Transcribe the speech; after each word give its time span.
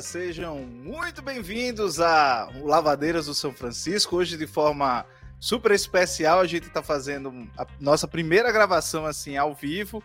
sejam 0.00 0.58
muito 0.58 1.22
bem-vindos 1.22 2.00
a 2.00 2.50
Lavadeiras 2.62 3.26
do 3.26 3.34
São 3.34 3.52
Francisco. 3.52 4.16
Hoje, 4.16 4.36
de 4.36 4.46
forma 4.46 5.06
super 5.40 5.70
especial, 5.72 6.40
a 6.40 6.46
gente 6.46 6.66
está 6.66 6.82
fazendo 6.82 7.48
a 7.56 7.66
nossa 7.80 8.06
primeira 8.06 8.52
gravação 8.52 9.06
assim 9.06 9.36
ao 9.36 9.54
vivo, 9.54 10.02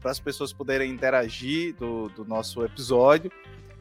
para 0.00 0.10
as 0.10 0.18
pessoas 0.18 0.52
poderem 0.52 0.90
interagir 0.90 1.74
do, 1.74 2.08
do 2.10 2.24
nosso 2.24 2.64
episódio. 2.64 3.30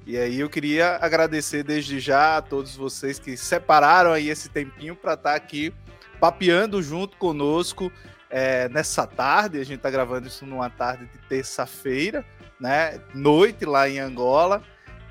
E 0.05 0.17
aí 0.17 0.39
eu 0.39 0.49
queria 0.49 0.97
agradecer 1.01 1.63
desde 1.63 1.99
já 1.99 2.37
a 2.37 2.41
todos 2.41 2.75
vocês 2.75 3.17
que 3.17 3.37
separaram 3.37 4.11
aí 4.11 4.29
esse 4.29 4.49
tempinho 4.49 4.95
para 4.95 5.13
estar 5.13 5.31
tá 5.31 5.35
aqui 5.35 5.73
papeando 6.19 6.81
junto 6.81 7.15
conosco 7.17 7.91
é, 8.29 8.67
nessa 8.69 9.07
tarde. 9.07 9.59
A 9.59 9.63
gente 9.63 9.77
está 9.77 9.89
gravando 9.89 10.27
isso 10.27 10.45
numa 10.45 10.69
tarde 10.69 11.05
de 11.05 11.17
terça-feira 11.29 12.25
né, 12.63 12.97
noite 13.13 13.65
lá 13.65 13.89
em 13.89 13.99
Angola, 13.99 14.63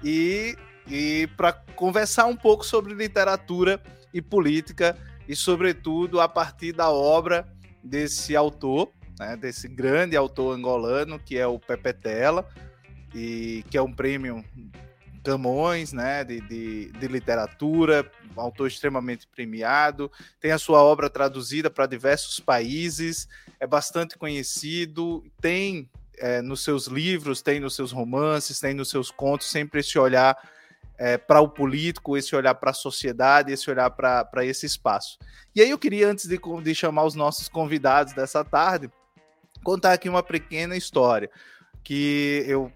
e, 0.02 0.56
e 0.88 1.28
para 1.36 1.52
conversar 1.52 2.26
um 2.26 2.36
pouco 2.36 2.64
sobre 2.64 2.94
literatura 2.94 3.82
e 4.12 4.20
política, 4.20 4.96
e 5.28 5.36
sobretudo 5.36 6.20
a 6.20 6.28
partir 6.28 6.72
da 6.72 6.90
obra 6.90 7.46
desse 7.82 8.36
autor, 8.36 8.90
né, 9.18 9.36
desse 9.36 9.68
grande 9.68 10.16
autor 10.16 10.56
angolano, 10.56 11.18
que 11.18 11.38
é 11.38 11.46
o 11.46 11.58
Pepe 11.58 11.92
Tela, 11.92 12.48
e 13.14 13.64
que 13.70 13.76
é 13.76 13.82
um 13.82 13.92
prêmio 13.92 14.44
Camões, 15.22 15.92
né, 15.92 16.24
de, 16.24 16.40
de, 16.40 16.90
de, 16.90 17.06
literatura, 17.06 18.10
um 18.36 18.40
autor 18.40 18.66
extremamente 18.66 19.26
premiado, 19.28 20.10
tem 20.40 20.50
a 20.50 20.58
sua 20.58 20.82
obra 20.82 21.08
traduzida 21.08 21.70
para 21.70 21.86
diversos 21.86 22.40
países, 22.40 23.28
é 23.60 23.66
bastante 23.66 24.18
conhecido, 24.18 25.24
tem 25.40 25.88
é, 26.18 26.42
nos 26.42 26.62
seus 26.62 26.86
livros, 26.86 27.42
tem 27.42 27.60
nos 27.60 27.74
seus 27.74 27.92
romances, 27.92 28.60
tem 28.60 28.74
nos 28.74 28.90
seus 28.90 29.10
contos, 29.10 29.50
sempre 29.50 29.80
esse 29.80 29.98
olhar 29.98 30.36
é, 30.98 31.18
para 31.18 31.40
o 31.40 31.48
político, 31.48 32.16
esse 32.16 32.34
olhar 32.36 32.54
para 32.54 32.70
a 32.70 32.74
sociedade, 32.74 33.52
esse 33.52 33.70
olhar 33.70 33.90
para 33.90 34.44
esse 34.44 34.66
espaço. 34.66 35.18
E 35.54 35.60
aí 35.60 35.70
eu 35.70 35.78
queria, 35.78 36.08
antes 36.08 36.26
de, 36.28 36.38
de 36.62 36.74
chamar 36.74 37.04
os 37.04 37.14
nossos 37.14 37.48
convidados 37.48 38.12
dessa 38.12 38.44
tarde, 38.44 38.90
contar 39.64 39.92
aqui 39.92 40.08
uma 40.08 40.22
pequena 40.22 40.76
história 40.76 41.30
que 41.82 42.44
eu 42.46 42.72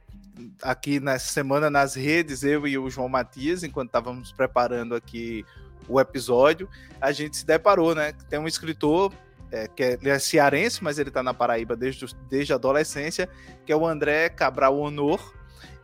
aqui 0.63 1.01
nessa 1.01 1.33
semana 1.33 1.71
nas 1.71 1.95
redes, 1.95 2.43
eu 2.43 2.67
e 2.67 2.77
o 2.77 2.91
João 2.91 3.09
Matias, 3.09 3.63
enquanto 3.63 3.89
estávamos 3.89 4.33
preparando 4.33 4.95
aqui 4.95 5.45
o 5.89 6.01
episódio, 6.01 6.69
a 7.01 7.13
gente 7.13 7.39
se 7.39 7.47
deparou, 7.47 7.95
né? 7.95 8.13
Tem 8.29 8.39
um 8.39 8.49
escritor 8.49 9.13
é, 9.51 9.69
que 9.69 9.83
é, 9.83 9.93
ele 10.01 10.11
é 10.11 10.19
cearense, 10.19 10.83
mas 10.83 10.99
ele 10.99 11.09
está 11.09 11.23
na 11.23 11.35
Paraíba 11.35 11.77
desde, 11.77 12.07
desde 12.29 12.53
a 12.53 12.57
adolescência, 12.57 13.29
que 13.65 13.73
é 13.73 13.77
o 13.77 13.87
André 13.87 14.29
Cabral 14.29 14.79
Honor. 14.79 15.35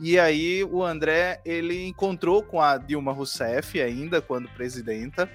E 0.00 0.18
aí 0.18 0.64
o 0.64 0.82
André 0.82 1.40
ele 1.44 1.86
encontrou 1.86 2.42
com 2.42 2.60
a 2.60 2.76
Dilma 2.76 3.12
Rousseff 3.12 3.80
ainda 3.80 4.20
quando 4.20 4.48
presidenta 4.50 5.30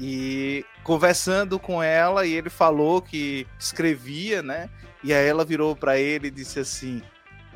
e 0.00 0.64
conversando 0.82 1.58
com 1.58 1.82
ela 1.82 2.26
e 2.26 2.32
ele 2.32 2.50
falou 2.50 3.00
que 3.02 3.46
escrevia, 3.58 4.42
né? 4.42 4.68
E 5.02 5.12
aí 5.12 5.26
ela 5.26 5.44
virou 5.44 5.74
para 5.74 5.98
ele 5.98 6.28
e 6.28 6.30
disse 6.30 6.60
assim: 6.60 7.02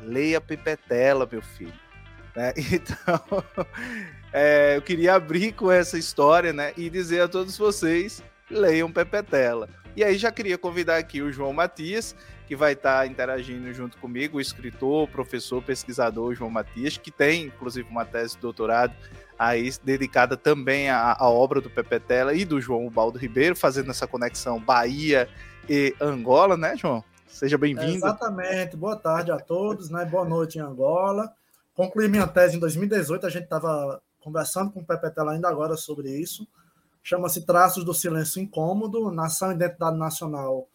leia 0.01 0.39
Pepetela, 0.41 1.27
meu 1.29 1.41
filho. 1.41 1.73
Né? 2.35 2.53
Então 2.71 3.43
é, 4.31 4.77
eu 4.77 4.81
queria 4.81 5.15
abrir 5.15 5.53
com 5.53 5.71
essa 5.71 5.97
história, 5.97 6.53
né? 6.53 6.73
E 6.77 6.89
dizer 6.89 7.21
a 7.21 7.27
todos 7.27 7.57
vocês 7.57 8.23
leiam 8.49 8.91
Pepetela. 8.91 9.69
E 9.99 10.03
aí 10.05 10.17
já 10.17 10.31
queria 10.31 10.57
convidar 10.57 10.95
aqui 10.95 11.21
o 11.21 11.29
João 11.29 11.51
Matias, 11.51 12.15
que 12.47 12.55
vai 12.55 12.71
estar 12.71 13.05
interagindo 13.05 13.73
junto 13.73 13.97
comigo, 13.97 14.37
o 14.37 14.39
escritor, 14.41 15.09
professor, 15.09 15.61
pesquisador 15.61 16.33
João 16.33 16.49
Matias, 16.49 16.97
que 16.97 17.11
tem 17.11 17.47
inclusive 17.47 17.89
uma 17.89 18.05
tese 18.05 18.35
de 18.35 18.39
doutorado 18.39 18.95
aí 19.37 19.69
dedicada 19.83 20.37
também 20.37 20.89
à, 20.89 21.17
à 21.19 21.29
obra 21.29 21.59
do 21.59 21.69
Pepetela 21.69 22.33
e 22.33 22.45
do 22.45 22.61
João 22.61 22.89
Baldo 22.89 23.19
Ribeiro, 23.19 23.57
fazendo 23.57 23.91
essa 23.91 24.07
conexão 24.07 24.57
Bahia 24.57 25.27
e 25.67 25.93
Angola, 25.99 26.55
né, 26.55 26.77
João? 26.77 27.03
Seja 27.27 27.57
bem-vindo. 27.57 27.97
exatamente. 27.97 28.77
Boa 28.77 28.95
tarde 28.95 29.33
a 29.33 29.37
todos, 29.37 29.89
né? 29.89 30.05
Boa 30.05 30.23
noite 30.23 30.59
em 30.59 30.61
Angola. 30.61 31.29
Concluí 31.73 32.07
minha 32.07 32.25
tese 32.25 32.55
em 32.55 32.59
2018, 32.61 33.25
a 33.25 33.29
gente 33.29 33.43
estava 33.43 34.01
conversando 34.21 34.71
com 34.71 34.79
o 34.79 34.85
Pepetela 34.85 35.33
ainda 35.33 35.49
agora 35.49 35.75
sobre 35.75 36.09
isso 36.09 36.47
chama-se 37.03 37.45
Traços 37.45 37.83
do 37.83 37.93
Silêncio 37.93 38.41
Incômodo, 38.41 39.11
Nação 39.11 39.51
e 39.51 39.55
Identidade 39.55 39.97
Nacional 39.97 40.67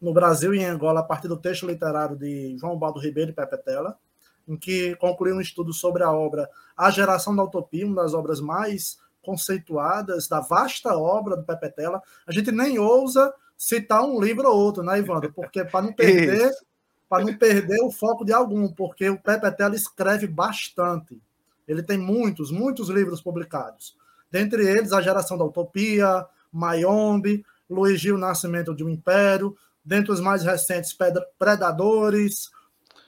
no 0.00 0.12
Brasil 0.12 0.54
e 0.54 0.60
em 0.60 0.64
Angola, 0.64 1.00
a 1.00 1.04
partir 1.04 1.28
do 1.28 1.36
texto 1.36 1.66
literário 1.66 2.16
de 2.16 2.56
João 2.58 2.78
Baldo 2.78 3.00
Ribeiro 3.00 3.30
e 3.30 3.34
Pepe 3.34 3.58
Tela, 3.58 3.98
em 4.46 4.56
que 4.56 4.94
concluiu 4.96 5.36
um 5.36 5.40
estudo 5.40 5.72
sobre 5.72 6.02
a 6.02 6.12
obra 6.12 6.48
A 6.76 6.90
Geração 6.90 7.34
da 7.34 7.42
Utopia, 7.42 7.86
uma 7.86 8.02
das 8.02 8.14
obras 8.14 8.40
mais 8.40 8.98
conceituadas 9.20 10.28
da 10.28 10.40
vasta 10.40 10.96
obra 10.96 11.36
do 11.36 11.44
Pepe 11.44 11.70
Tela. 11.70 12.02
A 12.26 12.32
gente 12.32 12.50
nem 12.50 12.78
ousa 12.78 13.32
citar 13.56 14.02
um 14.02 14.20
livro 14.20 14.48
ou 14.48 14.56
outro, 14.56 14.82
né, 14.82 14.98
Ivandro? 14.98 15.32
Porque 15.32 15.64
para 15.64 15.84
não 15.84 15.92
perder, 15.92 16.50
para 17.08 17.24
não 17.24 17.36
perder 17.36 17.82
o 17.82 17.90
foco 17.90 18.24
de 18.24 18.32
algum, 18.32 18.72
porque 18.72 19.10
o 19.10 19.20
Pepe 19.20 19.50
Tela 19.52 19.74
escreve 19.74 20.26
bastante. 20.26 21.20
Ele 21.66 21.82
tem 21.82 21.98
muitos, 21.98 22.50
muitos 22.50 22.88
livros 22.88 23.20
publicados. 23.20 23.97
Dentre 24.30 24.66
eles, 24.66 24.92
A 24.92 25.00
Geração 25.00 25.38
da 25.38 25.44
Utopia, 25.44 26.26
Mayombe, 26.52 27.44
Luiz 27.68 28.00
Gil, 28.00 28.18
Nascimento 28.18 28.74
de 28.74 28.84
um 28.84 28.88
Império, 28.88 29.56
dentre 29.84 30.12
os 30.12 30.20
mais 30.20 30.42
recentes, 30.42 30.96
Predadores, 31.38 32.50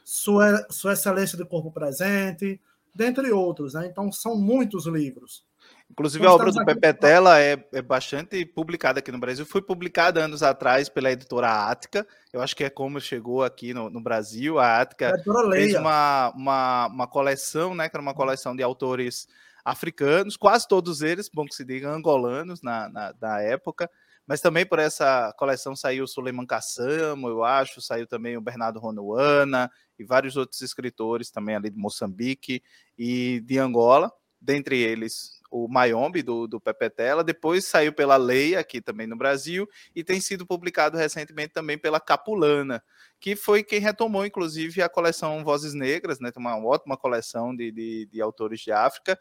Sua, 0.04 0.66
Sua 0.70 0.92
Excelência 0.94 1.36
de 1.36 1.44
Corpo 1.44 1.70
Presente, 1.70 2.60
dentre 2.94 3.30
outros. 3.32 3.74
Né? 3.74 3.86
Então, 3.86 4.10
são 4.10 4.36
muitos 4.36 4.86
livros. 4.86 5.44
Inclusive, 5.90 6.24
a 6.24 6.32
obra 6.32 6.52
do 6.52 6.64
Pepe 6.64 6.94
Tela 6.94 7.40
é, 7.40 7.62
é 7.72 7.82
bastante 7.82 8.44
publicada 8.46 9.00
aqui 9.00 9.10
no 9.10 9.18
Brasil. 9.18 9.44
Foi 9.44 9.60
publicada 9.60 10.24
anos 10.24 10.42
atrás 10.42 10.88
pela 10.88 11.10
editora 11.10 11.68
Ática. 11.68 12.06
Eu 12.32 12.40
acho 12.40 12.54
que 12.54 12.62
é 12.62 12.70
como 12.70 13.00
chegou 13.00 13.42
aqui 13.42 13.74
no, 13.74 13.90
no 13.90 14.00
Brasil. 14.00 14.58
A 14.60 14.80
Ática 14.80 15.12
fez 15.50 15.74
uma, 15.74 16.30
uma, 16.30 16.86
uma 16.86 17.06
coleção, 17.08 17.74
né? 17.74 17.88
Que 17.88 17.96
era 17.96 18.02
uma 18.02 18.14
coleção 18.14 18.54
de 18.54 18.62
autores 18.62 19.26
africanos, 19.64 20.36
quase 20.36 20.66
todos 20.66 21.02
eles, 21.02 21.28
bom 21.32 21.44
que 21.44 21.54
se 21.54 21.64
diga, 21.64 21.90
angolanos 21.90 22.62
na, 22.62 22.88
na, 22.88 23.14
na 23.20 23.40
época, 23.40 23.90
mas 24.26 24.40
também 24.40 24.64
por 24.64 24.78
essa 24.78 25.32
coleção 25.36 25.74
saiu 25.74 26.04
o 26.04 26.08
Suleiman 26.08 26.46
Kassamo, 26.46 27.28
eu 27.28 27.42
acho, 27.42 27.80
saiu 27.80 28.06
também 28.06 28.36
o 28.36 28.40
Bernardo 28.40 28.78
Ronuana 28.78 29.70
e 29.98 30.04
vários 30.04 30.36
outros 30.36 30.60
escritores 30.62 31.30
também 31.30 31.56
ali 31.56 31.70
de 31.70 31.78
Moçambique 31.78 32.62
e 32.96 33.40
de 33.40 33.58
Angola, 33.58 34.12
dentre 34.40 34.78
eles 34.78 35.40
o 35.50 35.66
Mayombe, 35.66 36.22
do, 36.22 36.46
do 36.46 36.60
Pepetela, 36.60 37.24
depois 37.24 37.64
saiu 37.64 37.92
pela 37.92 38.16
Lei 38.16 38.54
aqui 38.54 38.80
também 38.80 39.06
no 39.06 39.16
Brasil, 39.16 39.68
e 39.94 40.04
tem 40.04 40.20
sido 40.20 40.46
publicado 40.46 40.96
recentemente 40.96 41.52
também 41.52 41.76
pela 41.76 41.98
Capulana, 41.98 42.82
que 43.18 43.34
foi 43.34 43.64
quem 43.64 43.80
retomou, 43.80 44.24
inclusive, 44.24 44.80
a 44.80 44.88
coleção 44.88 45.42
Vozes 45.42 45.74
Negras, 45.74 46.20
né? 46.20 46.30
Tem 46.30 46.40
uma 46.40 46.56
ótima 46.56 46.96
coleção 46.96 47.54
de, 47.54 47.72
de, 47.72 48.06
de 48.06 48.20
autores 48.22 48.60
de 48.60 48.70
África, 48.70 49.18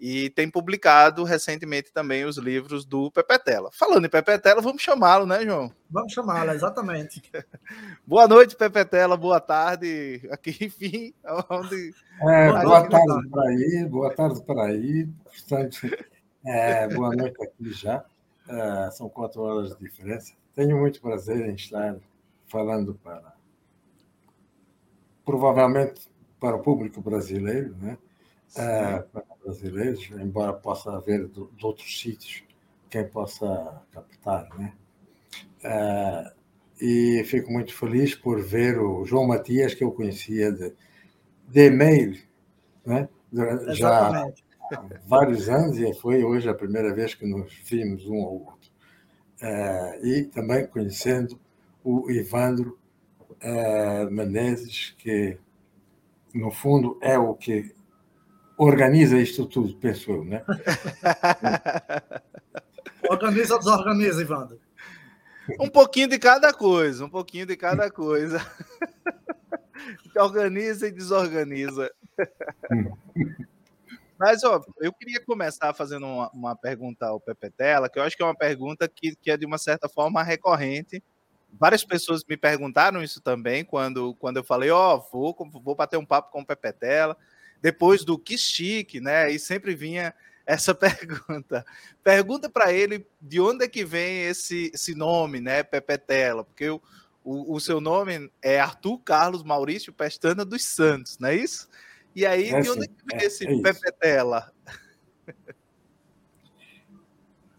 e 0.00 0.30
tem 0.30 0.50
publicado 0.50 1.24
recentemente 1.24 1.92
também 1.92 2.24
os 2.24 2.38
livros 2.38 2.86
do 2.86 3.10
Pepetela. 3.10 3.70
Falando 3.70 4.06
em 4.06 4.08
Pepetela, 4.08 4.62
vamos 4.62 4.80
chamá-lo, 4.80 5.26
né, 5.26 5.44
João? 5.44 5.70
Vamos 5.90 6.14
chamá-lo, 6.14 6.52
exatamente. 6.52 7.22
boa 8.06 8.26
noite, 8.26 8.56
Pepetela, 8.56 9.14
boa 9.14 9.40
tarde. 9.40 10.26
Aqui, 10.30 10.56
enfim, 10.64 11.12
onde. 11.50 11.94
É, 12.22 12.48
boa, 12.48 12.62
boa 12.62 12.88
tarde 12.88 13.28
para 13.28 13.42
aí, 13.42 13.84
boa 13.90 14.14
tarde 14.14 14.42
para 14.42 14.64
aí. 14.64 15.08
Portanto, 15.24 15.78
é, 16.46 16.88
boa 16.88 17.14
noite 17.14 17.36
aqui 17.44 17.70
já. 17.70 18.02
É, 18.48 18.90
são 18.92 19.06
quatro 19.10 19.42
horas 19.42 19.76
de 19.76 19.84
diferença. 19.84 20.32
Tenho 20.54 20.78
muito 20.78 21.00
prazer 21.02 21.46
em 21.46 21.54
estar 21.54 21.96
falando 22.48 22.94
para. 22.94 23.34
Provavelmente 25.26 26.10
para 26.40 26.56
o 26.56 26.62
público 26.62 27.02
brasileiro, 27.02 27.76
né? 27.76 27.98
Para 28.54 29.24
brasileiros, 29.44 30.10
embora 30.10 30.52
possa 30.52 30.90
haver 30.90 31.28
de 31.28 31.64
outros 31.64 32.00
sítios 32.00 32.42
quem 32.90 33.06
possa 33.06 33.80
captar, 33.92 34.48
né? 34.58 34.72
É, 35.62 36.32
e 36.80 37.22
fico 37.24 37.52
muito 37.52 37.72
feliz 37.72 38.14
por 38.14 38.42
ver 38.42 38.78
o 38.80 39.04
João 39.04 39.26
Matias, 39.26 39.74
que 39.74 39.84
eu 39.84 39.92
conhecia 39.92 40.50
de, 40.50 40.72
de 41.48 41.66
e-mail, 41.66 42.20
né? 42.84 43.08
já 43.68 44.08
há 44.08 44.32
vários 45.06 45.48
anos, 45.48 45.78
e 45.78 45.94
foi 45.94 46.24
hoje 46.24 46.48
a 46.48 46.54
primeira 46.54 46.92
vez 46.92 47.14
que 47.14 47.26
nos 47.26 47.54
vimos 47.64 48.06
um 48.06 48.16
ao 48.16 48.32
outro. 48.32 48.70
É, 49.40 50.00
e 50.02 50.24
também 50.24 50.66
conhecendo 50.66 51.38
o 51.84 52.10
Ivandro 52.10 52.78
é, 53.40 54.04
Menezes, 54.06 54.94
que, 54.98 55.38
no 56.34 56.50
fundo, 56.50 56.98
é 57.00 57.18
o 57.18 57.34
que 57.34 57.72
organiza 58.60 59.16
isto 59.16 59.46
tudo, 59.46 59.74
penso 59.76 60.10
eu, 60.10 60.22
né? 60.22 60.44
organiza 63.08 63.54
ou 63.54 63.58
desorganiza, 63.58 64.20
Ivandro? 64.20 64.60
Um 65.58 65.68
pouquinho 65.68 66.08
de 66.08 66.18
cada 66.18 66.52
coisa, 66.52 67.06
um 67.06 67.08
pouquinho 67.08 67.46
de 67.46 67.56
cada 67.56 67.90
coisa. 67.90 68.38
organiza 70.14 70.88
e 70.88 70.92
desorganiza. 70.92 71.90
Mas, 74.18 74.44
ó, 74.44 74.62
eu 74.78 74.92
queria 74.92 75.24
começar 75.24 75.72
fazendo 75.72 76.04
uma, 76.04 76.30
uma, 76.30 76.54
pergunta 76.54 77.06
ao 77.06 77.18
Pepe 77.18 77.48
Tela, 77.50 77.88
que 77.88 77.98
eu 77.98 78.02
acho 78.02 78.14
que 78.14 78.22
é 78.22 78.26
uma 78.26 78.36
pergunta 78.36 78.86
que, 78.86 79.16
que 79.16 79.30
é, 79.30 79.38
de 79.38 79.46
uma 79.46 79.56
certa 79.56 79.88
forma, 79.88 80.22
recorrente. 80.22 81.02
Várias 81.58 81.82
pessoas 81.82 82.22
me 82.28 82.36
perguntaram 82.36 83.02
isso 83.02 83.22
também, 83.22 83.64
quando, 83.64 84.14
quando 84.16 84.36
eu 84.36 84.44
falei, 84.44 84.70
ó, 84.70 84.96
oh, 84.96 85.00
vou, 85.10 85.34
vou 85.64 85.74
bater 85.74 85.96
um 85.96 86.04
papo 86.04 86.30
com 86.30 86.42
o 86.42 86.46
Pepe 86.46 86.74
Tela, 86.74 87.16
depois 87.60 88.04
do 88.04 88.18
que 88.18 88.38
chique, 88.38 89.00
né? 89.00 89.30
E 89.30 89.38
sempre 89.38 89.74
vinha 89.74 90.14
essa 90.46 90.74
pergunta. 90.74 91.64
Pergunta 92.02 92.48
para 92.48 92.72
ele 92.72 93.06
de 93.20 93.40
onde 93.40 93.64
é 93.64 93.68
que 93.68 93.84
vem 93.84 94.22
esse, 94.22 94.70
esse 94.74 94.94
nome, 94.94 95.40
né, 95.40 95.62
Pepetela, 95.62 96.44
porque 96.44 96.68
o, 96.68 96.80
o, 97.24 97.54
o, 97.54 97.60
seu 97.60 97.80
nome 97.80 98.30
é 98.42 98.58
Arthur 98.58 98.98
Carlos 98.98 99.42
Maurício 99.42 99.92
Pestana 99.92 100.44
dos 100.44 100.64
Santos, 100.64 101.18
não 101.18 101.28
é 101.28 101.36
isso? 101.36 101.68
E 102.14 102.26
aí, 102.26 102.50
é 102.50 102.60
de 102.60 102.70
onde 102.70 102.84
é 102.84 102.88
que 102.88 103.04
vem 103.06 103.20
é, 103.20 103.24
esse 103.24 103.46
é 103.46 103.62
Pepetela? 103.62 104.52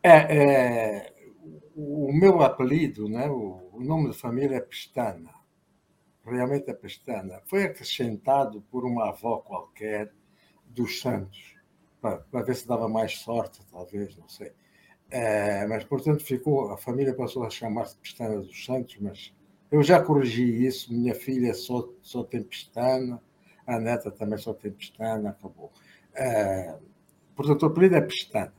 É, 0.04 0.10
é, 0.12 1.14
o 1.76 2.12
meu 2.12 2.42
apelido, 2.42 3.08
né, 3.08 3.30
o, 3.30 3.70
o 3.72 3.84
nome 3.84 4.10
de 4.10 4.18
família 4.18 4.58
é 4.58 4.62
Pestana. 4.62 5.41
Realmente 6.26 6.70
é 6.70 6.74
Pestana. 6.74 7.42
Foi 7.46 7.64
acrescentado 7.64 8.62
por 8.70 8.86
uma 8.86 9.10
avó 9.10 9.38
qualquer 9.40 10.12
dos 10.68 11.02
Santos 11.02 11.56
para 12.00 12.42
ver 12.42 12.56
se 12.56 12.68
dava 12.68 12.90
mais 12.90 13.20
sorte, 13.20 13.60
talvez, 13.72 14.18
não 14.18 14.28
sei. 14.28 14.52
É, 15.10 15.68
mas, 15.68 15.84
portanto, 15.84 16.24
ficou, 16.24 16.72
a 16.72 16.78
família 16.78 17.14
passou 17.14 17.44
a 17.44 17.50
chamar-se 17.50 17.98
Pestana 17.98 18.38
dos 18.38 18.66
Santos, 18.66 18.98
mas 19.00 19.34
eu 19.72 19.84
já 19.84 20.02
corrigi 20.02 20.66
isso. 20.66 20.94
Minha 20.94 21.14
filha 21.14 21.54
só, 21.54 21.88
só 22.02 22.24
tem 22.24 22.44
pestana, 22.44 23.22
a 23.68 23.80
neta 23.80 24.12
também 24.12 24.38
só 24.38 24.54
tem 24.54 24.72
pestana, 24.72 25.30
acabou. 25.30 25.72
É, 26.14 26.76
portanto, 27.36 27.64
o 27.64 27.66
apelido 27.68 27.96
é 27.96 28.02
pestana. 28.02 28.54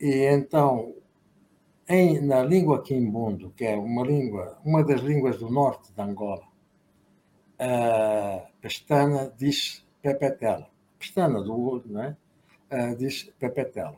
E 0.00 0.24
então, 0.32 0.94
em, 1.88 2.20
na 2.20 2.42
língua 2.42 2.82
quimbundo, 2.82 3.50
que 3.50 3.64
é 3.64 3.76
uma 3.76 4.04
língua, 4.04 4.58
uma 4.64 4.84
das 4.84 5.00
línguas 5.00 5.38
do 5.38 5.50
norte 5.50 5.92
de 5.92 6.00
Angola, 6.00 6.46
a 7.58 8.46
pestana 8.60 9.32
diz 9.36 9.84
pepetela. 10.02 10.68
Pestana 10.98 11.42
do 11.42 11.58
olho, 11.60 11.84
não 11.86 12.02
é? 12.02 12.16
uh, 12.72 12.96
diz 12.96 13.30
Pepetela. 13.38 13.96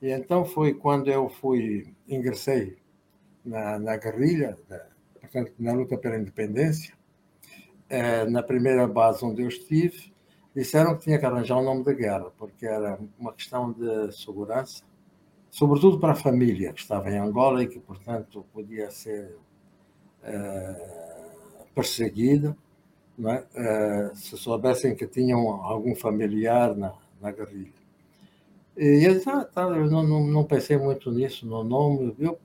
E 0.00 0.10
então 0.10 0.44
foi 0.44 0.74
quando 0.74 1.10
eu 1.10 1.28
fui, 1.28 1.94
ingressei 2.08 2.76
na, 3.44 3.78
na 3.78 3.96
guerrilha, 3.96 4.58
portanto, 5.20 5.52
na 5.58 5.72
luta 5.72 5.96
pela 5.96 6.16
independência, 6.16 6.94
uh, 7.90 8.30
na 8.30 8.42
primeira 8.42 8.86
base 8.86 9.24
onde 9.24 9.42
eu 9.42 9.48
estive, 9.48 10.12
disseram 10.54 10.96
que 10.96 11.04
tinha 11.04 11.18
que 11.18 11.26
arranjar 11.26 11.58
um 11.58 11.64
nome 11.64 11.84
de 11.84 11.94
guerra, 11.94 12.30
porque 12.38 12.66
era 12.66 12.98
uma 13.18 13.32
questão 13.32 13.72
de 13.72 14.12
segurança, 14.12 14.84
sobretudo 15.50 15.98
para 15.98 16.12
a 16.12 16.16
família 16.16 16.72
que 16.72 16.80
estava 16.80 17.10
em 17.10 17.18
Angola 17.18 17.62
e 17.62 17.66
que, 17.66 17.80
portanto, 17.80 18.44
podia 18.52 18.90
ser 18.90 19.36
uh, 20.22 21.13
perseguida, 21.74 22.56
é? 23.18 24.10
uh, 24.10 24.16
se 24.16 24.36
soubessem 24.36 24.94
que 24.94 25.06
tinham 25.06 25.48
algum 25.64 25.94
familiar 25.94 26.74
na, 26.76 26.92
na 27.20 27.30
guerrilha. 27.30 27.72
E 28.76 29.04
eu, 29.04 29.22
ah, 29.26 29.44
tá, 29.44 29.62
eu 29.62 29.88
não, 29.90 30.02
não, 30.02 30.26
não, 30.26 30.44
pensei 30.44 30.76
muito 30.76 31.10
nisso, 31.12 31.46
no 31.46 31.62
nome. 31.62 32.14
Eu, 32.18 32.38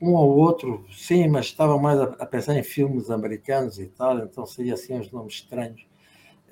um 0.00 0.12
ou 0.12 0.36
outro, 0.36 0.84
sim, 0.92 1.26
mas 1.28 1.46
estava 1.46 1.78
mais 1.78 1.98
a, 1.98 2.04
a, 2.04 2.26
pensar 2.26 2.54
em 2.58 2.62
filmes 2.62 3.10
americanos 3.10 3.78
e 3.78 3.86
tal, 3.86 4.18
então 4.18 4.44
seria 4.44 4.74
assim 4.74 4.94
uns 4.94 5.10
nomes 5.10 5.34
estranhos. 5.34 5.86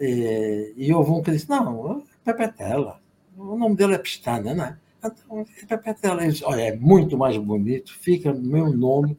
E, 0.01 0.73
e 0.77 0.93
houve 0.93 1.11
um 1.11 1.23
que 1.23 1.31
disse: 1.31 1.49
Não, 1.51 2.03
é 2.25 2.33
Pepetela. 2.33 3.01
O 3.37 3.57
nome 3.57 3.77
dele 3.77 3.95
é 3.95 3.99
Pestana, 3.99 4.55
não 4.55 4.65
é? 4.65 4.79
Então, 5.05 5.41
é 5.41 5.67
Pepetela. 5.67 6.25
Eu 6.25 6.31
disse, 6.31 6.45
Olha, 6.45 6.63
é 6.63 6.77
muito 6.77 7.19
mais 7.19 7.37
bonito, 7.37 7.93
fica 7.99 8.33
meu 8.33 8.73
nome 8.73 9.19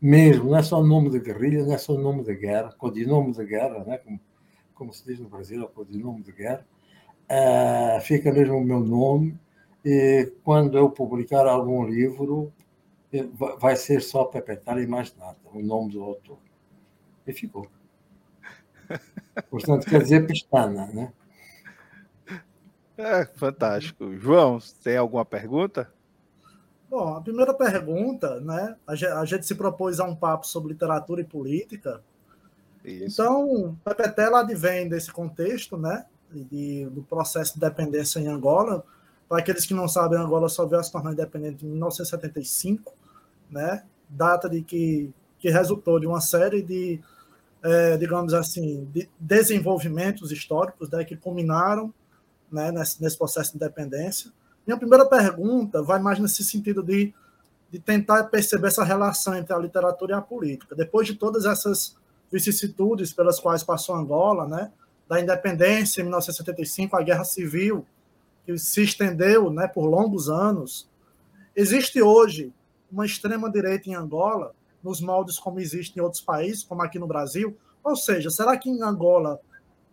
mesmo, 0.00 0.50
não 0.50 0.56
é 0.56 0.62
só 0.62 0.82
nome 0.82 1.10
de 1.10 1.18
guerrilha, 1.18 1.64
não 1.64 1.74
é 1.74 1.78
só 1.78 1.94
nome 1.94 2.22
de 2.22 2.34
guerra, 2.34 2.72
codinome 2.78 3.32
de 3.32 3.44
guerra, 3.44 3.84
né? 3.84 3.98
como, 3.98 4.20
como 4.74 4.92
se 4.92 5.04
diz 5.04 5.18
no 5.18 5.28
Brasil, 5.28 5.62
é 5.62 5.66
codinome 5.66 6.22
de 6.22 6.32
guerra 6.32 6.64
uh, 7.28 8.00
fica 8.00 8.32
mesmo 8.32 8.56
o 8.56 8.64
meu 8.64 8.80
nome, 8.80 9.38
e 9.84 10.32
quando 10.42 10.76
eu 10.76 10.90
publicar 10.90 11.46
algum 11.46 11.86
livro, 11.86 12.52
eh, 13.12 13.26
vai 13.58 13.76
ser 13.76 14.02
só 14.02 14.24
Pepetal 14.24 14.80
e 14.80 14.86
mais 14.86 15.14
nada, 15.16 15.36
o 15.52 15.62
nome 15.62 15.92
do 15.92 16.02
autor. 16.02 16.38
E 17.26 17.32
ficou. 17.32 17.66
Portanto, 19.48 19.88
quer 19.88 20.02
dizer 20.02 20.26
pestana, 20.26 20.86
né? 20.86 21.12
É, 22.96 23.24
fantástico. 23.24 24.16
João, 24.16 24.58
tem 24.82 24.96
alguma 24.96 25.24
pergunta? 25.24 25.90
Bom, 26.88 27.14
a 27.14 27.20
primeira 27.20 27.52
pergunta, 27.52 28.40
né? 28.40 28.76
A 28.86 29.24
gente 29.24 29.46
se 29.46 29.54
propôs 29.54 30.00
a 30.00 30.04
um 30.04 30.16
papo 30.16 30.46
sobre 30.46 30.72
literatura 30.72 31.20
e 31.20 31.24
política. 31.24 32.00
Isso. 32.84 33.20
Então, 33.22 33.76
Pepetela 33.84 34.40
advém 34.40 34.88
desse 34.88 35.12
contexto, 35.12 35.76
né? 35.76 36.06
de, 36.32 36.86
do 36.86 37.02
processo 37.02 37.54
de 37.54 37.60
dependência 37.60 38.18
em 38.18 38.26
Angola. 38.26 38.84
Para 39.28 39.38
aqueles 39.38 39.66
que 39.66 39.74
não 39.74 39.88
sabem, 39.88 40.18
Angola 40.18 40.48
só 40.48 40.66
veio 40.66 40.80
a 40.80 40.82
se 40.82 40.92
tornar 40.92 41.12
independente 41.12 41.64
em 41.64 41.68
1975, 41.68 42.92
né? 43.50 43.84
data 44.08 44.48
de 44.48 44.62
que, 44.62 45.12
que 45.38 45.50
resultou 45.50 46.00
de 46.00 46.06
uma 46.06 46.20
série 46.20 46.62
de, 46.62 47.00
é, 47.62 47.96
digamos 47.98 48.32
assim, 48.32 48.88
de 48.92 49.08
desenvolvimentos 49.18 50.32
históricos 50.32 50.88
né, 50.90 51.04
que 51.04 51.16
culminaram 51.16 51.92
né, 52.50 52.72
nesse, 52.72 53.02
nesse 53.02 53.18
processo 53.18 53.50
de 53.50 53.56
independência. 53.56 54.32
Minha 54.68 54.76
primeira 54.76 55.06
pergunta 55.06 55.82
vai 55.82 55.98
mais 55.98 56.18
nesse 56.18 56.44
sentido 56.44 56.82
de, 56.82 57.14
de 57.70 57.78
tentar 57.78 58.24
perceber 58.24 58.66
essa 58.66 58.84
relação 58.84 59.34
entre 59.34 59.54
a 59.54 59.58
literatura 59.58 60.12
e 60.12 60.14
a 60.14 60.20
política. 60.20 60.76
Depois 60.76 61.06
de 61.06 61.14
todas 61.14 61.46
essas 61.46 61.96
vicissitudes 62.30 63.10
pelas 63.10 63.40
quais 63.40 63.62
passou 63.62 63.94
Angola, 63.94 64.46
né, 64.46 64.70
da 65.08 65.18
independência 65.18 66.02
em 66.02 66.04
1975, 66.04 66.94
a 66.94 67.02
guerra 67.02 67.24
civil, 67.24 67.86
que 68.44 68.58
se 68.58 68.82
estendeu 68.82 69.48
né, 69.48 69.66
por 69.66 69.86
longos 69.86 70.28
anos. 70.28 70.86
Existe 71.56 72.02
hoje 72.02 72.52
uma 72.92 73.06
extrema-direita 73.06 73.88
em 73.88 73.94
Angola, 73.94 74.54
nos 74.84 75.00
moldes 75.00 75.38
como 75.38 75.60
existe 75.60 75.98
em 75.98 76.02
outros 76.02 76.20
países, 76.20 76.62
como 76.62 76.82
aqui 76.82 76.98
no 76.98 77.06
Brasil? 77.06 77.56
Ou 77.82 77.96
seja, 77.96 78.28
será 78.28 78.54
que 78.54 78.68
em 78.68 78.82
Angola 78.82 79.40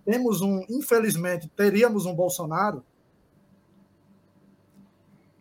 temos 0.03 0.41
um, 0.41 0.65
infelizmente, 0.67 1.49
teríamos 1.55 2.05
um 2.05 2.13
Bolsonaro? 2.13 2.83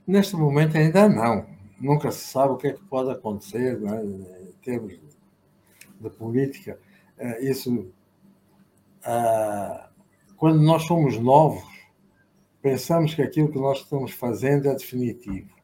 Neste 0.07 0.37
momento 0.37 0.77
ainda 0.77 1.09
não. 1.09 1.47
Nunca 1.81 2.11
se 2.11 2.25
sabe 2.25 2.53
o 2.53 2.57
que 2.57 2.69
é 2.69 2.73
que 2.73 2.85
pode 2.85 3.11
acontecer 3.11 3.79
né, 3.81 4.05
em 4.05 4.53
termos 4.63 4.99
de 6.01 6.11
política. 6.11 6.79
É, 7.19 7.45
isso 7.45 7.91
ah, 9.05 9.89
quando 10.37 10.61
nós 10.61 10.85
somos 10.85 11.19
novos, 11.19 11.65
pensamos 12.61 13.15
que 13.15 13.23
aquilo 13.23 13.51
que 13.51 13.59
nós 13.59 13.79
estamos 13.79 14.13
fazendo 14.13 14.69
é 14.69 14.75
definitivo 14.75 15.55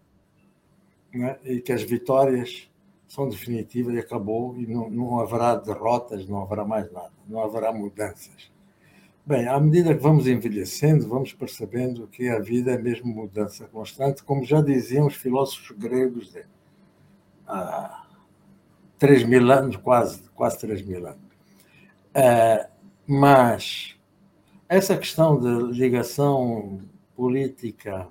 né? 1.12 1.38
e 1.44 1.60
que 1.60 1.72
as 1.72 1.82
vitórias 1.82 2.70
são 3.08 3.28
definitivas 3.28 3.94
e 3.94 3.98
acabou 3.98 4.56
e 4.56 4.66
não, 4.66 4.88
não 4.90 5.20
haverá 5.20 5.56
derrotas, 5.56 6.28
não 6.28 6.42
haverá 6.42 6.64
mais 6.64 6.90
nada, 6.92 7.12
não 7.26 7.42
haverá 7.42 7.72
mudanças. 7.72 8.50
Bem, 9.24 9.46
à 9.46 9.60
medida 9.60 9.94
que 9.94 10.02
vamos 10.02 10.26
envelhecendo, 10.26 11.06
vamos 11.06 11.32
percebendo 11.34 12.06
que 12.06 12.28
a 12.28 12.38
vida 12.38 12.72
é 12.72 12.78
mesmo 12.78 13.12
mudança 13.12 13.66
constante, 13.66 14.24
como 14.24 14.44
já 14.44 14.62
diziam 14.62 15.06
os 15.06 15.14
filósofos 15.14 15.76
gregos 15.76 16.32
de, 16.32 16.44
há 17.46 18.06
3 18.98 19.24
mil 19.24 19.50
anos, 19.52 19.76
quase, 19.76 20.22
quase 20.30 20.58
3 20.60 20.82
mil 20.82 21.06
anos. 21.06 21.20
Ah, 22.14 22.68
mas 23.06 23.96
essa 24.68 24.96
questão 24.96 25.38
de 25.38 25.78
ligação 25.78 26.80
política 27.14 28.08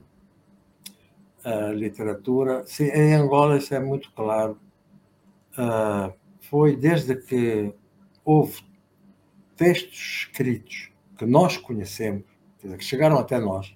à 1.43 1.71
literatura, 1.71 2.63
em 2.79 3.15
Angola 3.15 3.57
isso 3.57 3.73
é 3.73 3.79
muito 3.79 4.11
claro. 4.11 4.59
Uh, 5.57 6.13
foi 6.41 6.75
desde 6.75 7.15
que 7.15 7.73
houve 8.23 8.61
textos 9.57 10.27
escritos 10.27 10.88
que 11.19 11.25
nós 11.25 11.57
conhecemos, 11.57 12.23
dizer, 12.63 12.77
que 12.77 12.83
chegaram 12.83 13.19
até 13.19 13.37
nós, 13.41 13.75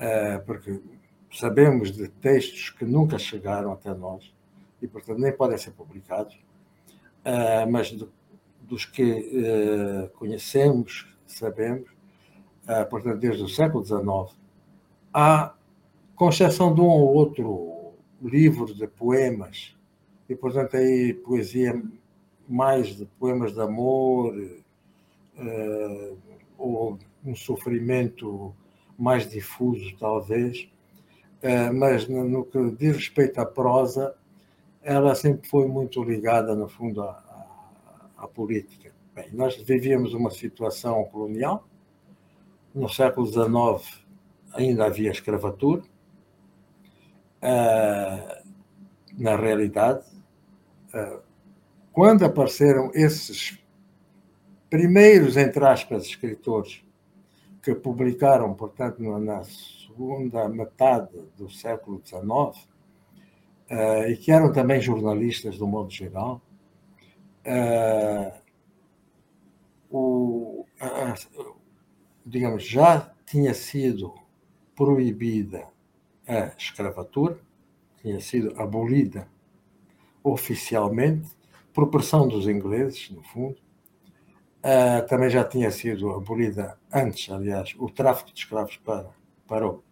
uh, 0.00 0.44
porque 0.44 0.82
sabemos 1.32 1.92
de 1.92 2.08
textos 2.08 2.70
que 2.70 2.84
nunca 2.84 3.16
chegaram 3.20 3.72
até 3.72 3.94
nós 3.94 4.34
e, 4.82 4.88
portanto, 4.88 5.20
nem 5.20 5.32
podem 5.32 5.56
ser 5.56 5.70
publicados, 5.70 6.34
uh, 7.24 7.70
mas 7.70 7.96
dos 8.62 8.84
que 8.84 9.04
uh, 9.04 10.08
conhecemos, 10.18 11.08
sabemos, 11.24 11.88
portanto, 12.90 13.18
desde 13.18 13.42
o 13.42 13.48
século 13.48 13.82
XIX, 13.82 14.36
há, 15.14 15.54
com 16.14 16.28
exceção 16.28 16.74
de 16.74 16.80
um 16.80 16.86
ou 16.86 17.14
outro 17.14 17.94
livro 18.20 18.74
de 18.74 18.86
poemas, 18.88 19.74
e, 20.28 20.34
portanto, 20.34 20.76
aí 20.76 21.14
poesia 21.14 21.80
mais 22.46 22.88
de 22.88 23.06
poemas 23.06 23.54
de 23.54 23.60
amor, 23.60 24.34
uh, 25.38 26.18
ou 26.56 26.98
um 27.24 27.34
sofrimento 27.34 28.54
mais 28.98 29.28
difuso, 29.28 29.96
talvez, 29.98 30.68
eh, 31.40 31.70
mas 31.70 32.08
no 32.08 32.44
que 32.44 32.70
diz 32.72 32.96
respeito 32.96 33.38
à 33.38 33.46
prosa, 33.46 34.16
ela 34.82 35.14
sempre 35.14 35.48
foi 35.48 35.68
muito 35.68 36.02
ligada, 36.02 36.54
no 36.54 36.68
fundo, 36.68 37.02
à, 37.02 37.10
à, 37.10 38.24
à 38.24 38.28
política. 38.28 38.92
Bem, 39.14 39.28
nós 39.32 39.56
vivíamos 39.56 40.14
uma 40.14 40.30
situação 40.30 41.04
colonial, 41.04 41.64
no 42.74 42.88
século 42.88 43.26
XIX 43.26 44.04
ainda 44.52 44.86
havia 44.86 45.10
escravatura, 45.10 45.82
eh, 47.40 48.42
na 49.16 49.36
realidade, 49.36 50.04
quando 51.92 52.24
apareceram 52.24 52.90
esses 52.94 53.58
primeiros, 54.70 55.36
entre 55.36 55.64
aspas, 55.64 56.04
escritores 56.04 56.82
que 57.62 57.74
publicaram, 57.74 58.54
portanto, 58.54 59.02
na 59.02 59.42
segunda 59.44 60.48
metade 60.48 61.18
do 61.36 61.50
século 61.50 62.00
XIX, 62.04 62.22
uh, 62.22 64.08
e 64.08 64.16
que 64.16 64.30
eram 64.30 64.52
também 64.52 64.80
jornalistas, 64.80 65.58
do 65.58 65.66
modo 65.66 65.90
geral, 65.90 66.40
uh, 67.46 68.32
o, 69.90 70.66
digamos, 72.24 72.64
já 72.64 73.12
tinha 73.26 73.54
sido 73.54 74.14
proibida 74.76 75.66
a 76.26 76.52
escravatura, 76.56 77.38
tinha 78.00 78.20
sido 78.20 78.54
abolida 78.60 79.26
oficialmente, 80.22 81.36
por 81.72 81.88
pressão 81.90 82.26
dos 82.26 82.48
ingleses, 82.48 83.10
no 83.10 83.22
fundo, 83.22 83.56
Uh, 84.58 85.06
também 85.06 85.30
já 85.30 85.44
tinha 85.44 85.70
sido 85.70 86.10
abolida 86.10 86.76
antes, 86.92 87.30
aliás, 87.30 87.74
o 87.78 87.88
tráfico 87.88 88.32
de 88.32 88.40
escravos 88.40 88.76
para, 88.78 89.08
para 89.46 89.68
o, 89.68 89.84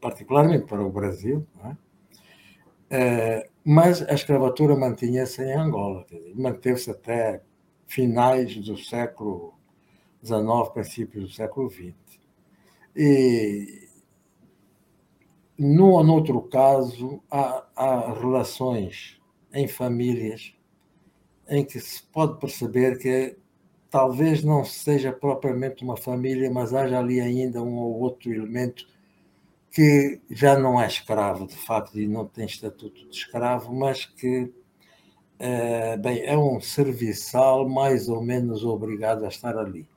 particularmente 0.00 0.64
para 0.64 0.82
o 0.82 0.90
Brasil, 0.90 1.46
é? 1.62 3.42
uh, 3.42 3.50
mas 3.62 4.00
a 4.02 4.14
escravatura 4.14 4.74
mantinha-se 4.74 5.42
em 5.42 5.52
Angola, 5.52 6.06
manteve-se 6.34 6.90
até 6.90 7.42
finais 7.86 8.56
do 8.56 8.78
século 8.78 9.54
XIX, 10.24 10.68
princípios 10.72 11.24
do 11.24 11.30
século 11.30 11.70
XX. 11.70 11.94
E, 12.96 13.88
num 15.58 15.90
ou 15.90 16.02
noutro 16.02 16.40
caso, 16.42 17.22
há, 17.30 17.66
há 17.76 18.12
relações 18.14 19.20
em 19.52 19.68
famílias 19.68 20.54
em 21.48 21.64
que 21.64 21.78
se 21.78 22.02
pode 22.04 22.38
perceber 22.40 22.98
que 22.98 23.36
talvez 23.94 24.42
não 24.42 24.64
seja 24.64 25.12
propriamente 25.12 25.84
uma 25.84 25.96
família, 25.96 26.50
mas 26.50 26.74
haja 26.74 26.98
ali 26.98 27.20
ainda 27.20 27.62
um 27.62 27.76
ou 27.76 28.00
outro 28.00 28.28
elemento 28.28 28.84
que 29.70 30.20
já 30.28 30.58
não 30.58 30.82
é 30.82 30.86
escravo, 30.88 31.46
de 31.46 31.54
facto, 31.54 32.00
e 32.00 32.08
não 32.08 32.26
tem 32.26 32.44
estatuto 32.44 33.08
de 33.08 33.16
escravo, 33.16 33.72
mas 33.72 34.04
que 34.04 34.52
é, 35.38 35.96
bem, 35.96 36.24
é 36.24 36.36
um 36.36 36.60
serviçal 36.60 37.68
mais 37.68 38.08
ou 38.08 38.20
menos 38.20 38.64
obrigado 38.64 39.24
a 39.24 39.28
estar 39.28 39.56
ali. 39.56 39.88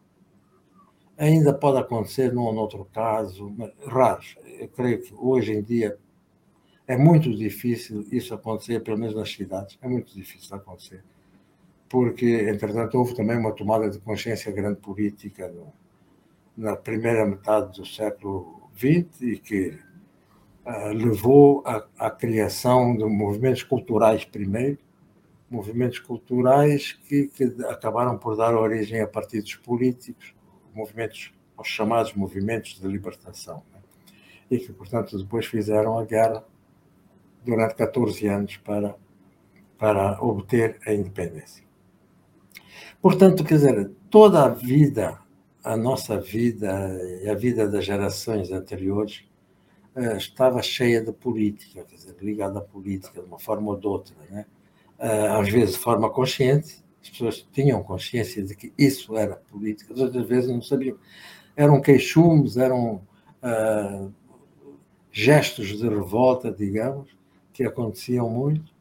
Ainda 1.18 1.52
pode 1.52 1.80
acontecer 1.80 2.32
num 2.32 2.44
ou 2.44 2.54
noutro 2.54 2.86
caso, 2.94 3.52
mas 3.58 3.72
raros. 3.84 4.38
Eu 4.60 4.68
creio 4.68 5.02
que 5.02 5.12
hoje 5.16 5.54
em 5.54 5.64
dia 5.64 5.98
é 6.86 6.96
muito 6.96 7.36
difícil 7.36 8.06
isso 8.12 8.32
acontecer, 8.32 8.84
pelo 8.84 9.00
menos 9.00 9.16
nas 9.16 9.34
cidades, 9.34 9.76
é 9.82 9.88
muito 9.88 10.14
difícil 10.14 10.56
acontecer 10.56 11.04
porque, 11.90 12.50
entretanto, 12.50 12.98
houve 12.98 13.16
também 13.16 13.38
uma 13.38 13.54
tomada 13.54 13.90
de 13.90 14.00
consciência 14.00 14.52
grande 14.52 14.80
política 14.80 15.48
no, 15.48 15.74
na 16.58 16.76
primeira 16.76 17.26
metade 17.26 17.80
do 17.80 17.86
século 17.86 18.70
XX 18.76 19.22
e 19.22 19.38
que 19.38 19.80
uh, 20.66 20.94
levou 20.94 21.64
à, 21.98 22.10
criação 22.10 22.98
de 22.98 23.06
movimentos 23.06 23.64
culturais 23.64 24.26
primeiro, 24.26 24.80
movimentos 25.50 26.00
culturais 26.00 26.94
que, 27.08 27.28
que, 27.28 27.44
acabaram 27.70 28.18
por 28.18 28.36
dar 28.36 28.54
origem 28.56 29.00
a 29.00 29.08
partidos 29.08 29.56
políticos, 29.56 30.34
movimentos, 30.74 31.34
os 31.58 31.68
chamados 31.68 32.14
movimentos 32.14 32.80
de 32.80 32.88
libertação, 32.88 33.64
né? 33.72 33.80
e 34.52 34.58
que, 34.58 34.74
portanto, 34.74 35.18
depois 35.18 35.46
fizeram 35.46 35.98
a 35.98 36.04
guerra 36.04 36.44
durante 37.46 37.76
14 37.76 38.28
anos 38.28 38.58
para, 38.58 38.96
para 39.78 40.22
obter 40.22 40.80
a 40.86 40.94
independência. 40.94 41.67
Portanto, 43.02 43.44
quer 43.44 43.56
dizer, 43.56 43.92
toda 44.10 44.44
a 44.46 44.50
vida, 44.50 45.20
a 45.64 45.76
nossa 45.78 46.20
vida 46.20 47.00
e 47.24 47.30
a 47.30 47.36
vida 47.36 47.68
das 47.68 47.86
gerações 47.86 48.52
anteriores 48.52 49.26
eh, 49.96 50.18
estava 50.18 50.62
cheia 50.62 51.02
de 51.04 51.12
política, 51.12 51.84
quer 51.84 51.96
dizer, 51.96 52.16
ligada 52.22 52.60
à 52.60 52.62
política 52.62 53.22
de 53.22 53.28
uma 53.28 53.40
forma 53.40 53.72
ou 53.72 53.78
de 53.78 53.88
outra, 53.88 54.16
né? 54.30 54.46
Eh, 55.00 55.28
às 55.28 55.50
vezes 55.50 55.76
de 55.76 55.80
forma 55.80 56.10
consciente, 56.10 56.84
as 57.02 57.10
pessoas 57.10 57.48
tinham 57.52 57.82
consciência 57.84 58.44
de 58.44 58.56
que 58.56 58.74
isso 58.78 59.16
era 59.18 59.36
política, 59.36 59.94
outras 59.96 60.28
vezes 60.28 60.50
não 60.50 60.62
sabiam. 60.62 60.98
Eram 61.56 61.82
queixumes, 61.82 62.58
eram 62.58 63.02
uh, 63.42 64.14
gestos 65.12 65.78
de 65.78 65.88
revolta, 65.88 66.52
digamos, 66.52 67.10
que 67.54 67.64
aconteciam 67.64 68.30
muito. 68.30 68.72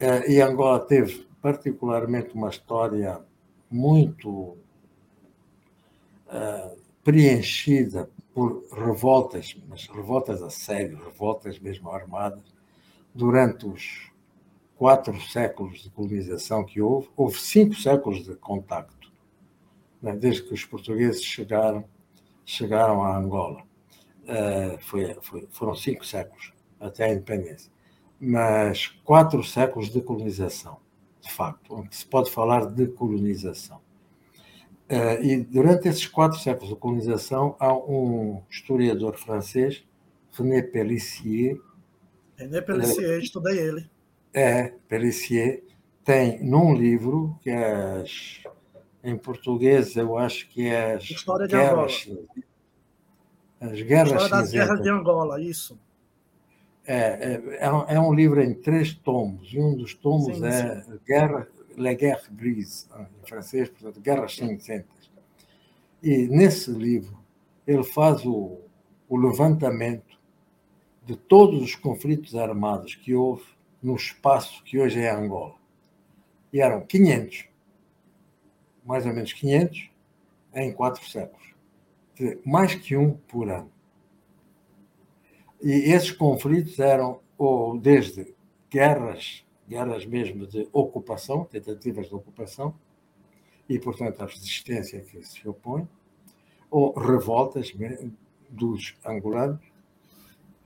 Uh, 0.00 0.28
e 0.28 0.40
Angola 0.40 0.80
teve 0.80 1.26
particularmente 1.40 2.34
uma 2.34 2.48
história 2.48 3.20
muito 3.70 4.56
uh, 6.26 6.76
preenchida 7.04 8.10
por 8.34 8.64
revoltas, 8.72 9.56
mas 9.68 9.86
revoltas 9.86 10.42
a 10.42 10.50
sério, 10.50 10.98
revoltas 11.04 11.58
mesmo 11.58 11.90
armadas, 11.90 12.42
durante 13.14 13.66
os 13.66 14.10
quatro 14.76 15.20
séculos 15.20 15.82
de 15.82 15.90
colonização 15.90 16.64
que 16.64 16.80
houve, 16.80 17.08
houve 17.16 17.38
cinco 17.38 17.74
séculos 17.74 18.24
de 18.24 18.34
contacto, 18.34 19.12
né? 20.00 20.16
desde 20.16 20.42
que 20.42 20.54
os 20.54 20.64
portugueses 20.64 21.22
chegaram, 21.22 21.84
chegaram 22.44 23.02
a 23.04 23.16
Angola. 23.16 23.62
Uh, 24.22 24.78
foi, 24.80 25.14
foi, 25.22 25.48
foram 25.50 25.74
cinco 25.74 26.04
séculos 26.06 26.52
até 26.78 27.04
a 27.04 27.12
independência, 27.12 27.70
mas 28.20 28.88
quatro 29.04 29.42
séculos 29.42 29.90
de 29.90 30.00
colonização 30.00 30.78
de 31.20 31.32
facto, 31.32 31.74
onde 31.74 31.94
se 31.94 32.06
pode 32.06 32.30
falar 32.30 32.66
de 32.66 32.86
colonização. 32.86 33.80
Uh, 34.90 35.22
e 35.22 35.36
durante 35.44 35.88
esses 35.88 36.06
quatro 36.06 36.38
séculos 36.38 36.70
de 36.70 36.76
colonização, 36.76 37.54
há 37.60 37.72
um 37.72 38.42
historiador 38.50 39.16
francês, 39.16 39.84
René 40.32 40.62
Pellissier. 40.62 41.56
René 42.36 42.60
Pellissier, 42.60 43.18
uh, 43.18 43.22
estudei 43.22 43.58
ele. 43.58 43.90
É, 44.32 44.74
Pellissier, 44.88 45.62
tem 46.04 46.42
num 46.42 46.74
livro, 46.74 47.38
que 47.40 47.50
é 47.50 48.04
em 49.02 49.16
português, 49.16 49.96
eu 49.96 50.18
acho 50.18 50.48
que 50.48 50.66
é 50.66 50.94
as 50.94 51.04
História 51.04 51.46
de 51.46 51.54
Angola. 51.54 51.86
As 53.60 53.82
guerras 53.82 54.22
História 54.22 54.28
das 54.28 54.50
guerras 54.50 54.82
de 54.82 54.90
Angola, 54.90 55.40
isso. 55.40 55.78
É, 56.86 56.96
é, 56.96 57.56
é, 57.60 57.72
um, 57.72 57.82
é, 57.82 58.00
um, 58.00 58.12
livro 58.12 58.42
em 58.42 58.54
três 58.54 58.94
tomos, 58.94 59.52
e 59.52 59.60
um 59.60 59.76
dos 59.76 59.94
tomos 59.94 60.36
sim, 60.36 60.44
é 60.44 60.80
sim. 60.82 60.98
Guerra, 61.06 61.46
La 61.76 61.92
Guerre 61.92 62.22
Grise, 62.32 62.86
em 62.98 63.26
francês, 63.26 63.68
portanto, 63.68 64.00
Guerras 64.00 64.34
Cinzentas. 64.34 65.10
E 66.02 66.26
nesse 66.28 66.70
livro 66.70 67.18
ele 67.66 67.84
faz 67.84 68.24
o, 68.24 68.58
o 69.08 69.16
levantamento 69.16 70.18
de 71.04 71.16
todos 71.16 71.62
os 71.62 71.74
conflitos 71.74 72.34
armados 72.34 72.94
que 72.94 73.14
houve 73.14 73.44
no 73.82 73.94
espaço 73.94 74.62
que 74.64 74.78
hoje 74.78 75.00
é 75.00 75.10
Angola. 75.10 75.54
E 76.52 76.60
eram 76.60 76.80
500, 76.80 77.48
mais 78.84 79.06
ou 79.06 79.12
menos 79.12 79.32
500, 79.32 79.90
em 80.54 80.72
quatro 80.72 81.08
séculos. 81.08 81.54
Mais 82.44 82.74
que 82.74 82.96
um 82.96 83.12
por 83.12 83.48
ano. 83.48 83.70
E 85.62 85.92
esses 85.92 86.10
conflitos 86.10 86.78
eram 86.78 87.20
ou 87.36 87.78
desde 87.78 88.34
guerras, 88.70 89.44
guerras 89.68 90.04
mesmo 90.06 90.46
de 90.46 90.68
ocupação, 90.72 91.44
tentativas 91.44 92.08
de 92.08 92.14
ocupação, 92.14 92.74
e, 93.68 93.78
portanto, 93.78 94.20
a 94.22 94.26
resistência 94.26 95.00
que 95.00 95.22
se 95.22 95.48
opõe, 95.48 95.88
ou 96.70 96.92
revoltas 96.92 97.72
dos 98.48 98.96
angolanos, 99.04 99.60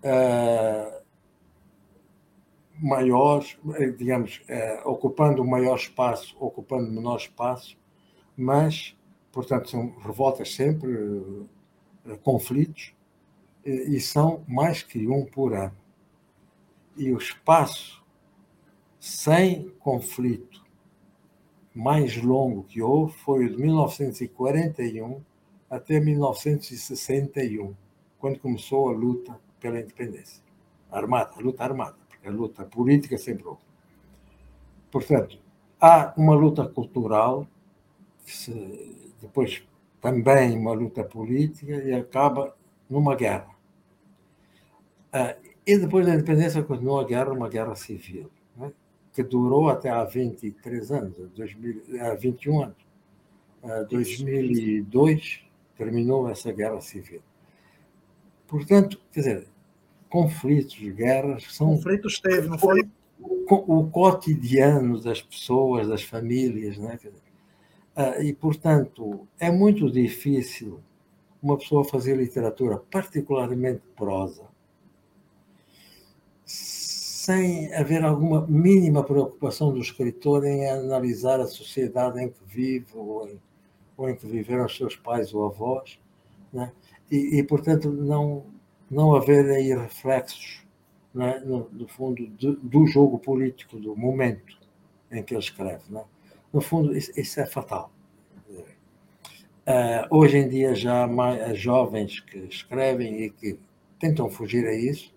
uh, 0.03 1.03
maiores, 2.79 3.59
digamos, 3.97 4.43
uh, 4.49 4.89
ocupando 4.89 5.43
um 5.43 5.47
maior 5.47 5.77
espaço, 5.77 6.37
ocupando 6.41 6.91
menor 6.91 7.19
espaço, 7.19 7.77
mas, 8.37 8.97
portanto, 9.31 9.69
são 9.69 9.95
revoltas 9.99 10.55
sempre, 10.55 10.91
uh, 10.93 11.49
conflitos, 12.23 12.94
e 13.65 13.99
são 14.01 14.45
mais 14.47 14.83
que 14.83 15.07
um 15.09 15.25
por 15.25 15.55
ano. 15.55 15.77
E 16.97 17.13
o 17.13 17.19
espaço 17.19 18.03
sem 19.01 19.71
conflito 19.81 20.65
mais 21.75 22.17
longo 22.23 22.63
que 22.63 22.81
houve 22.81 23.13
foi 23.15 23.47
o 23.47 23.51
de 23.51 23.57
1941 23.57 25.21
até 25.69 25.99
1961, 25.99 27.75
quando 28.19 28.39
começou 28.39 28.89
a 28.89 28.93
luta 28.93 29.39
pela 29.59 29.81
independência. 29.81 30.43
Armada, 30.91 31.33
a 31.37 31.41
luta 31.41 31.65
armada, 31.65 31.97
porque 32.09 32.29
a 32.29 32.31
luta 32.31 32.65
política 32.65 33.19
sempre 33.19 33.45
houve. 33.45 33.63
Portanto, 34.91 35.39
há 35.81 36.15
uma 36.17 36.35
luta 36.35 36.65
cultural, 36.69 37.49
depois 39.21 39.67
também 40.01 40.57
uma 40.57 40.73
luta 40.73 41.03
política 41.03 41.83
e 41.83 41.93
acaba 41.93 42.57
numa 42.89 43.17
guerra. 43.17 43.54
Ah, 45.17 45.37
e 45.65 45.79
depois 45.79 46.05
da 46.05 46.13
independência 46.13 46.61
continua 46.65 47.03
a 47.03 47.05
guerra, 47.05 47.33
uma 47.33 47.49
guerra 47.49 47.77
civil, 47.77 48.29
né? 48.57 48.73
que 49.13 49.23
durou 49.23 49.69
até 49.69 49.89
há 49.89 50.03
23 50.03 50.91
anos, 50.91 51.17
2000, 51.37 51.83
há 52.01 52.15
21 52.15 52.63
anos. 52.65 52.77
Em 53.63 53.87
2002 53.89 55.41
terminou 55.77 56.29
essa 56.29 56.51
guerra 56.51 56.81
civil. 56.81 57.23
Portanto, 58.49 59.01
quer 59.13 59.21
dizer, 59.21 59.47
conflitos, 60.11 60.77
guerras 60.77 61.45
são. 61.55 61.77
Conflitos 61.77 62.19
teve, 62.19 62.49
não 62.49 62.59
foi? 62.59 62.83
O, 63.21 63.79
o 63.79 63.91
cotidiano 63.91 65.01
das 65.01 65.23
pessoas, 65.23 65.87
das 65.87 66.03
famílias, 66.03 66.77
né? 66.77 66.99
Ah, 67.95 68.21
e, 68.21 68.35
portanto, 68.35 69.29
é 69.39 69.49
muito 69.49 69.89
difícil 69.89 70.81
uma 71.41 71.57
pessoa 71.57 71.85
fazer 71.85 72.17
literatura, 72.17 72.79
particularmente 72.91 73.83
prosa, 73.95 74.53
sem 76.45 77.73
haver 77.75 78.05
alguma 78.05 78.47
mínima 78.47 79.03
preocupação 79.03 79.73
do 79.73 79.81
escritor 79.81 80.45
em 80.45 80.69
analisar 80.69 81.41
a 81.41 81.47
sociedade 81.47 82.23
em 82.23 82.29
que 82.29 82.45
vive 82.45 82.87
ou 82.95 83.27
em, 83.27 83.41
ou 83.97 84.11
em 84.11 84.15
que 84.15 84.27
viveram 84.27 84.67
os 84.67 84.77
seus 84.77 84.95
pais 84.95 85.33
ou 85.33 85.47
avós, 85.47 85.99
né? 86.53 86.71
e, 87.11 87.39
e, 87.39 87.43
portanto, 87.43 87.91
não, 87.91 88.45
não 88.91 89.15
haver 89.15 89.47
aí 89.51 89.75
reflexos, 89.75 90.63
né? 91.15 91.41
no, 91.45 91.69
no, 91.73 91.89
fundo, 91.89 92.27
do, 92.27 92.57
do, 92.57 92.87
jogo 92.87 93.19
político, 93.19 93.79
do 93.79 93.97
momento 93.97 94.59
em 95.11 95.23
que 95.23 95.35
ele 95.35 95.43
escreve. 95.43 95.85
Né? 95.89 96.05
No 96.53 96.61
fundo, 96.61 96.95
isso, 96.95 97.11
isso 97.19 97.41
é 97.41 97.47
fatal. 97.47 97.91
Uh, 99.67 100.05
hoje 100.11 100.37
em 100.37 100.47
dia 100.47 100.75
já 100.75 101.05
há 101.05 101.07
mais, 101.07 101.59
jovens 101.59 102.21
que 102.21 102.37
escrevem 102.41 103.23
e 103.23 103.31
que 103.31 103.59
tentam 103.99 104.29
fugir 104.29 104.67
a 104.67 104.75
isso, 104.75 105.14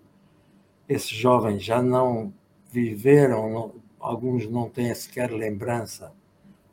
esses 0.88 1.10
jovens 1.10 1.62
já 1.62 1.82
não 1.82 2.32
viveram, 2.70 3.50
não, 3.50 3.74
alguns 4.00 4.48
não 4.48 4.68
têm 4.68 4.94
sequer 4.94 5.30
lembrança 5.30 6.12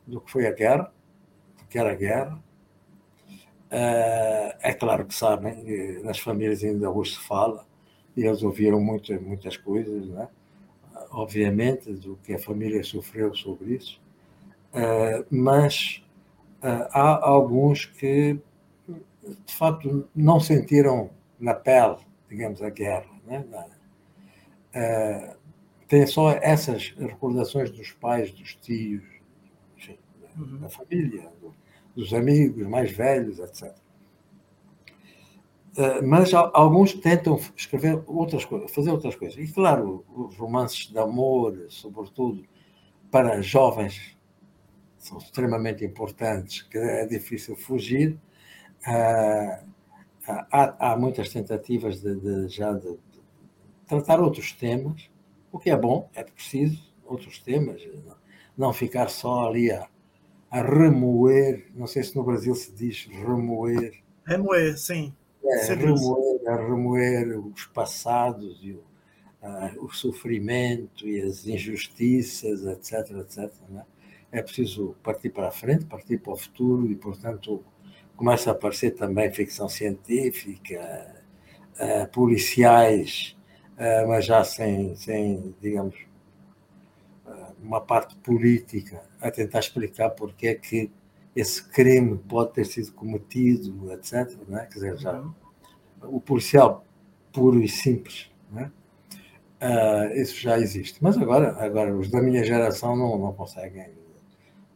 do 0.06 0.20
que 0.20 0.30
foi 0.30 0.46
a 0.46 0.52
guerra, 0.52 0.92
do 1.58 1.64
que 1.66 1.78
era 1.78 1.92
a 1.92 1.94
guerra. 1.94 2.42
Uh, 3.66 4.56
é 4.60 4.72
claro 4.72 5.04
que 5.04 5.14
sabem, 5.14 6.00
nas 6.02 6.18
famílias 6.18 6.62
ainda 6.62 6.90
hoje 6.90 7.14
se 7.14 7.20
fala, 7.20 7.66
e 8.16 8.24
eles 8.24 8.42
ouviram 8.42 8.80
muitas, 8.80 9.20
muitas 9.20 9.56
coisas, 9.56 10.08
né? 10.08 10.28
obviamente, 11.10 11.92
do 11.92 12.16
que 12.16 12.34
a 12.34 12.38
família 12.38 12.82
sofreu 12.82 13.34
sobre 13.34 13.74
isso, 13.74 14.00
uh, 14.72 15.26
mas 15.30 16.02
há 16.62 17.28
alguns 17.28 17.84
que, 17.84 18.38
de 19.44 19.54
facto, 19.54 20.08
não 20.14 20.40
sentiram 20.40 21.10
na 21.38 21.54
pele, 21.54 21.96
digamos, 22.28 22.62
a 22.62 22.70
guerra. 22.70 23.06
Né? 23.26 23.44
Uh, 24.76 25.34
tem 25.88 26.06
só 26.06 26.32
essas 26.32 26.90
recordações 26.98 27.70
dos 27.70 27.92
pais, 27.92 28.30
dos 28.30 28.54
tios, 28.56 29.02
enfim, 29.74 29.96
uhum. 30.36 30.58
da 30.58 30.68
família, 30.68 31.32
do, 31.40 31.54
dos 31.94 32.12
amigos 32.12 32.66
mais 32.66 32.90
velhos, 32.90 33.38
etc. 33.38 33.74
Uh, 35.78 36.06
mas 36.06 36.34
alguns 36.34 36.92
tentam 36.92 37.40
escrever 37.56 38.02
outras 38.06 38.44
coisas, 38.44 38.70
fazer 38.70 38.90
outras 38.90 39.14
coisas. 39.14 39.38
E, 39.38 39.50
claro, 39.50 40.04
os 40.14 40.36
romances 40.36 40.90
de 40.90 40.98
amor, 40.98 41.66
sobretudo 41.68 42.44
para 43.10 43.40
jovens, 43.40 44.14
são 44.98 45.16
extremamente 45.18 45.84
importantes, 45.84 46.62
que 46.62 46.76
é 46.76 47.06
difícil 47.06 47.56
fugir. 47.56 48.18
Uh, 48.86 49.66
há, 50.26 50.92
há, 50.92 50.96
muitas 50.96 51.28
tentativas 51.30 52.02
de, 52.02 52.14
de 52.16 52.48
já 52.48 52.72
de, 52.72 52.98
tratar 53.86 54.20
outros 54.20 54.52
temas, 54.52 55.08
o 55.50 55.58
que 55.58 55.70
é 55.70 55.76
bom, 55.76 56.08
é 56.14 56.22
preciso 56.22 56.82
outros 57.04 57.38
temas, 57.38 57.80
não 58.56 58.72
ficar 58.72 59.08
só 59.08 59.48
ali 59.48 59.70
a, 59.70 59.88
a 60.50 60.62
remoer, 60.62 61.66
não 61.74 61.86
sei 61.86 62.02
se 62.02 62.16
no 62.16 62.24
Brasil 62.24 62.54
se 62.54 62.72
diz 62.72 63.06
remoer. 63.06 64.02
Remoer, 64.26 64.76
sim. 64.76 65.14
É, 65.44 65.74
remoer, 65.74 66.48
a 66.48 66.56
remoer 66.56 67.38
os 67.38 67.66
passados 67.66 68.58
e 68.62 68.72
o, 68.72 68.82
o 69.84 69.92
sofrimento 69.92 71.06
e 71.06 71.20
as 71.20 71.46
injustiças, 71.46 72.64
etc, 72.64 73.10
etc. 73.18 73.52
Né? 73.68 73.84
É 74.32 74.42
preciso 74.42 74.96
partir 75.02 75.30
para 75.30 75.48
a 75.48 75.52
frente, 75.52 75.84
partir 75.84 76.18
para 76.18 76.32
o 76.32 76.36
futuro 76.36 76.90
e, 76.90 76.96
portanto, 76.96 77.62
começa 78.16 78.50
a 78.50 78.52
aparecer 78.52 78.92
também 78.92 79.30
ficção 79.32 79.68
científica, 79.68 81.22
uh, 81.74 82.10
policiais 82.10 83.32
eh, 83.32 83.35
mas 84.06 84.24
já 84.24 84.42
sem, 84.42 84.94
sem 84.96 85.54
digamos, 85.60 85.94
eh, 87.26 87.52
uma 87.62 87.80
parte 87.80 88.16
política 88.16 89.02
a 89.20 89.30
tentar 89.30 89.58
explicar 89.58 90.10
porque 90.10 90.48
é 90.48 90.54
que 90.54 90.90
esse 91.34 91.62
crime 91.62 92.16
pode 92.16 92.52
ter 92.52 92.64
sido 92.64 92.92
cometido, 92.92 93.92
etc. 93.92 94.34
Né? 94.48 94.66
Quer 94.66 94.74
dizer, 94.74 94.96
já, 94.96 95.20
uhum. 95.20 95.34
o 96.04 96.20
policial 96.20 96.84
puro 97.32 97.62
e 97.62 97.68
simples, 97.68 98.30
né? 98.50 98.72
Uh, 99.60 100.20
isso 100.20 100.38
já 100.38 100.58
existe. 100.58 101.02
Mas 101.02 101.16
agora, 101.16 101.56
agora 101.62 101.94
os 101.94 102.10
da 102.10 102.20
minha 102.20 102.44
geração 102.44 102.94
não, 102.94 103.18
não 103.18 103.32
conseguem 103.32 103.90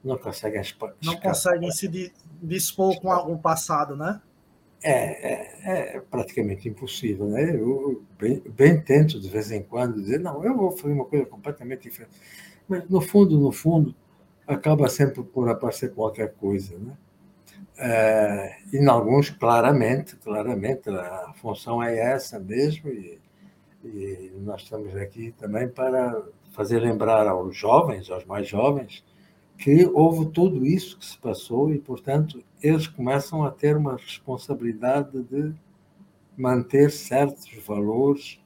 não 0.03 0.17
conseguem 0.17 0.63
não 1.05 1.17
conseguem 1.21 1.71
se 1.71 2.13
dispor 2.43 2.99
com 3.01 3.13
algum 3.13 3.37
passado, 3.37 3.95
né? 3.95 4.21
É, 4.83 4.93
é, 4.93 5.97
é, 5.97 6.01
praticamente 6.01 6.69
impossível. 6.69 7.27
Né? 7.29 7.55
Eu 7.55 8.03
bem, 8.19 8.43
bem, 8.49 8.81
tento, 8.81 9.21
de 9.21 9.29
vez 9.29 9.51
em 9.51 9.63
quando, 9.63 10.01
dizer, 10.01 10.19
não, 10.21 10.43
eu 10.45 10.57
vou 10.57 10.71
fazer 10.73 10.95
uma 10.95 11.05
coisa 11.05 11.27
completamente 11.27 11.83
diferente. 11.83 12.15
Mas, 12.67 12.89
no 12.89 13.01
fundo, 13.01 13.39
no 13.39 13.53
fundo, 13.53 13.95
acaba 14.47 14.89
sempre 14.89 15.23
por 15.23 15.49
aparecer 15.49 15.93
qualquer 15.93 16.33
coisa. 16.35 16.79
Né? 16.79 16.97
É, 17.77 18.57
em 18.73 18.87
alguns, 18.89 19.31
claramente, 19.31 20.17
claramente, 20.17 20.89
a 20.89 21.33
função 21.37 21.83
é 21.83 21.99
essa 21.99 22.39
mesmo, 22.39 22.91
e, 22.91 23.19
e 23.85 24.33
nós 24.41 24.63
estamos 24.63 24.95
aqui 24.97 25.33
também 25.33 25.69
para 25.69 26.23
fazer 26.53 26.79
lembrar 26.79 27.27
aos 27.27 27.57
jovens, 27.57 28.11
aos 28.11 28.25
mais 28.25 28.49
jovens, 28.49 29.05
que 29.61 29.85
houve 29.93 30.31
tudo 30.31 30.65
isso 30.65 30.99
que 30.99 31.05
se 31.05 31.19
passou 31.19 31.71
e, 31.71 31.79
portanto, 31.79 32.43
eles 32.63 32.87
começam 32.87 33.45
a 33.45 33.51
ter 33.51 33.77
uma 33.77 33.95
responsabilidade 33.95 35.23
de 35.25 35.53
manter 36.35 36.91
certos 36.91 37.47
valores, 37.67 38.41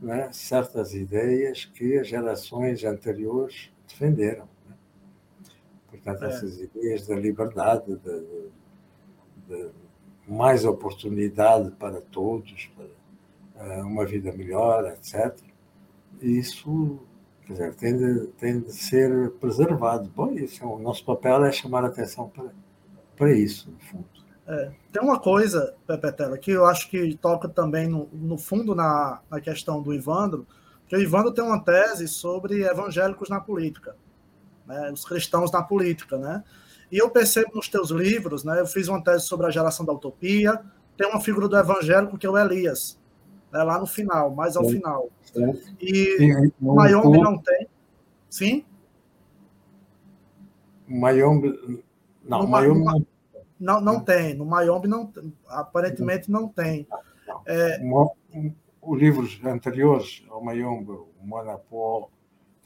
né, 0.00 0.28
certas 0.30 0.92
ideias 0.92 1.64
que 1.64 1.96
as 1.96 2.06
gerações 2.06 2.84
anteriores 2.84 3.72
defenderam. 3.88 4.46
Né? 4.68 4.74
Portanto, 5.90 6.22
é. 6.24 6.28
essas 6.28 6.60
ideias 6.60 7.06
da 7.06 7.16
liberdade, 7.16 7.96
de, 7.96 8.48
de, 9.48 9.70
mais 10.28 10.66
oportunidade 10.66 11.70
para 11.72 12.02
todos, 12.02 12.70
para 13.56 13.80
uh, 13.80 13.86
uma 13.86 14.04
vida 14.04 14.30
melhor, 14.32 14.84
etc. 14.92 15.34
Isso 16.20 17.00
Quer 17.46 17.52
dizer, 17.52 17.74
tem 17.74 17.96
de, 17.96 18.26
tem 18.38 18.60
de 18.60 18.72
ser 18.72 19.30
preservado. 19.32 20.10
Bom, 20.14 20.32
isso, 20.32 20.62
é 20.62 20.66
o 20.66 20.78
nosso 20.78 21.04
papel 21.04 21.44
é 21.44 21.52
chamar 21.52 21.84
a 21.84 21.88
atenção 21.88 22.28
para, 22.28 22.50
para 23.16 23.32
isso, 23.32 23.70
no 23.70 23.78
fundo. 23.80 24.04
É, 24.46 24.72
tem 24.92 25.02
uma 25.02 25.18
coisa, 25.18 25.74
Pepetela, 25.86 26.36
que 26.36 26.50
eu 26.50 26.66
acho 26.66 26.90
que 26.90 27.16
toca 27.16 27.48
também 27.48 27.86
no, 27.88 28.08
no 28.12 28.36
fundo 28.36 28.74
na, 28.74 29.20
na 29.30 29.40
questão 29.40 29.80
do 29.80 29.94
Ivandro, 29.94 30.46
que 30.88 30.96
o 30.96 31.00
Ivandro 31.00 31.32
tem 31.32 31.44
uma 31.44 31.62
tese 31.62 32.08
sobre 32.08 32.62
evangélicos 32.64 33.28
na 33.28 33.40
política, 33.40 33.96
né, 34.66 34.90
os 34.92 35.04
cristãos 35.04 35.50
na 35.50 35.62
política, 35.62 36.18
né? 36.18 36.44
E 36.90 36.98
eu 36.98 37.08
percebo 37.08 37.52
nos 37.54 37.68
teus 37.68 37.90
livros, 37.90 38.44
né? 38.44 38.60
Eu 38.60 38.66
fiz 38.66 38.88
uma 38.88 39.02
tese 39.02 39.24
sobre 39.24 39.46
a 39.46 39.50
geração 39.50 39.86
da 39.86 39.92
utopia, 39.92 40.60
tem 40.96 41.08
uma 41.08 41.20
figura 41.20 41.48
do 41.48 41.56
evangélico 41.56 42.18
que 42.18 42.26
é 42.26 42.30
o 42.30 42.36
Elias, 42.36 43.00
né, 43.52 43.62
lá 43.62 43.78
no 43.78 43.86
final, 43.86 44.34
mais 44.34 44.56
ao 44.56 44.64
Sim. 44.64 44.72
final. 44.72 45.10
Sim. 45.22 45.60
E 45.80 46.52
o 46.60 46.74
Mayombe 46.74 47.20
não 47.20 47.38
tem. 47.38 47.68
Sim? 48.30 48.64
Mayombe. 50.88 51.82
Não, 52.24 52.42
no, 52.42 52.48
Mayombe 52.48 52.84
não... 52.84 53.06
não. 53.60 53.80
Não 53.80 54.00
tem. 54.00 54.34
No 54.34 54.46
Mayombe 54.46 54.88
não, 54.88 55.12
aparentemente 55.48 56.30
não 56.30 56.48
tem. 56.48 56.86
Não. 57.26 57.42
É... 57.46 57.78
Os 58.80 58.98
livros 58.98 59.38
anteriores 59.44 60.24
ao 60.28 60.42
Mayombe, 60.42 60.90
o 60.90 61.08
Monapó. 61.22 62.08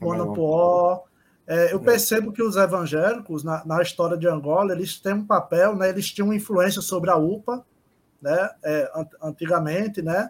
Monapó. 0.01 1.05
É, 1.47 1.73
eu 1.73 1.79
percebo 1.79 2.33
que 2.33 2.43
os 2.43 2.57
evangélicos, 2.57 3.45
na, 3.45 3.65
na, 3.65 3.81
história 3.81 4.17
de 4.17 4.27
Angola, 4.27 4.73
eles 4.73 4.99
têm 4.99 5.15
um 5.15 5.25
papel, 5.25 5.77
né, 5.77 5.89
eles 5.89 6.11
tinham 6.11 6.35
influência 6.35 6.83
sobre 6.83 7.09
a 7.09 7.17
UPA, 7.17 7.65
né, 8.21 8.51
é, 8.65 8.91
antigamente, 9.23 10.03
né? 10.03 10.29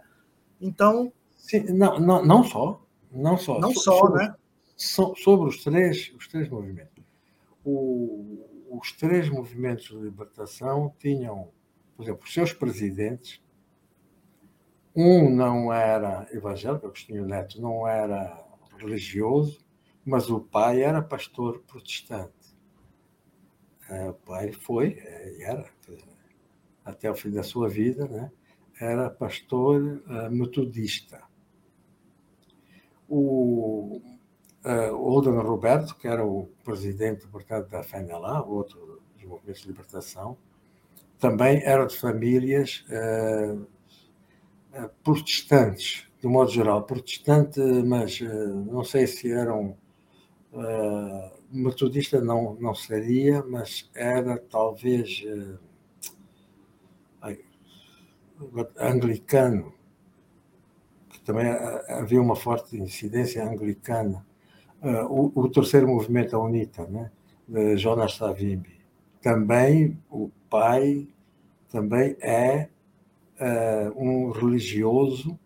Então. 0.60 1.12
Sim, 1.36 1.60
não, 1.72 1.98
não, 1.98 2.24
não 2.24 2.44
só. 2.44 2.84
Não 3.10 3.36
só. 3.36 3.58
Não 3.60 3.72
so, 3.72 3.80
só, 3.80 3.98
sobre, 3.98 4.24
né? 4.24 4.34
So, 4.76 5.14
sobre 5.16 5.48
os 5.48 5.62
três, 5.62 6.12
os 6.16 6.28
três 6.28 6.48
movimentos. 6.48 7.04
O, 7.64 8.46
os 8.70 8.92
três 8.92 9.28
movimentos 9.28 9.86
de 9.86 9.96
libertação 9.96 10.94
tinham, 10.98 11.50
por 11.96 12.02
exemplo, 12.04 12.24
os 12.24 12.32
seus 12.32 12.52
presidentes. 12.52 13.40
Um 14.94 15.30
não 15.30 15.72
era 15.72 16.26
evangélico, 16.32 16.86
Agostinho 16.86 17.26
Neto 17.26 17.60
não 17.60 17.86
era 17.86 18.42
religioso, 18.78 19.64
mas 20.04 20.30
o 20.30 20.40
pai 20.40 20.82
era 20.82 21.02
pastor 21.02 21.60
protestante. 21.66 22.32
É, 23.88 24.08
o 24.08 24.14
pai 24.14 24.52
foi, 24.52 24.98
é, 24.98 25.42
era, 25.42 25.70
até 26.84 27.10
o 27.10 27.14
fim 27.14 27.30
da 27.30 27.42
sua 27.42 27.68
vida, 27.68 28.06
né? 28.08 28.30
Era 28.80 29.10
pastor 29.10 30.02
uh, 30.06 30.30
metodista. 30.30 31.22
O 33.08 34.00
uh, 34.64 34.94
Olden 34.94 35.38
Roberto, 35.38 35.96
que 35.96 36.08
era 36.08 36.24
o 36.24 36.48
presidente, 36.64 37.26
portanto, 37.28 37.68
da 37.68 37.82
FNLA, 37.82 38.42
outro 38.42 39.00
dos 39.14 39.24
movimentos 39.24 39.62
de 39.62 39.68
libertação, 39.68 40.36
também 41.18 41.62
era 41.64 41.86
de 41.86 41.96
famílias 41.96 42.84
uh, 42.90 43.66
protestantes, 45.02 46.06
de 46.20 46.26
modo 46.26 46.50
geral. 46.50 46.82
Protestante, 46.82 47.60
mas 47.60 48.20
não 48.20 48.84
sei 48.84 49.06
se 49.06 49.30
eram 49.30 49.76
Uh, 50.56 51.30
metodista 51.50 52.18
não, 52.18 52.54
não 52.54 52.74
seria, 52.74 53.42
mas 53.42 53.90
era 53.94 54.38
talvez 54.38 55.22
uh, 55.26 55.58
anglicano, 58.78 59.72
que 61.08 61.20
também 61.20 61.46
havia 61.88 62.20
uma 62.20 62.36
forte 62.36 62.76
incidência 62.76 63.44
anglicana. 63.44 64.24
Uh, 64.82 65.32
o, 65.34 65.42
o, 65.42 65.48
terceiro 65.48 65.88
movimento, 65.88 66.36
a 66.36 66.38
UNITA, 66.38 66.86
né, 66.86 67.10
de 67.48 67.76
Jonas 67.76 68.14
Savimbi, 68.14 68.78
também 69.22 69.98
o 70.10 70.30
pai 70.48 71.08
também 71.70 72.16
é 72.20 72.68
um 73.96 74.30
religioso, 74.30 75.38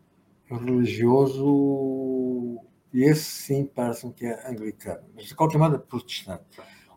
um 0.50 0.56
religioso 0.56 2.60
e 2.92 3.04
esse 3.04 3.24
sim 3.24 3.64
parece-me 3.64 4.12
que 4.12 4.26
é 4.26 4.48
anglicano, 4.48 5.02
mas 5.14 5.26
de 5.26 5.34
qualquer 5.34 5.58
modo 5.58 5.76
é 5.76 5.78
protestante. 5.78 6.44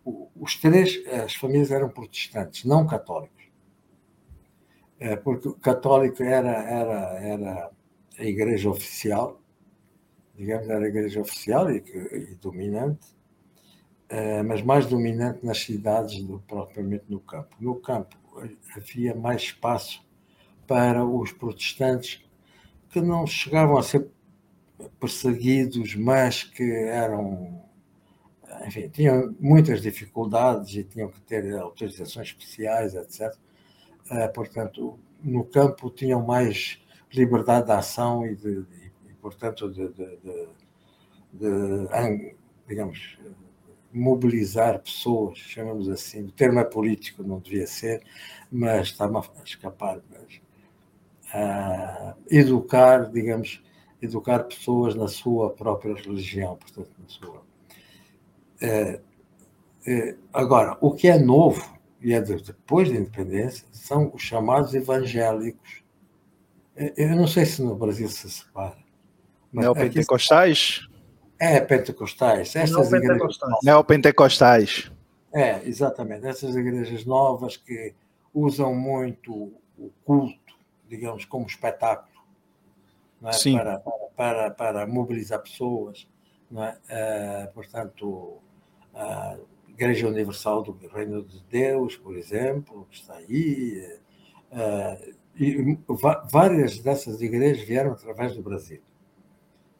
Os 0.06 0.58
três, 0.58 1.02
as 1.08 1.36
famílias 1.36 1.72
eram 1.72 1.88
protestantes, 1.88 2.66
não 2.66 2.86
católicos. 2.86 3.33
É, 5.00 5.16
porque 5.16 5.48
o 5.50 5.54
católico 5.54 6.24
era, 6.24 6.52
era, 6.52 7.20
era 7.20 7.72
a 8.18 8.24
igreja 8.24 8.70
oficial, 8.70 9.42
digamos, 10.36 10.70
era 10.70 10.86
a 10.86 10.88
igreja 10.88 11.22
oficial 11.22 11.70
e, 11.72 11.78
e 11.78 12.36
dominante, 12.36 13.08
é, 14.10 14.44
mas 14.44 14.62
mais 14.62 14.86
dominante 14.86 15.46
nas 15.46 15.60
cidades 15.60 16.24
do 16.24 16.40
propriamente 16.40 17.06
no 17.10 17.20
campo. 17.20 17.56
No 17.60 17.76
campo 17.76 18.16
havia 18.76 19.16
mais 19.16 19.42
espaço 19.42 20.06
para 20.68 21.06
os 21.06 21.32
protestantes 21.32 22.24
que 22.90 23.02
não 23.02 23.26
chegavam 23.26 23.78
a 23.78 23.84
ser 23.84 24.08
perseguidos, 25.00 25.96
mas 25.96 26.44
que 26.44 26.64
eram, 26.64 27.62
enfim, 28.66 28.88
tinham 28.90 29.36
muitas 29.40 29.82
dificuldades 29.82 30.76
e 30.76 30.84
tinham 30.84 31.10
que 31.10 31.20
ter 31.22 31.58
autorizações 31.58 32.28
especiais, 32.28 32.94
etc. 32.94 33.36
Eh, 34.10 34.28
portanto, 34.30 35.00
no 35.24 35.44
campo 35.46 35.90
tinham 35.90 36.22
mais 36.26 36.80
liberdade 37.14 37.68
de 37.68 37.72
ação 37.72 38.26
e, 38.26 38.36
de, 38.36 38.66
e 39.10 39.14
portanto, 39.22 39.70
de, 39.72 39.88
de, 39.90 40.18
de, 41.34 42.36
digamos, 42.68 43.18
mobilizar 43.94 44.80
pessoas, 44.80 45.38
chamamos 45.38 45.88
assim. 45.88 46.24
O 46.24 46.32
termo 46.32 46.60
é 46.60 46.64
político, 46.64 47.24
não 47.24 47.40
devia 47.40 47.68
ser, 47.68 48.04
mas 48.52 48.88
está-me 48.88 49.18
a 49.18 49.24
escapar. 49.46 50.02
Mas, 50.10 50.42
uh, 51.34 52.16
educar, 52.30 53.10
digamos, 53.12 53.62
educar 54.02 54.44
pessoas 54.44 54.96
na 54.96 55.08
sua 55.08 55.52
própria 55.52 55.96
religião, 55.96 56.58
portanto, 56.58 56.92
na 57.00 57.08
sua. 57.08 57.44
É, 58.62 59.00
é, 59.86 60.16
agora, 60.32 60.78
o 60.82 60.92
que 60.94 61.08
é 61.08 61.20
novo, 61.20 61.73
e 62.04 62.14
é 62.14 62.22
depois 62.22 62.90
da 62.90 62.98
independência, 62.98 63.66
são 63.72 64.12
os 64.14 64.22
chamados 64.22 64.74
evangélicos. 64.74 65.82
Eu 66.76 67.16
não 67.16 67.28
sei 67.28 67.46
se 67.46 67.62
no 67.62 67.76
Brasil 67.76 68.10
se 68.10 68.30
separa. 68.30 68.78
Neopentecostais? 69.54 70.88
É, 71.40 71.62
pentecostais. 71.62 72.56
Estas 72.56 72.92
Neopentecostais. 72.92 73.60
Neopentecostais. 73.64 74.92
É, 75.34 75.66
exatamente. 75.66 76.26
Essas 76.26 76.56
igrejas 76.56 77.06
novas 77.06 77.56
que 77.56 77.94
usam 78.34 78.76
muito 78.76 79.54
o 79.78 79.90
culto, 80.04 80.56
digamos, 80.90 81.24
como 81.24 81.46
espetáculo 81.46 82.12
é? 83.24 83.58
para, 83.58 83.80
para, 84.16 84.52
para, 84.52 84.88
mobilizar 84.88 85.40
pessoas. 85.42 86.08
É? 86.56 87.48
Uh, 87.48 87.54
portanto, 87.54 88.38
a 88.94 89.38
Igreja 89.84 90.08
Universal 90.08 90.64
do 90.64 90.88
Reino 90.88 91.22
de 91.24 91.44
Deus, 91.50 91.98
por 91.98 92.16
exemplo, 92.16 92.88
que 92.90 92.96
está 92.96 93.16
aí. 93.16 94.00
Uh, 94.52 95.14
e 95.36 95.78
várias 96.32 96.80
dessas 96.80 97.22
igrejas 97.22 97.66
vieram 97.66 97.92
através 97.92 98.36
do 98.36 98.42
Brasil. 98.42 98.82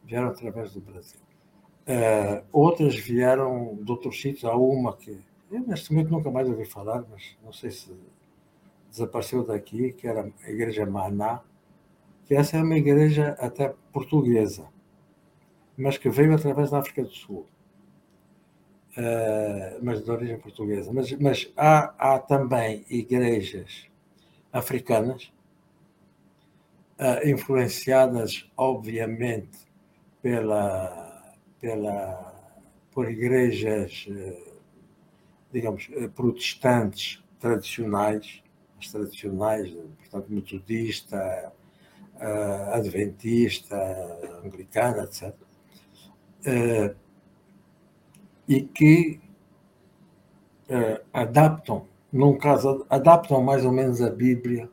Vieram 0.04 0.28
através 0.28 0.74
do 0.74 0.80
Brasil. 0.80 1.20
Uh, 1.86 2.44
outras 2.52 2.96
vieram 2.96 3.78
de 3.80 3.90
outros 3.90 4.20
sítios. 4.20 4.44
Há 4.44 4.54
uma 4.54 4.94
que 4.94 5.18
eu, 5.50 5.60
neste 5.60 5.92
momento, 5.92 6.10
nunca 6.10 6.30
mais 6.30 6.48
ouvi 6.48 6.66
falar, 6.66 7.04
mas 7.10 7.36
não 7.42 7.52
sei 7.52 7.70
se 7.70 7.90
desapareceu 8.90 9.42
daqui, 9.42 9.92
que 9.92 10.06
era 10.06 10.30
a 10.44 10.50
Igreja 10.50 10.84
Maná, 10.84 11.42
que 12.26 12.34
essa 12.34 12.56
é 12.56 12.62
uma 12.62 12.76
igreja 12.76 13.36
até 13.38 13.74
portuguesa, 13.92 14.68
mas 15.76 15.96
que 15.96 16.10
veio 16.10 16.34
através 16.34 16.70
da 16.70 16.78
África 16.78 17.02
do 17.02 17.10
Sul, 17.10 17.46
uh, 18.96 19.78
mas 19.82 20.02
de 20.02 20.10
origem 20.10 20.38
portuguesa. 20.38 20.92
Mas, 20.92 21.12
mas 21.12 21.52
há, 21.56 21.94
há 21.98 22.18
também 22.18 22.84
igrejas 22.88 23.86
africanas, 24.52 25.32
uh, 26.98 27.28
influenciadas, 27.28 28.48
obviamente, 28.56 29.58
pela, 30.22 31.34
pela, 31.60 32.58
por 32.92 33.10
igrejas, 33.10 34.06
uh, 34.08 34.54
digamos, 35.52 35.88
protestantes 36.14 37.22
tradicionais, 37.38 38.42
as 38.80 38.88
tradicionais, 38.90 39.70
portanto, 40.00 40.26
metodista, 40.28 41.52
adventista, 42.72 43.76
anglicana, 44.44 45.04
etc. 45.04 45.32
E 48.48 48.60
que 48.62 49.20
uh, 50.68 51.04
adaptam, 51.12 51.86
num 52.12 52.36
caso, 52.36 52.86
adaptam 52.88 53.42
mais 53.42 53.64
ou 53.64 53.72
menos 53.72 54.00
a 54.00 54.10
Bíblia 54.10 54.68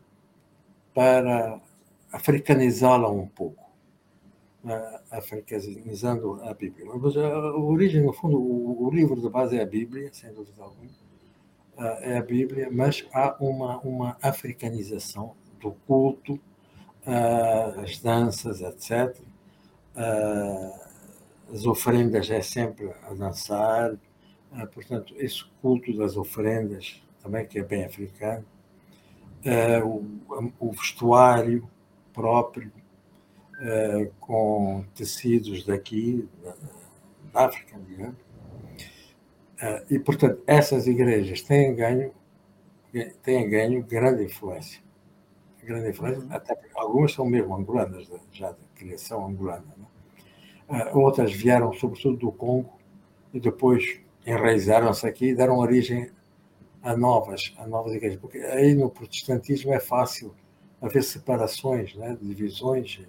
para 0.94 1.60
africanizá-la 2.12 3.10
um 3.10 3.28
pouco, 3.28 3.64
uh, 4.66 5.00
africanizando 5.10 6.42
a 6.44 6.54
Bíblia. 6.54 6.86
Mas 6.94 7.16
a, 7.16 7.28
a 7.28 7.58
origem, 7.58 8.04
no 8.04 8.14
fundo, 8.14 8.38
o, 8.38 8.86
o, 8.88 8.92
livro 8.92 9.20
de 9.20 9.30
base 9.30 9.58
é 9.58 9.62
a 9.62 9.66
Bíblia, 9.66 10.10
sem 10.12 10.34
dúvida 10.34 10.62
alguma, 10.62 10.92
uh, 11.78 12.02
é 12.02 12.18
a 12.18 12.22
Bíblia, 12.22 12.70
mas 12.72 13.08
há 13.14 13.36
uma, 13.40 13.80
uma 13.80 14.18
africanização 14.22 15.34
do 15.60 15.72
culto 15.88 16.40
as 17.84 18.00
danças, 18.00 18.62
etc. 18.62 19.16
as 21.52 21.66
ofrendas 21.66 22.30
é 22.30 22.42
sempre 22.42 22.92
a 23.04 23.14
dançar, 23.14 23.94
uh, 23.94 24.68
portanto, 24.74 25.14
esse 25.18 25.44
culto 25.62 25.96
das 25.96 26.18
ofrendas 26.18 27.02
também, 27.22 27.46
que 27.46 27.60
é 27.60 27.64
bem 27.64 27.86
africano. 27.86 28.46
O, 29.84 30.06
o, 30.60 30.72
vestuário 30.72 31.68
próprio, 32.14 32.72
com 34.20 34.86
tecidos 34.94 35.66
daqui, 35.66 36.30
da, 37.34 37.46
África, 37.46 37.76
digamos. 37.88 38.18
e, 39.90 39.98
portanto, 39.98 40.44
essas 40.46 40.86
igrejas 40.86 41.42
têm 41.42 41.74
ganho, 41.74 42.14
têm 43.24 43.50
ganho 43.50 43.82
grande 43.84 44.26
influência 44.26 44.80
grande 45.66 45.90
influência, 45.90 46.24
uhum. 46.24 46.28
até 46.32 46.58
algumas 46.76 47.14
são 47.14 47.26
mesmo 47.26 47.56
angolanas, 47.56 48.10
já 48.32 48.52
de 48.52 48.66
criação 48.76 49.26
angolana. 49.26 49.66
Né? 49.78 49.86
Uh, 50.72 50.98
outras 51.00 51.34
vieram, 51.34 51.74
sobretudo, 51.74 52.16
do 52.16 52.32
Congo 52.32 52.80
e 53.34 53.40
depois 53.40 54.00
enraizaram-se 54.26 55.06
aqui 55.06 55.28
e 55.28 55.36
deram 55.36 55.58
origem 55.58 56.10
a 56.82 56.96
novas, 56.96 57.54
a 57.58 57.68
novas 57.68 57.94
igrejas. 57.94 58.18
Porque 58.20 58.38
aí 58.38 58.74
no 58.74 58.90
protestantismo 58.90 59.74
é 59.74 59.82
fácil 59.82 60.34
haver 60.82 61.04
separações, 61.04 61.94
né, 61.96 62.18
divisões, 62.22 63.02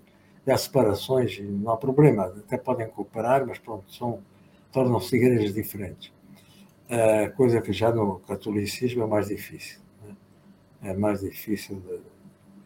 e 0.45 0.51
há 0.51 0.59
separações, 0.59 1.39
e 1.39 1.43
não 1.43 1.73
há 1.73 1.77
problema, 1.77 2.25
até 2.25 2.59
podem 2.59 2.89
cooperar, 2.89 3.47
mas 3.47 3.59
pronto, 3.59 3.91
são, 3.95 4.21
tornam-se 4.73 5.15
igrejas 5.15 5.55
diferentes. 5.55 6.13
Uh, 6.91 7.35
coisa 7.37 7.63
que 7.63 7.73
já 7.73 7.93
no 7.93 8.19
catolicismo 8.21 9.05
é 9.05 9.07
mais 9.07 9.29
difícil. 9.29 9.79
Né? 10.03 10.17
É 10.83 10.95
mais 10.95 11.21
difícil 11.21 11.81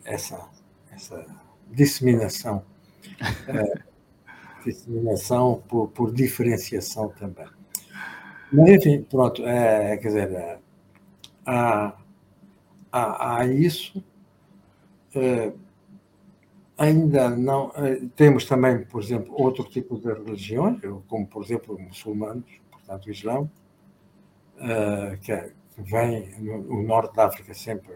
essa, 0.05 0.49
essa 0.91 1.25
disseminação. 1.71 2.65
Uh, 3.47 3.83
disseminação 4.73 5.63
por, 5.69 5.89
por 5.89 6.13
diferenciação 6.13 7.09
também. 7.09 7.47
Mas, 8.53 8.69
enfim, 8.69 9.03
pronto, 9.03 9.45
é, 9.45 9.97
quer 9.97 10.09
dizer, 10.09 10.33
é, 10.33 10.59
há, 11.45 11.97
há, 12.93 13.39
há 13.39 13.47
isso. 13.47 14.03
É, 15.15 15.53
ainda 16.79 17.31
não. 17.31 17.73
É, 17.75 18.01
temos 18.15 18.47
também, 18.47 18.85
por 18.85 19.03
exemplo, 19.03 19.35
outro 19.37 19.65
tipo 19.65 19.99
de 19.99 20.13
religiões, 20.13 20.81
como, 21.09 21.27
por 21.27 21.45
exemplo, 21.45 21.79
muçulmanos, 21.79 22.45
portanto, 22.71 23.07
o 23.07 23.11
Islão, 23.11 23.51
é, 24.59 25.17
que, 25.21 25.33
é, 25.33 25.53
que 25.75 25.83
vem 25.83 26.31
no, 26.39 26.63
no, 26.63 26.83
norte 26.83 27.15
da 27.15 27.27
África 27.27 27.53
sempre 27.53 27.93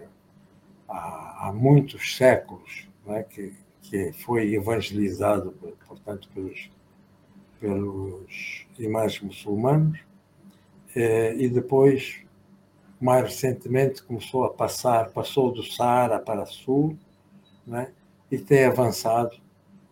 há, 0.88 1.48
há 1.48 1.52
muitos 1.52 2.16
séculos, 2.16 2.88
é, 3.06 3.22
que, 3.22 3.54
que 3.83 4.12
foi 4.12 4.55
evangelizado, 4.55 5.55
portanto, 5.87 6.29
pelos, 6.35 6.71
pelos 7.59 8.66
imãs 8.79 9.21
muçulmanos, 9.21 9.99
eh, 10.95 11.35
e 11.37 11.49
depois, 11.49 12.21
mais 13.01 13.25
recentemente, 13.25 14.03
começou 14.03 14.45
a 14.45 14.53
passar, 14.53 15.11
passou 15.11 15.53
do 15.53 15.62
Saara 15.62 16.19
para 16.19 16.47
sul, 16.47 16.97
né? 17.66 17.93
e 18.31 18.38
tem 18.38 18.64
avançado, 18.64 19.37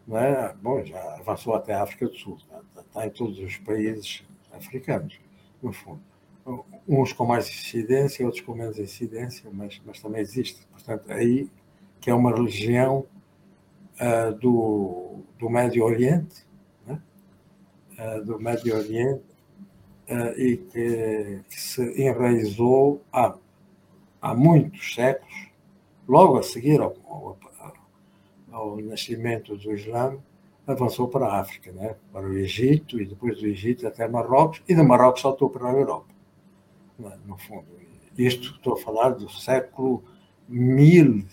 né? 0.07 0.55
bom, 0.63 0.85
já 0.85 1.17
avançou 1.17 1.55
até 1.55 1.75
a 1.75 1.83
África 1.83 2.07
do 2.09 2.17
Sul, 2.17 2.37
está, 2.37 2.61
tá, 2.75 2.85
tá 2.93 3.07
em 3.07 3.11
todos 3.11 3.39
os 3.39 3.57
países 3.59 4.25
africanos, 4.53 5.19
no 5.63 5.73
fundo. 5.73 6.01
Uns 6.89 7.13
com 7.13 7.27
mais 7.27 7.47
incidência, 7.49 8.25
outros 8.25 8.43
com 8.43 8.55
menos 8.55 8.79
incidência, 8.79 9.51
mas, 9.53 9.81
mas 9.85 10.01
também 10.01 10.23
existe. 10.23 10.67
Portanto, 10.69 11.13
aí 11.13 11.51
que 12.01 12.11
é 12.11 12.15
uma 12.15 12.35
religião 12.35 13.05
uh, 14.01 14.33
do, 14.39 15.21
do 15.39 15.51
Médio 15.51 15.85
Oriente, 15.85 16.47
né? 16.87 17.01
uh, 17.99 18.25
do 18.25 18.39
Médio 18.39 18.77
Oriente, 18.77 19.25
uh, 20.09 20.41
e 20.41 20.57
que, 20.57 21.41
que, 21.49 21.61
se 21.61 22.03
enraizou 22.03 23.03
há, 23.13 23.35
há 24.21 24.35
muitos 24.35 24.95
séculos, 24.95 25.49
logo 26.07 26.39
a 26.39 26.43
seguir 26.43 26.81
ao, 26.81 26.95
ao, 27.07 27.39
ao 28.51 28.77
nascimento 28.79 29.57
do 29.57 29.73
Islã, 29.73 30.19
avançou 30.67 31.09
para 31.09 31.27
a 31.27 31.41
África, 31.41 31.73
né? 31.73 31.97
para 32.13 32.27
o 32.27 32.37
Egito, 32.37 33.01
e 33.01 33.07
depois 33.07 33.39
do 33.39 33.47
Egito 33.47 33.87
até 33.87 34.07
Marrocos, 34.07 34.63
e 34.69 34.75
do 34.75 34.85
Marrocos 34.85 35.23
saltou 35.23 35.49
para 35.49 35.69
a 35.69 35.73
Europa, 35.73 36.15
né? 36.99 37.19
no 37.27 37.39
fundo. 37.39 37.67
Isto 38.17 38.57
estou 38.57 38.75
a 38.75 38.77
falar 38.77 39.11
do 39.11 39.31
século 39.31 40.03
mil, 40.49 41.25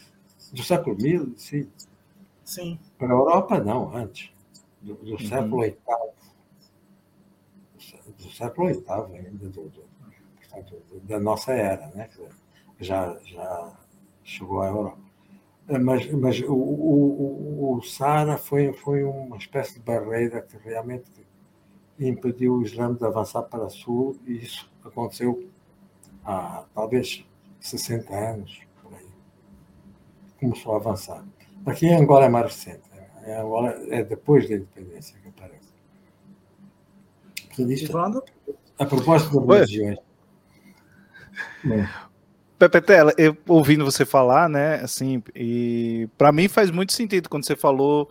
do 0.54 0.64
século 0.64 0.96
mil, 0.96 1.34
sim. 1.36 1.68
Sim. 2.46 2.80
Para 2.98 3.10
a 3.10 3.12
Europa, 3.12 3.60
não, 3.60 3.94
antes, 3.94 4.32
do, 4.82 4.94
do 4.94 5.12
uhum. 5.12 5.20
século 5.20 5.62
VIII 5.62 5.78
do 8.18 8.32
século 8.32 8.68
VIII 8.68 9.18
ainda, 9.18 9.50
do, 9.50 9.70
do, 9.70 9.84
portanto, 10.36 10.82
da 11.04 11.20
nossa 11.20 11.54
era, 11.54 11.88
né? 11.88 12.10
já, 12.80 13.18
já 13.26 13.74
chegou 14.24 14.62
à 14.62 14.68
Europa. 14.68 14.98
Mas, 15.82 16.12
mas 16.12 16.40
o, 16.42 16.54
o, 16.54 17.78
o 17.78 17.82
Sara 17.82 18.38
foi, 18.38 18.72
foi 18.74 19.04
uma 19.04 19.38
espécie 19.38 19.76
de 19.76 19.80
barreira 19.80 20.42
que 20.42 20.58
realmente 20.58 21.10
impediu 22.00 22.56
o 22.56 22.62
Islã 22.62 22.94
de 22.94 23.04
avançar 23.04 23.44
para 23.44 23.66
o 23.66 23.70
sul, 23.70 24.16
e 24.28 24.34
isso 24.34 24.70
aconteceu 24.84 25.50
há 26.24 26.66
talvez 26.74 27.26
60 27.60 28.14
anos, 28.14 28.62
por 28.82 28.94
aí. 28.94 29.08
Começou 30.40 30.74
a 30.74 30.78
avançar. 30.78 31.26
Aqui 31.66 31.88
em 31.88 31.96
Angola 31.96 32.26
é 32.26 32.30
mais 32.30 32.46
recente, 32.46 32.82
em 33.26 33.34
Angola 33.34 33.76
é 33.90 34.04
depois 34.04 34.48
da 34.48 34.56
independência 34.56 35.18
que 35.22 35.30
aparece. 35.30 35.74
Ivan? 37.58 38.22
A 38.78 38.86
propósito 38.86 39.40
das 39.42 39.70
religiões. 39.70 40.00
Pepe 42.58 42.82
Tela, 42.82 43.14
eu 43.18 43.36
ouvindo 43.48 43.84
você 43.84 44.06
falar, 44.06 44.48
né, 44.48 44.76
assim, 44.76 45.22
e 45.34 46.08
para 46.18 46.32
mim 46.32 46.48
faz 46.48 46.72
muito 46.72 46.94
sentido 46.94 47.30
quando 47.30 47.46
você 47.46 47.56
falou 47.56 48.10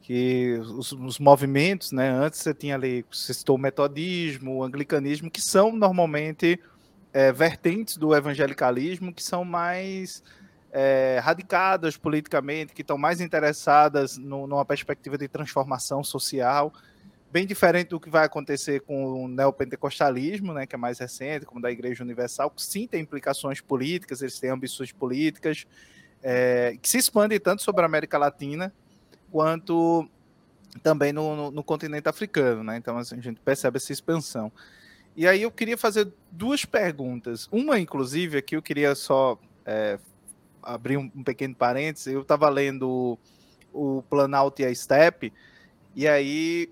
que 0.00 0.58
os, 0.60 0.92
os, 0.92 1.18
movimentos, 1.18 1.92
né, 1.92 2.08
antes 2.08 2.40
você 2.40 2.54
tinha 2.54 2.74
ali, 2.74 3.04
você 3.10 3.34
citou 3.34 3.56
o 3.56 3.58
metodismo, 3.58 4.58
o 4.58 4.64
anglicanismo, 4.64 5.30
que 5.30 5.40
são 5.42 5.72
normalmente 5.72 6.60
é, 7.12 7.32
vertentes 7.32 7.96
do 7.96 8.14
evangelicalismo, 8.14 9.12
que 9.12 9.22
são 9.22 9.44
mais 9.44 10.22
é, 10.78 11.18
radicadas 11.22 11.96
politicamente, 11.96 12.74
que 12.74 12.82
estão 12.82 12.98
mais 12.98 13.22
interessadas 13.22 14.18
no, 14.18 14.46
numa 14.46 14.62
perspectiva 14.62 15.16
de 15.16 15.26
transformação 15.26 16.04
social 16.04 16.70
bem 17.32 17.46
diferente 17.46 17.88
do 17.88 17.98
que 17.98 18.10
vai 18.10 18.26
acontecer 18.26 18.82
com 18.82 19.24
o 19.24 19.26
neopentecostalismo, 19.26 20.52
né, 20.52 20.66
que 20.66 20.74
é 20.74 20.78
mais 20.78 20.98
recente, 20.98 21.46
como 21.46 21.62
da 21.62 21.70
Igreja 21.70 22.04
Universal, 22.04 22.50
que 22.50 22.62
sim 22.62 22.86
tem 22.86 23.00
implicações 23.00 23.58
políticas, 23.58 24.20
eles 24.20 24.38
têm 24.38 24.50
ambições 24.50 24.92
políticas, 24.92 25.66
é, 26.22 26.76
que 26.80 26.88
se 26.88 26.98
expandem 26.98 27.40
tanto 27.40 27.62
sobre 27.62 27.80
a 27.80 27.86
América 27.86 28.18
Latina 28.18 28.70
quanto 29.30 30.06
também 30.82 31.10
no, 31.10 31.34
no, 31.34 31.50
no 31.50 31.64
continente 31.64 32.06
africano, 32.06 32.62
né? 32.62 32.76
Então 32.76 32.98
assim, 32.98 33.16
a 33.16 33.22
gente 33.22 33.40
percebe 33.40 33.78
essa 33.78 33.92
expansão. 33.92 34.52
E 35.16 35.26
aí 35.26 35.40
eu 35.40 35.50
queria 35.50 35.78
fazer 35.78 36.12
duas 36.30 36.66
perguntas. 36.66 37.48
Uma, 37.50 37.80
inclusive, 37.80 38.36
aqui 38.36 38.56
eu 38.56 38.62
queria 38.62 38.94
só 38.94 39.38
é, 39.64 39.98
abrir 40.74 40.96
um, 40.96 41.10
um, 41.14 41.22
pequeno 41.22 41.54
parênteses. 41.54 42.12
Eu 42.12 42.22
estava 42.22 42.48
lendo 42.48 43.18
o, 43.72 43.98
o 43.98 44.02
Planalto 44.02 44.62
e 44.62 44.64
a 44.64 44.74
Steppe, 44.74 45.32
e 45.94 46.06
aí 46.06 46.70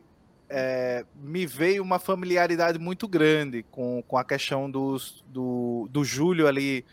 é, 0.48 1.04
me 1.16 1.46
veio 1.46 1.83
uma 1.83 1.98
familiaridade 1.98 2.78
muito 2.78 3.09
grande 3.09 3.64
com, 3.70 4.02
com 4.07 4.18
a 4.18 4.24
questão 4.24 4.70
dos, 4.70 5.24
do, 5.26 5.88
do 5.90 6.04
Júlio 6.04 6.46
ali 6.46 6.85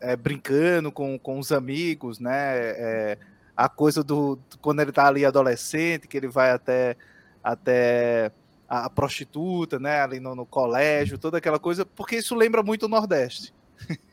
é, 0.00 0.16
brincando 0.16 0.90
com, 0.90 1.18
com 1.18 1.38
os 1.38 1.52
amigos, 1.52 2.18
né? 2.18 2.56
É, 2.56 3.18
a 3.56 3.68
coisa 3.68 4.02
do 4.02 4.38
quando 4.62 4.80
ele 4.80 4.90
está 4.90 5.06
ali 5.06 5.24
adolescente, 5.24 6.08
que 6.08 6.16
ele 6.16 6.28
vai 6.28 6.50
até, 6.50 6.96
até 7.44 8.32
a, 8.66 8.86
a 8.86 8.90
prostituta, 8.90 9.78
né? 9.78 10.00
Ali 10.00 10.18
no, 10.18 10.34
no, 10.34 10.46
colégio, 10.46 11.18
toda 11.18 11.38
aquela 11.38 11.58
coisa, 11.58 11.84
porque 11.84 12.16
isso 12.16 12.34
lembra 12.34 12.62
muito 12.62 12.86
o 12.86 12.88
Nordeste. 12.88 13.52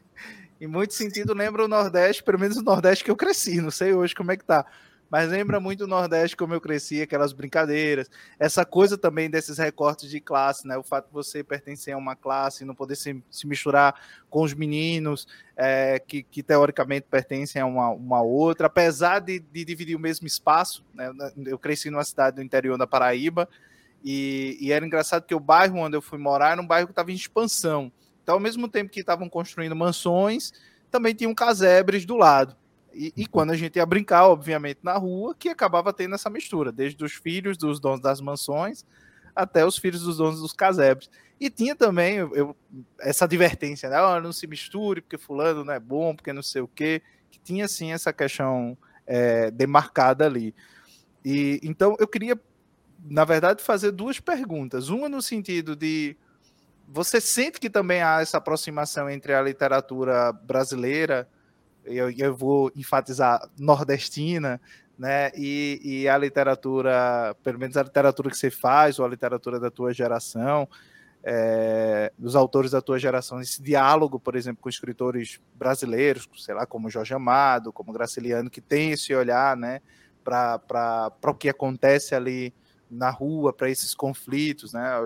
em 0.59 0.67
muito 0.67 0.93
sentido, 0.93 1.33
lembra 1.33 1.65
o 1.65 1.67
Nordeste, 1.67 2.23
pelo 2.23 2.39
menos 2.39 2.57
o 2.57 2.63
Nordeste 2.63 3.03
que 3.03 3.11
eu 3.11 3.15
cresci, 3.15 3.61
não 3.61 3.71
sei 3.71 3.93
hoje 3.93 4.15
como 4.15 4.31
é 4.31 4.37
que 4.37 4.45
tá 4.45 4.65
mas 5.09 5.29
lembra 5.29 5.59
muito 5.59 5.85
o 5.85 5.87
Nordeste 5.87 6.35
como 6.35 6.53
eu 6.53 6.61
cresci, 6.61 7.01
aquelas 7.01 7.31
brincadeiras, 7.31 8.09
essa 8.37 8.65
coisa 8.65 8.97
também 8.97 9.29
desses 9.29 9.57
recortes 9.57 10.09
de 10.09 10.19
classe, 10.19 10.67
né? 10.67 10.77
O 10.77 10.83
fato 10.83 11.07
de 11.07 11.13
você 11.13 11.43
pertencer 11.43 11.93
a 11.93 11.97
uma 11.97 12.15
classe 12.15 12.65
não 12.65 12.75
poder 12.75 12.95
se, 12.95 13.21
se 13.31 13.47
misturar 13.47 13.95
com 14.29 14.43
os 14.43 14.53
meninos 14.53 15.27
é, 15.55 15.99
que, 15.99 16.23
que, 16.23 16.43
teoricamente 16.43 17.07
pertencem 17.09 17.61
a 17.61 17.65
uma, 17.65 17.89
uma 17.89 18.21
outra, 18.21 18.67
apesar 18.67 19.19
de, 19.19 19.39
de, 19.39 19.63
dividir 19.63 19.95
o 19.95 19.99
mesmo 19.99 20.27
espaço, 20.27 20.85
né? 20.93 21.11
Eu 21.45 21.57
cresci 21.57 21.89
numa 21.89 22.03
cidade 22.03 22.35
do 22.35 22.43
interior 22.43 22.77
da 22.77 22.87
Paraíba 22.87 23.47
e, 24.03 24.57
e 24.59 24.71
era 24.71 24.85
engraçado 24.85 25.25
que 25.25 25.35
o 25.35 25.39
bairro 25.39 25.79
onde 25.79 25.95
eu 25.95 26.01
fui 26.01 26.19
morar 26.19 26.51
era 26.51 26.61
um 26.61 26.67
bairro 26.67 26.87
que 26.87 26.91
estava 26.91 27.11
em 27.11 27.15
expansão. 27.15 27.91
Então, 28.27 28.35
ao 28.35 28.41
mesmo 28.41 28.67
tempo 28.67 28.91
que 28.91 28.99
estavam 28.99 29.29
construindo 29.29 29.73
mansões, 29.73 30.51
também 30.91 31.15
tinham 31.15 31.33
casebres 31.33 32.05
do 32.05 32.17
lado. 32.17 32.57
E, 32.93 33.13
e, 33.15 33.25
quando 33.25 33.51
a 33.51 33.55
gente 33.55 33.77
ia 33.77 33.85
brincar, 33.85 34.27
obviamente, 34.27 34.79
na 34.83 34.97
rua, 34.97 35.33
que 35.33 35.47
acabava 35.47 35.93
tendo 35.93 36.13
essa 36.13 36.29
mistura, 36.29 36.69
desde 36.69 37.01
os 37.05 37.13
filhos 37.13 37.55
dos 37.55 37.79
donos 37.79 38.01
das 38.01 38.19
mansões 38.19 38.83
até 39.33 39.65
os 39.65 39.77
filhos 39.77 40.01
dos 40.01 40.17
donos 40.17 40.41
dos 40.41 40.51
casebres. 40.51 41.09
E 41.39 41.49
tinha 41.49 41.73
também 41.73 42.17
eu, 42.17 42.53
essa 42.99 43.23
advertência, 43.23 43.87
né? 43.87 44.01
Oh, 44.01 44.19
não 44.19 44.33
se 44.33 44.45
misture, 44.45 44.99
porque 44.99 45.17
fulano 45.17 45.63
não 45.63 45.73
é 45.73 45.79
bom, 45.79 46.13
porque 46.13 46.33
não 46.33 46.43
sei 46.43 46.61
o 46.61 46.67
quê. 46.67 47.01
Que 47.31 47.39
tinha, 47.39 47.65
sim, 47.65 47.93
essa 47.93 48.11
questão 48.11 48.77
é, 49.05 49.49
demarcada 49.51 50.25
ali. 50.25 50.53
E 51.23 51.61
Então, 51.63 51.95
eu 51.97 52.07
queria, 52.09 52.37
na 53.09 53.23
verdade, 53.23 53.63
fazer 53.63 53.91
duas 53.91 54.19
perguntas. 54.19 54.89
Uma 54.89 55.07
no 55.07 55.21
sentido 55.21 55.77
de 55.77 56.17
você 56.87 57.19
sente 57.19 57.59
que 57.59 57.69
também 57.69 58.01
há 58.01 58.21
essa 58.21 58.37
aproximação 58.37 59.09
entre 59.09 59.33
a 59.33 59.41
literatura 59.41 60.31
brasileira 60.31 61.27
eu, 61.87 62.11
eu 62.11 62.35
vou 62.35 62.71
enfatizar 62.75 63.49
nordestina, 63.57 64.59
né? 64.97 65.31
E, 65.35 65.79
e, 65.83 66.09
a 66.09 66.17
literatura, 66.17 67.35
pelo 67.43 67.59
menos 67.59 67.77
a 67.77 67.83
literatura 67.83 68.29
que 68.29 68.37
você 68.37 68.51
faz, 68.51 68.99
ou 68.99 69.05
a 69.05 69.09
literatura 69.09 69.59
da 69.59 69.71
tua 69.71 69.93
geração, 69.93 70.67
é, 71.23 72.11
dos 72.17 72.35
autores 72.35 72.71
da 72.71 72.81
tua 72.81 72.99
geração, 72.99 73.39
esse 73.39 73.61
diálogo, 73.61 74.19
por 74.19 74.35
exemplo, 74.35 74.61
com 74.61 74.69
escritores 74.69 75.39
brasileiros, 75.55 76.27
sei 76.37 76.55
lá, 76.55 76.65
como 76.65 76.89
Jorge 76.89 77.13
Amado, 77.13 77.71
como 77.71 77.93
Graciliano, 77.93 78.49
que 78.49 78.61
tem 78.61 78.91
esse 78.91 79.13
olhar, 79.13 79.55
né, 79.55 79.81
para 80.23 81.11
o 81.23 81.33
que 81.33 81.49
acontece 81.49 82.15
ali 82.15 82.53
na 82.89 83.09
rua, 83.09 83.51
para 83.51 83.69
esses 83.69 83.93
conflitos, 83.93 84.73
né? 84.73 84.97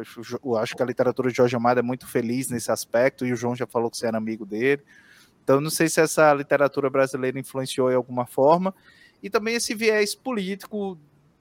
Eu, 0.43 0.57
acho 0.57 0.75
que 0.75 0.83
a 0.83 0.85
literatura 0.85 1.29
de 1.29 1.37
Jorge 1.37 1.55
Amado 1.55 1.79
é 1.79 1.83
muito 1.83 2.07
feliz 2.07 2.49
nesse 2.49 2.71
aspecto, 2.71 3.25
e 3.25 3.33
o 3.33 3.35
João 3.35 3.55
já 3.55 3.65
falou 3.65 3.89
que 3.89 3.97
você 3.97 4.07
era 4.07 4.17
amigo 4.17 4.45
dele. 4.45 4.83
Então, 5.43 5.59
não 5.59 5.69
sei 5.69 5.89
se 5.89 5.99
essa 5.99 6.33
literatura 6.33 6.89
brasileira 6.89 7.39
influenciou 7.39 7.91
em 7.91 7.95
alguma 7.95 8.25
forma, 8.25 8.73
e 9.21 9.29
também 9.29 9.55
esse 9.55 9.73
viés 9.73 10.15
político 10.15 10.97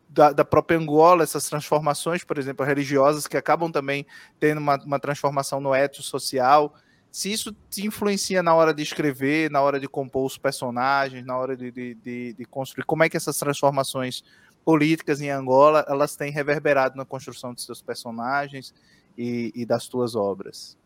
da, 0.08 0.32
da, 0.32 0.44
própria 0.44 0.78
Angola, 0.78 1.22
essas 1.22 1.48
transformações, 1.48 2.24
por 2.24 2.36
exemplo, 2.38 2.66
religiosas, 2.66 3.26
que 3.26 3.36
acabam 3.36 3.70
também 3.70 4.06
tendo 4.38 4.58
uma, 4.58 4.76
uma 4.76 4.98
transformação 4.98 5.60
no 5.60 5.74
ethos 5.74 6.06
social. 6.06 6.74
Se 7.12 7.32
isso 7.32 7.54
te 7.68 7.86
influencia 7.86 8.42
na 8.42 8.54
hora 8.54 8.74
de 8.74 8.82
escrever, 8.82 9.50
na 9.50 9.60
hora 9.60 9.78
de 9.78 9.88
compor 9.88 10.26
os 10.26 10.36
personagens, 10.36 11.24
na 11.24 11.36
hora 11.36 11.56
de, 11.56 11.70
de, 11.70 11.94
de, 11.94 12.32
de 12.32 12.44
construir, 12.44 12.84
como 12.84 13.04
é 13.04 13.08
que 13.08 13.16
essas 13.16 13.36
transformações 13.36 14.24
políticas 14.64 15.20
em 15.20 15.30
Angola 15.30 15.84
elas 15.88 16.16
têm 16.16 16.30
reverberado 16.30 16.96
na 16.96 17.04
construção 17.04 17.52
dos 17.52 17.64
seus 17.64 17.82
personagens 17.82 18.74
e, 19.16 19.52
e 19.54 19.66
das 19.66 19.88
tuas 19.88 20.14
obras? 20.14 20.78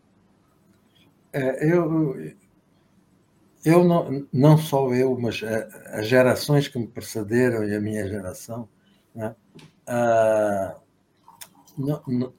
É, 1.33 1.73
eu, 1.73 2.33
eu 3.65 3.85
não, 3.85 4.27
não 4.33 4.57
só 4.57 4.93
eu, 4.95 5.19
mas 5.19 5.43
as 5.93 6.07
gerações 6.07 6.69
que 6.69 6.79
me 6.79 6.87
precederam 6.87 7.65
e 7.65 7.75
a 7.75 7.81
minha 7.81 8.07
geração, 8.07 8.69
né? 9.15 9.35
Não, 11.77 12.03
não, 12.07 12.33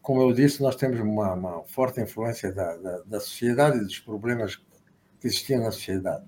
como 0.00 0.22
eu 0.22 0.32
disse, 0.32 0.62
nós 0.62 0.76
temos 0.76 0.98
uma, 1.00 1.34
uma 1.34 1.64
forte 1.64 2.00
influência 2.00 2.52
da, 2.52 2.76
da, 2.76 2.98
da, 3.02 3.20
sociedade 3.20 3.76
e 3.76 3.84
dos 3.84 3.98
problemas 3.98 4.56
que 4.56 5.26
existiam 5.26 5.62
na 5.62 5.70
sociedade. 5.70 6.24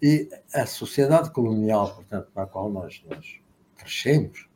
E 0.00 0.28
a 0.52 0.66
sociedade 0.66 1.30
colonial, 1.30 1.94
portanto, 1.94 2.28
na 2.34 2.46
qual 2.46 2.70
nós, 2.70 3.02
nós 3.08 3.40
crescemos, 3.86 4.48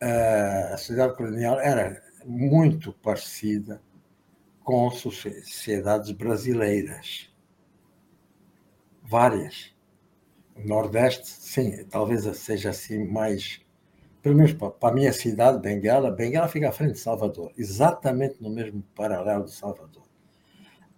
a 0.00 0.76
sociedade 0.76 1.16
colonial 1.16 1.58
era 1.58 2.02
muito 2.24 2.92
parecida 2.92 3.80
com 4.62 4.90
sociedades 4.90 6.10
brasileiras. 6.12 7.32
Várias. 9.02 9.74
O 10.54 10.66
Nordeste, 10.66 11.28
sim, 11.28 11.84
talvez 11.86 12.24
seja 12.36 12.70
assim 12.70 13.04
mais 13.04 13.60
pelo 14.22 14.36
menos 14.36 14.52
para 14.52 14.72
a 14.80 14.92
minha 14.92 15.12
cidade, 15.12 15.58
Benguela, 15.58 16.08
Benguela 16.08 16.46
fica 16.46 16.68
à 16.68 16.72
frente 16.72 16.92
de 16.92 17.00
Salvador, 17.00 17.52
exatamente 17.58 18.40
no 18.40 18.48
mesmo 18.48 18.80
paralelo 18.94 19.44
de 19.44 19.50
Salvador. 19.50 20.04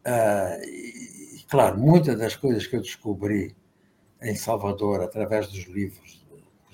Uh, 0.06 0.62
e, 0.62 1.42
claro, 1.48 1.78
muitas 1.78 2.18
das 2.18 2.36
coisas 2.36 2.66
que 2.66 2.76
eu 2.76 2.82
descobri 2.82 3.56
em 4.20 4.34
Salvador 4.34 5.00
através 5.00 5.48
dos 5.48 5.64
livros, 5.64 6.23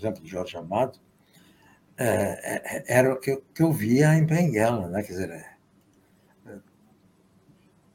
exemplo, 0.01 0.23
de 0.23 0.29
Jorge 0.29 0.57
Amado, 0.57 0.97
uh, 0.97 2.83
era 2.87 3.13
o 3.13 3.19
que 3.19 3.33
eu, 3.33 3.45
que 3.55 3.63
eu 3.63 3.73
via 3.73 4.15
em 4.15 4.25
Benguela, 4.25 4.89
né? 4.89 5.03
quer 5.03 5.13
dizer, 5.13 5.31
é, 5.31 5.51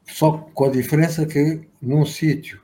só 0.04 0.38
com 0.38 0.64
a 0.64 0.70
diferença 0.70 1.26
que 1.26 1.68
num 1.82 2.06
sítio 2.06 2.62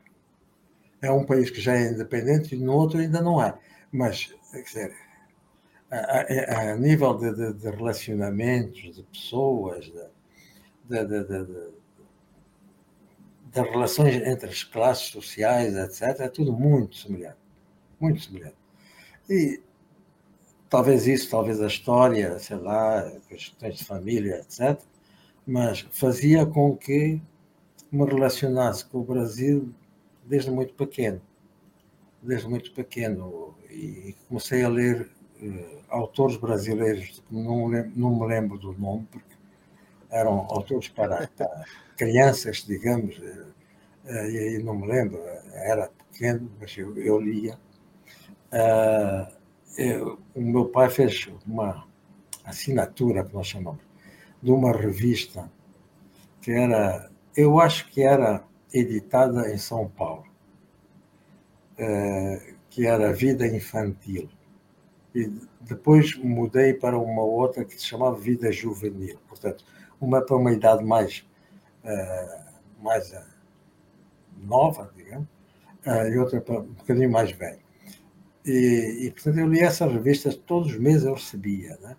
é 1.02 1.10
um 1.10 1.24
país 1.24 1.50
que 1.50 1.60
já 1.60 1.74
é 1.74 1.90
independente 1.90 2.54
e 2.54 2.58
no 2.58 2.72
outro 2.72 2.98
ainda 2.98 3.20
não 3.20 3.42
é. 3.42 3.58
Mas, 3.90 4.32
quer 4.52 4.62
dizer, 4.62 4.96
a, 5.90 6.70
a, 6.72 6.76
nível 6.76 7.14
de, 7.14 7.34
de, 7.34 7.52
de, 7.52 7.70
relacionamentos, 7.70 8.94
de 8.94 9.02
pessoas, 9.02 9.84
de, 10.88 11.04
de, 11.04 11.72
relações 13.60 14.14
entre 14.16 14.48
as 14.48 14.64
classes 14.64 15.08
sociais, 15.08 15.74
etc., 15.76 16.20
é 16.20 16.28
tudo 16.28 16.52
muito 16.52 16.96
semelhante. 16.96 17.36
Muito 18.00 18.22
semelhante. 18.22 18.61
E 19.28 19.60
talvez 20.68 21.06
isso, 21.06 21.30
talvez 21.30 21.60
a 21.60 21.66
história, 21.66 22.38
sei 22.38 22.56
lá, 22.56 23.10
questões 23.28 23.76
de 23.78 23.84
família, 23.84 24.40
etc., 24.40 24.80
mas 25.46 25.80
fazia 25.92 26.46
com 26.46 26.76
que 26.76 27.20
me 27.92 28.04
relacionasse 28.06 28.84
com 28.86 29.00
o 29.00 29.04
Brasil 29.04 29.70
desde 30.26 30.50
muito 30.50 30.74
pequeno. 30.74 31.20
Desde 32.22 32.48
muito 32.48 32.72
pequeno. 32.72 33.54
E 33.70 34.14
comecei 34.28 34.62
a 34.62 34.68
ler 34.68 35.10
eh, 35.42 35.78
autores 35.88 36.36
brasileiros, 36.36 37.22
não, 37.30 37.68
não 37.96 38.14
me 38.20 38.26
lembro 38.26 38.58
do 38.58 38.72
nome, 38.74 39.06
porque 39.10 39.34
eram 40.10 40.46
autores 40.50 40.88
para, 40.88 41.28
para 41.28 41.64
crianças, 41.96 42.64
digamos, 42.66 43.20
eh, 44.06 44.56
e 44.58 44.62
não 44.62 44.76
me 44.76 44.86
lembro, 44.86 45.20
era 45.54 45.90
pequeno, 46.12 46.50
mas 46.60 46.76
eu, 46.76 46.96
eu 46.98 47.20
lia. 47.20 47.58
Eu, 49.78 50.18
o 50.34 50.40
meu 50.40 50.66
pai 50.66 50.90
fez 50.90 51.28
uma 51.46 51.86
assinatura, 52.44 53.24
que 53.24 53.32
nós 53.34 53.46
chamamos, 53.46 53.80
de 54.42 54.50
uma 54.50 54.72
revista 54.72 55.50
que 56.40 56.50
era, 56.50 57.10
eu 57.36 57.60
acho 57.60 57.88
que 57.90 58.02
era 58.02 58.44
editada 58.72 59.50
em 59.52 59.56
São 59.56 59.88
Paulo, 59.88 60.26
que 62.68 62.86
era 62.86 63.12
Vida 63.12 63.46
Infantil 63.46 64.28
e 65.14 65.30
depois 65.60 66.16
mudei 66.16 66.72
para 66.72 66.98
uma 66.98 67.22
outra 67.22 67.64
que 67.64 67.74
se 67.74 67.84
chamava 67.84 68.16
Vida 68.16 68.50
Juvenil, 68.50 69.18
portanto, 69.28 69.64
uma 70.00 70.20
para 70.22 70.36
uma 70.36 70.52
idade 70.52 70.84
mais, 70.84 71.24
uh, 71.84 72.82
mais 72.82 73.14
nova, 74.36 74.90
digamos, 74.96 75.28
e 76.10 76.18
outra 76.18 76.40
para 76.40 76.60
um 76.60 76.72
bocadinho 76.72 77.10
mais 77.10 77.30
velha. 77.32 77.61
E, 78.44 79.06
e, 79.06 79.10
portanto, 79.10 79.38
eu 79.38 79.48
li 79.48 79.60
essas 79.60 79.92
revistas 79.92 80.36
todos 80.36 80.72
os 80.72 80.78
meses, 80.78 81.04
eu 81.04 81.14
recebia. 81.14 81.78
Né? 81.80 81.96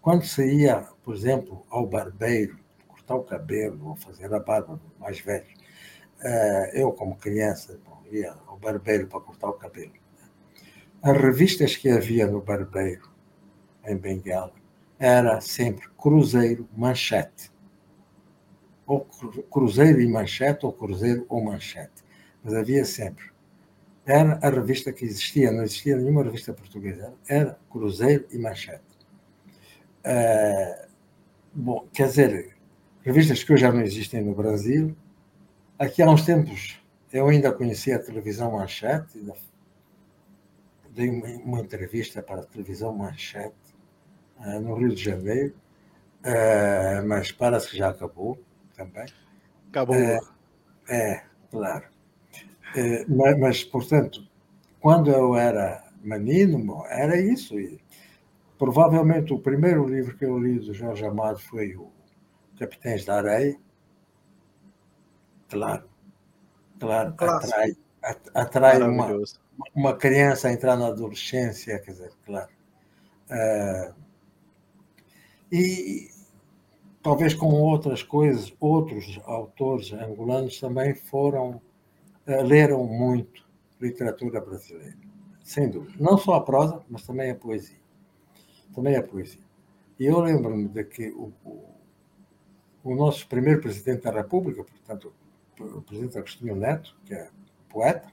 quando 0.00 0.24
saía, 0.24 0.88
por 1.04 1.14
exemplo, 1.14 1.64
ao 1.70 1.86
barbeiro, 1.86 2.58
cortar 2.88 3.14
o 3.14 3.22
cabelo 3.22 3.90
ou 3.90 3.96
fazer 3.96 4.34
a 4.34 4.40
barba 4.40 4.80
mais 4.98 5.20
velho, 5.20 5.46
eu, 6.72 6.90
como 6.92 7.16
criança, 7.16 7.78
bom, 7.84 8.02
ia 8.10 8.34
ao 8.46 8.58
barbeiro 8.58 9.06
para 9.06 9.20
cortar 9.20 9.48
o 9.48 9.52
cabelo 9.52 9.92
as 11.02 11.16
revistas 11.20 11.74
que 11.74 11.90
havia 11.90 12.28
no 12.28 12.40
Barbeiro, 12.40 13.10
em 13.84 13.96
Benguela, 13.96 14.52
era 14.98 15.40
sempre 15.40 15.88
Cruzeiro 15.98 16.68
Manchete. 16.76 17.50
Ou 18.86 19.00
Cruzeiro 19.50 20.00
e 20.00 20.06
Manchete, 20.06 20.64
ou 20.64 20.72
Cruzeiro 20.72 21.26
ou 21.28 21.42
Manchete. 21.42 22.04
Mas 22.44 22.54
havia 22.54 22.84
sempre. 22.84 23.31
Era 24.04 24.38
a 24.42 24.50
revista 24.50 24.92
que 24.92 25.04
existia, 25.04 25.52
não 25.52 25.62
existia 25.62 25.96
nenhuma 25.96 26.24
revista 26.24 26.52
portuguesa. 26.52 27.14
Era 27.28 27.58
Cruzeiro 27.70 28.26
e 28.30 28.38
Manchete. 28.38 28.82
É, 30.02 30.86
bom, 31.54 31.86
quer 31.92 32.08
dizer, 32.08 32.56
revistas 33.02 33.44
que 33.44 33.52
hoje 33.52 33.62
já 33.62 33.72
não 33.72 33.80
existem 33.80 34.22
no 34.22 34.34
Brasil. 34.34 34.96
Aqui 35.78 36.02
há 36.02 36.10
uns 36.10 36.24
tempos 36.24 36.82
eu 37.12 37.28
ainda 37.28 37.52
conhecia 37.52 37.96
a 37.96 37.98
televisão 37.98 38.52
Manchete, 38.52 39.22
dei 40.90 41.10
uma, 41.10 41.60
entrevista 41.60 42.22
para 42.22 42.40
a 42.40 42.44
televisão 42.44 42.92
Manchete, 42.94 43.54
uh, 44.38 44.60
no 44.60 44.74
Rio 44.74 44.94
de 44.94 45.04
Janeiro, 45.04 45.54
uh, 46.20 47.06
mas 47.06 47.30
parece 47.30 47.68
que 47.70 47.76
já 47.76 47.90
acabou 47.90 48.38
também. 48.74 49.06
Acabou. 49.68 49.94
Uh, 49.94 50.20
é, 50.88 51.22
claro. 51.50 51.84
Mas, 53.08 53.38
mas, 53.38 53.64
portanto, 53.64 54.26
quando 54.80 55.10
eu 55.10 55.34
era 55.34 55.84
menino, 56.02 56.84
era 56.88 57.20
isso. 57.20 57.58
E, 57.58 57.80
provavelmente 58.62 59.34
o 59.34 59.40
primeiro 59.40 59.84
livro 59.88 60.16
que 60.16 60.24
eu 60.24 60.38
li 60.38 60.60
do 60.60 60.72
Jorge 60.72 61.04
Amado 61.04 61.40
foi 61.40 61.74
o 61.74 61.90
Capitães 62.56 63.04
da 63.04 63.16
Areia. 63.16 63.58
Claro, 65.48 65.88
claro, 66.78 67.14
atrai, 67.18 67.76
atrai 68.32 68.82
uma, 68.82 69.08
uma 69.74 69.96
criança 69.96 70.46
a 70.46 70.52
entrar 70.52 70.76
na 70.76 70.86
adolescência, 70.86 71.76
quer 71.80 71.90
dizer, 71.90 72.12
claro. 72.24 72.48
Uh, 73.28 73.94
e 75.50 76.08
talvez 77.02 77.34
com 77.34 77.48
outras 77.48 78.04
coisas, 78.04 78.54
outros 78.60 79.18
autores 79.24 79.92
angolanos 79.92 80.60
também 80.60 80.94
foram, 80.94 81.60
leram 82.26 82.84
muito 82.84 83.44
literatura 83.80 84.40
brasileira, 84.40 84.96
sem 85.42 85.68
dúvida. 85.68 85.96
Não 85.98 86.16
só 86.16 86.34
a 86.34 86.40
prosa, 86.40 86.80
mas 86.88 87.04
também 87.04 87.30
a 87.30 87.34
poesia. 87.34 87.76
Também 88.74 88.96
a 88.96 89.02
poesia. 89.02 89.42
E 89.98 90.06
eu 90.06 90.20
lembro-me 90.20 90.68
de 90.68 90.84
que 90.84 91.10
o, 91.10 91.32
o, 91.44 91.64
o, 92.84 92.94
nosso 92.94 93.28
primeiro 93.28 93.60
presidente 93.60 94.02
da 94.02 94.10
República, 94.10 94.64
portanto, 94.64 95.12
o 95.58 95.82
presidente 95.82 96.18
Agostinho 96.18 96.56
Neto, 96.56 96.96
que 97.04 97.14
é 97.14 97.28
poeta, 97.68 98.08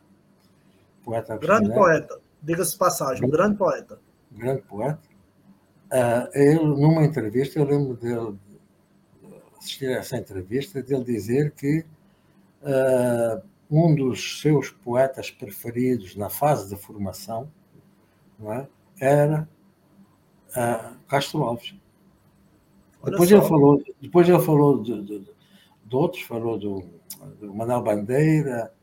poeta. 1.03 1.38
Grande 1.38 1.74
poeta, 1.74 2.20
diga-se 2.41 2.78
passagem, 2.78 3.22
grande, 3.22 3.38
grande 3.38 3.57
poeta. 3.57 3.99
Grande 4.32 4.62
poeta. 4.64 4.99
Uh, 5.91 6.38
ele, 6.38 6.64
numa 6.64 7.03
entrevista, 7.03 7.57
eu 7.57 7.66
lembro 7.66 7.95
dele 7.95 8.38
assistir 9.57 9.88
a 9.88 9.99
essa 9.99 10.18
entrevista, 10.18 10.82
dele 10.82 11.03
dizer 11.03 11.51
que 11.51 11.86
uh, 12.62 13.41
um 13.70 13.93
dos 13.93 14.41
seus 14.41 14.70
poetas 14.72 15.30
preferidos 15.30 16.15
na 16.15 16.30
fase 16.30 16.67
de 16.70 16.82
formação 16.82 17.51
é, 18.41 18.67
era 18.99 19.47
uh, 20.49 20.97
Castro 21.07 21.43
Alves. 21.43 21.76
depois 23.03 23.32
ele, 23.32 23.41
falou, 23.41 23.84
depois 24.01 24.28
ele 24.28 24.39
falou 24.39 24.82
de, 24.82 25.01
de, 25.03 25.20
de 25.86 25.95
outros, 25.95 26.24
falou 26.24 26.57
do, 26.57 26.84
do 27.39 27.53
Manuel 27.53 27.84
Bandeira, 27.84 28.74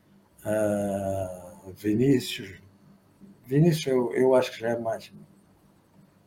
uh, 0.45 1.73
Vinícius. 1.73 2.61
Vinícius 3.45 3.87
eu, 3.87 4.13
eu 4.13 4.35
acho 4.35 4.53
que 4.53 4.61
já 4.61 4.71
é 4.71 4.79
mais, 4.79 5.13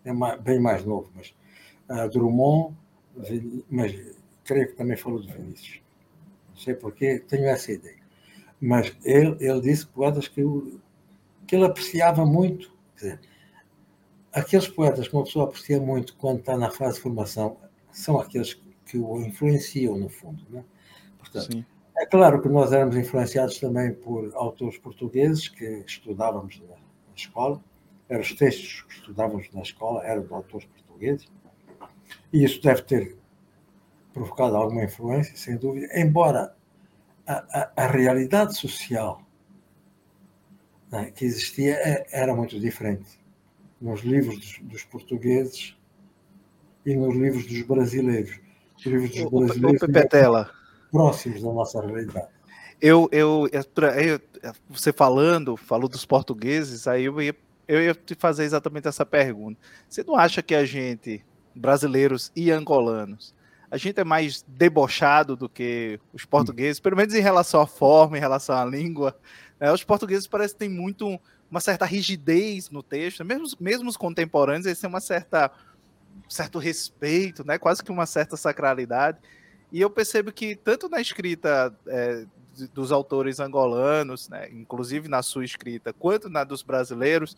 é 0.03 0.11
mais, 0.11 0.41
bem 0.41 0.59
mais 0.59 0.83
novo, 0.83 1.09
mas 1.15 1.33
uh, 1.89 2.09
Drummond, 2.09 2.75
mas 3.69 3.93
creio 4.43 4.67
que 4.67 4.73
também 4.73 4.97
falou 4.97 5.21
de 5.21 5.31
Vinícius. 5.31 5.81
Não 6.49 6.57
sei 6.57 6.73
porquê, 6.73 7.19
tenho 7.19 7.45
essa 7.45 7.71
ideia. 7.71 7.98
Mas 8.61 8.95
ele, 9.03 9.37
ele 9.39 9.61
disse 9.61 9.87
poetas 9.87 10.27
que, 10.27 10.43
que 11.47 11.55
ele 11.55 11.65
apreciava 11.65 12.25
muito. 12.25 12.71
Dizer, 12.95 13.19
aqueles 14.33 14.67
poetas 14.67 15.07
que 15.07 15.13
uma 15.15 15.23
pessoa 15.23 15.45
aprecia 15.45 15.79
muito 15.79 16.15
quando 16.17 16.39
está 16.39 16.57
na 16.57 16.69
fase 16.69 16.95
de 16.95 17.01
formação 17.01 17.57
são 17.91 18.19
aqueles 18.19 18.61
que 18.85 18.97
o 18.97 19.21
influenciam, 19.21 19.97
no 19.97 20.09
fundo. 20.09 20.43
Né? 20.49 20.63
Portanto, 21.17 21.51
Sim. 21.51 21.65
é 21.97 22.05
claro 22.05 22.41
que 22.41 22.49
nós 22.49 22.71
éramos 22.71 22.95
influenciados 22.95 23.59
também 23.59 23.93
por 23.93 24.31
autores 24.35 24.77
portugueses 24.77 25.47
que 25.47 25.83
estudávamos 25.85 26.59
na, 26.61 26.75
na 26.75 27.15
escola, 27.15 27.63
eram 28.07 28.21
os 28.21 28.33
textos 28.33 28.81
que 28.83 28.93
estudávamos 28.95 29.47
na 29.53 29.61
escola, 29.61 30.03
eram 30.03 30.23
de 30.23 30.33
autores 30.33 30.67
portugueses, 30.67 31.27
e 32.33 32.43
isso 32.43 32.61
deve 32.61 32.81
ter 32.81 33.17
provocado 34.11 34.55
alguma 34.55 34.83
influência, 34.83 35.37
sem 35.37 35.55
dúvida, 35.55 35.87
embora 35.93 36.55
a, 37.29 37.45
a, 37.77 37.83
a 37.83 37.87
realidade 37.87 38.57
social 38.57 39.21
né, 40.91 41.11
que 41.15 41.25
existia 41.25 41.75
é, 41.75 42.07
era 42.11 42.35
muito 42.35 42.59
diferente 42.59 43.19
nos 43.79 44.01
livros 44.01 44.39
dos, 44.39 44.59
dos, 44.63 44.83
portugueses 44.83 45.77
e 46.83 46.95
nos 46.95 47.15
livros 47.15 47.45
dos 47.45 47.61
brasileiros. 47.61 48.39
Os 48.75 48.85
livros 48.85 49.11
dos 49.11 49.29
brasileiros 49.29 49.81
o, 49.83 50.51
próximos 50.91 51.43
da 51.43 51.53
nossa 51.53 51.85
realidade. 51.85 52.27
Eu, 52.81 53.07
eu, 53.11 53.47
eu, 53.51 54.19
você 54.67 54.91
falando, 54.91 55.55
falou 55.55 55.87
dos 55.87 56.05
portugueses, 56.05 56.87
aí 56.87 57.05
eu 57.05 57.21
ia, 57.21 57.35
eu 57.67 57.81
ia 57.81 57.93
te 57.93 58.15
fazer 58.15 58.45
exatamente 58.45 58.87
essa 58.87 59.05
pergunta. 59.05 59.59
Você 59.87 60.03
não 60.03 60.15
acha 60.15 60.41
que 60.41 60.55
a 60.55 60.65
gente, 60.65 61.23
brasileiros 61.53 62.31
e 62.35 62.49
angolanos, 62.49 63.35
a 63.71 63.77
gente 63.77 63.99
é 63.99 64.03
mais 64.03 64.43
debochado 64.47 65.35
do 65.35 65.47
que 65.47 65.99
os 66.11 66.25
portugueses, 66.25 66.79
pelo 66.79 66.97
menos 66.97 67.13
em 67.13 67.21
relação 67.21 67.61
à 67.61 67.67
forma, 67.67 68.17
em 68.17 68.19
relação 68.19 68.57
à 68.57 68.65
língua. 68.65 69.15
Né? 69.59 69.71
Os 69.71 69.83
portugueses 69.83 70.27
parecem 70.27 70.57
têm 70.57 70.69
muito 70.69 71.19
uma 71.49 71.59
certa 71.59 71.85
rigidez 71.85 72.69
no 72.69 72.81
texto, 72.81 73.23
mesmo, 73.25 73.47
mesmo 73.59 73.89
os 73.89 73.97
contemporâneos, 73.97 74.65
eles 74.65 74.79
têm 74.79 74.89
uma 74.89 75.01
certa 75.01 75.51
certo 76.27 76.59
respeito, 76.59 77.45
né? 77.45 77.57
quase 77.57 77.83
que 77.83 77.91
uma 77.91 78.05
certa 78.05 78.37
sacralidade. 78.37 79.17
E 79.71 79.81
eu 79.81 79.89
percebo 79.89 80.31
que 80.31 80.55
tanto 80.55 80.89
na 80.89 80.99
escrita 80.99 81.73
é, 81.87 82.25
dos 82.73 82.91
autores 82.91 83.39
angolanos, 83.39 84.27
né, 84.29 84.49
inclusive 84.51 85.07
na 85.07 85.21
sua 85.21 85.45
escrita, 85.45 85.93
quanto 85.93 86.29
na 86.29 86.43
dos 86.43 86.61
brasileiros, 86.61 87.37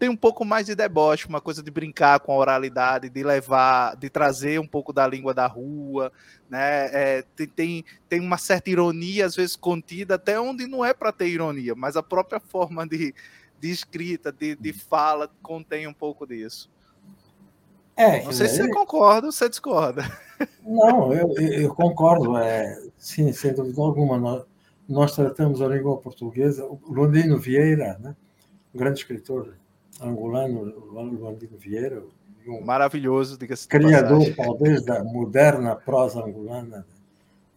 tem 0.00 0.08
um 0.08 0.16
pouco 0.16 0.46
mais 0.46 0.64
de 0.64 0.74
deboche, 0.74 1.28
uma 1.28 1.42
coisa 1.42 1.62
de 1.62 1.70
brincar 1.70 2.20
com 2.20 2.32
a 2.32 2.36
oralidade, 2.36 3.10
de 3.10 3.22
levar, 3.22 3.94
de 3.96 4.08
trazer 4.08 4.58
um 4.58 4.66
pouco 4.66 4.94
da 4.94 5.06
língua 5.06 5.34
da 5.34 5.46
rua, 5.46 6.10
né? 6.48 6.86
É, 6.86 7.24
tem, 7.36 7.46
tem, 7.46 7.84
tem, 8.08 8.18
uma 8.18 8.38
certa 8.38 8.70
ironia, 8.70 9.26
às 9.26 9.36
vezes 9.36 9.56
contida, 9.56 10.14
até 10.14 10.40
onde 10.40 10.66
não 10.66 10.82
é 10.82 10.94
para 10.94 11.12
ter 11.12 11.28
ironia, 11.28 11.74
mas 11.74 11.98
a 11.98 12.02
própria 12.02 12.40
forma 12.40 12.88
de, 12.88 13.14
de 13.60 13.70
escrita, 13.70 14.32
de, 14.32 14.56
de 14.56 14.72
fala, 14.72 15.30
contém 15.42 15.86
um 15.86 15.92
pouco 15.92 16.26
disso. 16.26 16.70
É, 17.94 18.24
não 18.24 18.32
sei 18.32 18.48
se 18.48 18.56
você 18.56 18.70
concorda 18.70 19.26
ou 19.26 19.32
você 19.32 19.50
discorda. 19.50 20.02
Não, 20.64 21.12
eu, 21.12 21.34
eu 21.36 21.74
concordo. 21.74 22.38
É, 22.38 22.82
sim, 22.96 23.30
sem 23.34 23.52
dúvida 23.52 23.82
alguma. 23.82 24.16
Nós, 24.16 24.44
nós 24.88 25.14
tratamos 25.14 25.60
a 25.60 25.68
língua 25.68 25.98
portuguesa. 25.98 26.64
O 26.64 26.80
Londrino 26.88 27.38
Vieira, 27.38 27.98
né? 28.00 28.16
um 28.74 28.78
grande 28.78 29.00
escritor 29.00 29.54
angolano, 30.00 30.92
Landino 30.92 31.56
Vieira. 31.58 32.02
Um 32.46 32.64
Maravilhoso, 32.64 33.38
diga-se 33.38 33.68
Criador, 33.68 34.34
talvez, 34.34 34.82
da 34.84 35.04
moderna 35.04 35.76
prosa 35.76 36.24
angolana, 36.24 36.86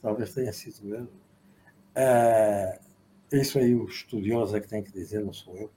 talvez 0.02 0.34
tenha 0.34 0.52
sido 0.52 0.94
ele. 0.94 1.08
É, 1.96 2.80
isso 3.32 3.58
aí 3.58 3.74
o 3.74 3.86
estudioso 3.86 4.56
é 4.56 4.60
que 4.60 4.68
tem 4.68 4.84
que 4.84 4.92
dizer, 4.92 5.24
não 5.24 5.34
sou 5.34 5.56
eu. 5.56 5.72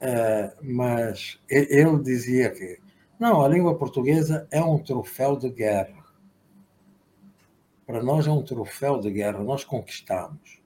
É, 0.00 0.54
mas 0.62 1.40
ele 1.50 1.98
dizia 2.02 2.50
que 2.50 2.78
não, 3.18 3.42
a 3.42 3.48
língua 3.48 3.76
portuguesa 3.76 4.46
é 4.50 4.62
um 4.62 4.78
troféu 4.78 5.36
de 5.36 5.50
guerra. 5.50 6.04
Para 7.84 8.02
nós 8.02 8.26
é 8.26 8.30
um 8.30 8.44
troféu 8.44 9.00
de 9.00 9.10
guerra, 9.10 9.42
nós 9.42 9.64
conquistamos. 9.64 10.60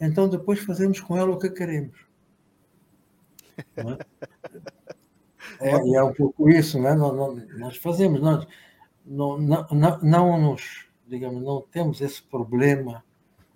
Então 0.00 0.28
depois 0.28 0.58
fazemos 0.58 1.00
com 1.00 1.16
ela 1.16 1.30
o 1.30 1.38
que 1.38 1.48
queremos. 1.48 2.04
É? 3.76 5.70
é, 5.70 5.86
e 5.86 5.94
é 5.94 6.02
um 6.02 6.12
pouco 6.12 6.48
isso, 6.48 6.80
né? 6.80 6.94
nós, 6.94 7.76
fazemos, 7.76 8.20
nós 8.20 8.46
não, 9.04 9.38
não, 9.38 9.66
não, 10.02 10.40
nos, 10.40 10.86
digamos, 11.06 11.42
não 11.42 11.60
temos 11.60 12.00
esse 12.00 12.22
problema, 12.22 13.04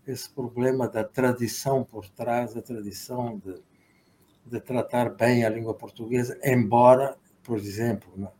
esse 0.07 0.29
problema 0.31 0.89
da 0.89 1.05
tradição 1.05 1.85
por 1.85 2.09
trás, 2.09 2.57
a 2.57 2.63
tradição 2.63 3.39
de, 3.39 3.63
de 4.45 4.61
tratar 4.61 5.11
bem 5.11 5.45
a 5.45 5.49
língua 5.49 5.75
portuguesa, 5.75 6.39
embora, 6.45 7.17
por 7.43 7.59
exemplo, 7.59 8.13
na, 8.17 8.31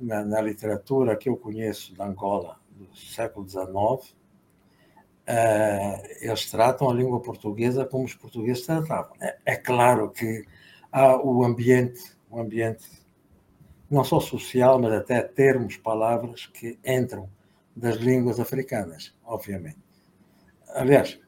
na, 0.00 0.24
na 0.24 0.40
literatura 0.40 1.16
que 1.16 1.28
eu 1.28 1.36
conheço 1.36 1.94
da 1.94 2.06
Angola 2.06 2.58
do 2.70 2.94
século 2.96 3.48
XIX, 3.48 4.16
eh, 5.26 6.18
eles 6.22 6.50
tratam 6.50 6.88
a 6.88 6.94
língua 6.94 7.20
portuguesa 7.20 7.84
como 7.84 8.04
os 8.04 8.14
portugueses 8.14 8.64
tratavam. 8.64 9.14
É, 9.20 9.36
é 9.44 9.56
claro 9.56 10.10
que 10.10 10.46
há 10.92 11.16
o 11.16 11.44
ambiente, 11.44 12.16
o 12.30 12.40
ambiente 12.40 12.86
não 13.90 14.04
só 14.04 14.20
social, 14.20 14.78
mas 14.78 14.92
até 14.92 15.22
termos, 15.22 15.76
palavras 15.76 16.46
que 16.46 16.78
entram 16.84 17.28
das 17.74 17.96
línguas 17.96 18.38
africanas, 18.38 19.14
obviamente. 19.24 19.78
Aliás, 20.74 21.18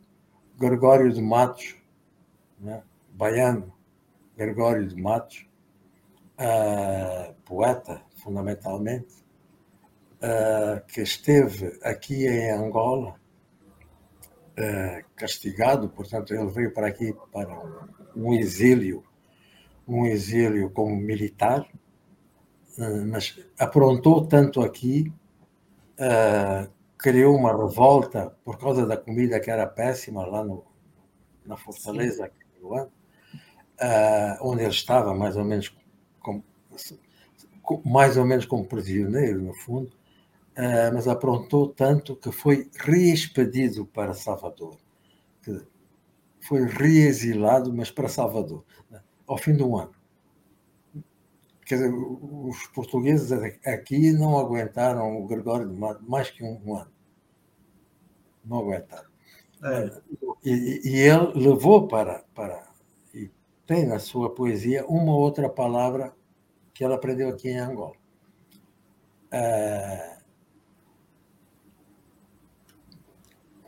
Gregório 0.59 1.13
de 1.13 1.23
Matos, 1.23 1.77
né, 2.59 2.83
baiano 3.13 3.73
Gregório 4.37 4.87
de 4.87 5.01
Matos, 5.01 5.47
uh, 6.39 7.35
poeta, 7.45 8.03
fundamentalmente, 8.23 9.15
uh, 10.17 10.85
que 10.87 11.01
esteve 11.01 11.79
aqui 11.83 12.27
em 12.27 12.51
Angola, 12.51 13.19
uh, 14.59 15.05
castigado, 15.17 15.89
portanto, 15.89 16.35
ele 16.35 16.47
veio 16.49 16.73
para 16.73 16.89
aqui 16.89 17.15
para 17.33 17.59
um 18.15 18.35
exílio 18.35 19.03
um 19.91 20.07
exílio 20.07 20.71
como 20.71 20.95
militar, 20.95 21.69
eh, 22.79 23.05
mas 23.05 23.39
aprontou 23.59 24.25
tanto 24.25 24.63
aqui, 24.63 25.13
eh, 25.99 26.69
criou 26.97 27.35
uma 27.37 27.51
revolta 27.51 28.37
por 28.45 28.57
causa 28.57 28.87
da 28.87 28.97
comida 28.97 29.41
que 29.41 29.51
era 29.51 29.67
péssima 29.67 30.25
lá 30.25 30.45
no, 30.45 30.65
na 31.45 31.57
Fortaleza, 31.57 32.27
aqui 32.27 32.39
no 32.61 32.69
Luanda, 32.69 32.93
eh, 33.81 34.39
onde 34.41 34.63
ele 34.63 34.71
estava 34.71 35.13
mais 35.13 35.37
ou 35.37 35.45
menos 35.45 35.75
como, 36.21 36.45
mais 37.85 38.17
ou 38.17 38.25
menos 38.25 38.47
como 38.47 38.65
prisioneiro, 38.65 39.43
no 39.43 39.55
fundo, 39.55 39.93
mas 40.93 41.09
aprontou 41.09 41.69
tanto 41.69 42.15
que 42.17 42.31
foi 42.31 42.69
reexpedido 42.77 43.87
para 43.87 44.13
Salvador. 44.13 44.77
Foi 46.41 46.67
reexilado, 46.67 47.73
mas 47.73 47.91
para 47.91 48.09
Salvador 48.09 48.63
ao 49.31 49.39
fim 49.39 49.55
do 49.55 49.77
ano. 49.77 49.95
Quer 51.65 51.77
dizer, 51.77 51.95
os 51.95 52.67
portugueses 52.75 53.31
aqui 53.65 54.11
não 54.11 54.37
aguentaram 54.37 55.23
o 55.23 55.27
Gregório 55.29 55.69
de 55.69 55.75
Matos 55.75 56.07
mais 56.09 56.29
que 56.29 56.43
um 56.43 56.77
ano. 56.77 56.91
Não 58.45 58.59
aguentaram. 58.59 59.09
É. 59.63 60.01
E, 60.45 60.81
e, 60.85 60.97
ele 60.97 61.49
levou 61.49 61.87
para, 61.87 62.25
para. 62.35 62.69
E 63.15 63.31
tem 63.67 63.87
na 63.87 64.01
sua 64.01 64.35
poesia 64.35 64.85
uma 64.87 65.15
outra 65.15 65.49
palavra 65.49 66.13
que 66.75 66.83
ela 66.83 66.97
aprendeu 66.97 67.29
aqui 67.29 67.51
em 67.51 67.59
Angola. 67.59 67.95
É, 69.31 70.19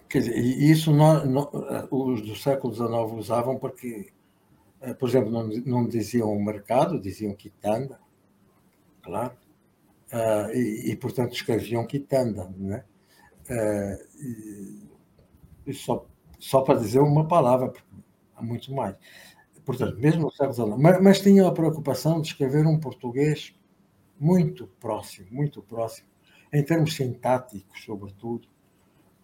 quer 0.09 0.19
dizer, 0.19 0.37
isso 0.37 0.93
não, 0.93 1.25
não, 1.25 1.51
os 1.91 2.21
do 2.23 2.35
século 2.35 2.75
XIX 2.75 2.91
usavam 3.17 3.59
porque 3.59 4.12
por 4.99 5.09
exemplo, 5.09 5.30
não, 5.30 5.47
não 5.64 5.87
diziam 5.87 6.35
mercado, 6.41 7.01
diziam 7.01 7.35
quitanda, 7.35 8.01
claro, 9.03 9.35
uh, 10.12 10.51
e, 10.53 10.91
e, 10.91 10.97
portanto 10.97 11.33
escreviam 11.33 11.87
quitanda, 11.87 12.53
né? 12.57 12.85
É, 13.49 14.07
e, 14.20 14.89
e 15.66 15.74
só, 15.74 16.07
só 16.39 16.62
para 16.62 16.78
dizer 16.78 17.01
uma 17.01 17.26
palavra, 17.26 17.72
há 18.37 18.43
muito 18.43 18.72
mais. 18.72 18.97
Portanto, 19.64 19.97
mesmo 19.99 20.22
no 20.22 20.30
século 20.30 20.55
XIX. 20.55 20.76
Mas, 20.78 21.01
mas 21.01 21.20
tinha 21.20 21.47
a 21.47 21.53
preocupação 21.53 22.20
de 22.20 22.28
escrever 22.28 22.66
um 22.66 22.78
português 22.78 23.55
muito 24.18 24.66
próximo, 24.80 25.28
muito 25.30 25.62
próximo, 25.62 26.09
em 26.53 26.62
termos 26.64 26.95
sintáticos, 26.95 27.85
sobretudo, 27.85 28.49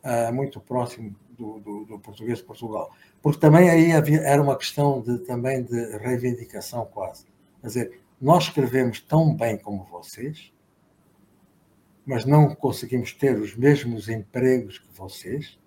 uh, 0.05 0.33
muito 0.33 0.61
próximo 0.61 1.17
do, 1.39 1.61
do, 1.61 1.85
do, 1.85 1.99
português 1.99 2.39
de 2.39 2.45
Portugal. 2.45 2.91
Porque 3.23 3.39
também 3.39 3.71
aí 3.71 3.93
havia, 3.93 4.21
era 4.21 4.43
uma 4.43 4.57
questão 4.57 5.01
de, 5.01 5.19
também 5.21 5.63
de 5.63 5.97
reivindicação 5.99 6.85
quase. 6.87 7.25
Quer 7.61 7.67
dizer, 7.67 8.01
nós 8.21 8.45
escrevemos 8.45 9.01
tão 9.01 9.35
bem 9.35 9.57
como 9.57 9.85
vocês, 9.85 10.53
mas 12.05 12.25
não 12.25 12.55
conseguimos 12.55 13.13
ter 13.13 13.39
os 13.39 13.55
mesmos 13.55 14.09
empregos 14.09 14.79
que 14.79 14.93
vocês 14.93 15.59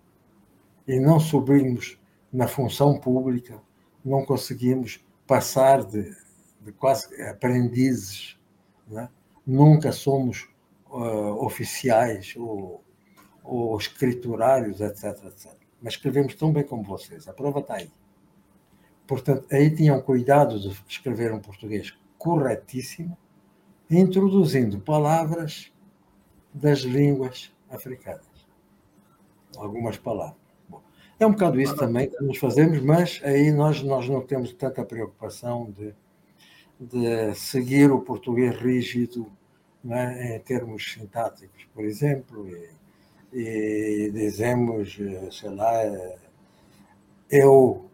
e 0.88 1.00
não 1.00 1.20
subimos 1.20 2.00
na 2.32 2.48
função 2.48 3.00
pública, 3.00 3.62
não 4.04 4.26
conseguimos 4.26 5.04
passar 5.26 5.84
de, 5.86 6.16
de 6.62 6.72
quase 6.72 7.22
aprendizes, 7.24 8.38
né? 8.88 9.10
nunca 9.46 9.92
somos 9.92 10.50
uh, 10.90 11.46
oficiais 11.46 12.34
ou, 12.36 12.84
ou 13.44 13.78
escriturários, 13.78 14.82
etc, 14.82 15.26
etc. 15.26 15.61
Mas 15.82 15.94
escrevemos 15.94 16.36
tão 16.36 16.52
bem 16.52 16.64
como 16.64 16.84
vocês, 16.84 17.28
a 17.28 17.34
prova 17.34 17.60
está 17.60 17.76
aí. 17.76 17.92
Portanto, 19.08 19.46
aí 19.52 19.70
tinham 19.76 20.02
cuidado 20.02 20.60
de 20.60 20.70
escrever 20.88 21.34
um 21.34 21.40
português 21.40 21.94
corretíssimo, 22.18 23.18
introduzindo 23.90 24.80
palavras 24.80 25.72
das 26.54 26.80
línguas 26.80 27.52
africanas. 27.70 28.26
Algumas 29.58 29.98
palavras. 29.98 30.38
Bom, 30.70 30.82
é 31.20 31.26
um 31.26 31.32
bocado 31.32 31.60
isso 31.60 31.76
também 31.76 32.10
que 32.10 32.24
nós 32.24 32.38
fazemos, 32.38 32.80
mas 32.82 33.20
aí 33.24 33.52
nós, 33.52 33.82
nós 33.82 34.08
não 34.08 34.22
temos 34.22 34.54
tanta 34.54 34.86
preocupação 34.86 35.72
de, 35.72 35.94
de 36.80 37.36
seguir 37.36 37.92
o 37.92 38.02
português 38.02 38.56
rígido 38.56 39.30
é? 39.90 40.36
em 40.36 40.40
termos 40.40 40.94
sintáticos, 40.94 41.66
por 41.74 41.84
exemplo, 41.84 42.48
e, 42.48 42.70
e 43.34 44.12
dizemos, 44.14 44.98
sei 45.32 45.50
lá, 45.50 45.72
eu, 47.30 47.90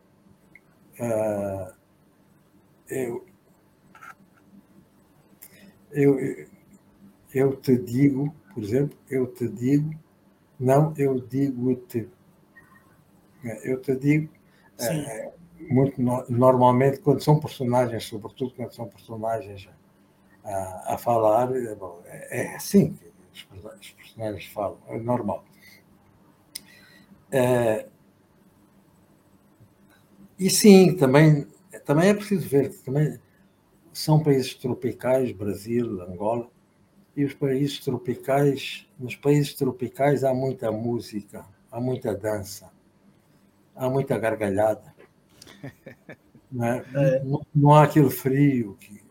uh, 0.99 1.73
eu, 2.89 3.25
eu, 5.91 6.47
eu 7.33 7.55
te 7.57 7.77
digo 7.77 8.33
por 8.57 8.63
exemplo, 8.63 8.97
eu 9.07 9.27
te 9.27 9.47
digo, 9.47 9.93
não 10.59 10.91
eu 10.97 11.19
digo-te. 11.19 12.09
Eu 13.63 13.79
te 13.79 13.95
digo, 13.95 14.33
é, 14.79 15.31
muito 15.69 16.01
no, 16.01 16.25
normalmente, 16.27 16.99
quando 17.01 17.23
são 17.23 17.39
personagens, 17.39 18.05
sobretudo 18.05 18.55
quando 18.55 18.73
são 18.73 18.87
personagens 18.87 19.69
a, 20.43 20.95
a 20.95 20.97
falar, 20.97 21.55
é, 21.55 21.75
bom, 21.75 22.01
é, 22.07 22.55
assim 22.55 22.97
os, 23.43 23.91
personagens 23.91 24.45
falam, 24.45 24.77
é 24.87 24.97
normal. 24.97 25.43
É, 27.31 27.87
e 30.39 30.49
sim, 30.49 30.95
também, 30.95 31.47
também 31.85 32.09
é 32.09 32.13
preciso 32.13 32.47
ver, 32.47 32.73
também 32.83 33.19
são 33.91 34.21
países 34.21 34.53
tropicais, 34.53 35.31
Brasil, 35.31 36.01
Angola, 36.03 36.47
e 37.15 37.25
os 37.25 37.33
países 37.33 37.79
tropicais, 37.79 38.87
nos 38.99 39.15
países 39.15 39.55
tropicais 39.55 40.23
há 40.23 40.33
muita 40.33 40.71
música, 40.71 41.43
há 41.71 41.81
muita 41.81 42.15
dança, 42.15 42.71
há 43.75 43.89
muita 43.89 44.17
gargalhada. 44.17 44.95
Né? 46.49 46.81
É. 46.95 47.23
Não, 47.25 47.41
não, 47.53 47.75
há 47.75 47.83
aquele 47.83 48.09
frio. 48.09 48.77
Que... 48.79 49.03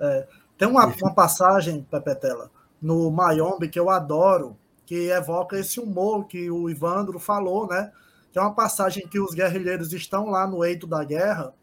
É. 0.00 0.28
Tem 0.56 0.68
uma, 0.68 0.86
uma 0.86 1.12
passagem, 1.12 1.82
Pepetela, 1.90 2.48
no 2.84 3.10
Mayombe 3.10 3.68
que 3.68 3.80
eu 3.80 3.88
adoro, 3.88 4.56
que 4.86 5.08
evoca 5.10 5.58
esse 5.58 5.80
humor 5.80 6.26
que 6.26 6.50
o 6.50 6.68
Ivandro 6.68 7.18
falou, 7.18 7.66
né? 7.66 7.90
Que 8.32 8.38
é 8.38 8.42
uma 8.42 8.54
passagem 8.54 9.08
que 9.08 9.18
os 9.18 9.34
guerrilheiros 9.34 9.92
estão 9.92 10.26
lá 10.26 10.46
no 10.46 10.64
eito 10.64 10.86
da 10.86 11.02
guerra, 11.02 11.54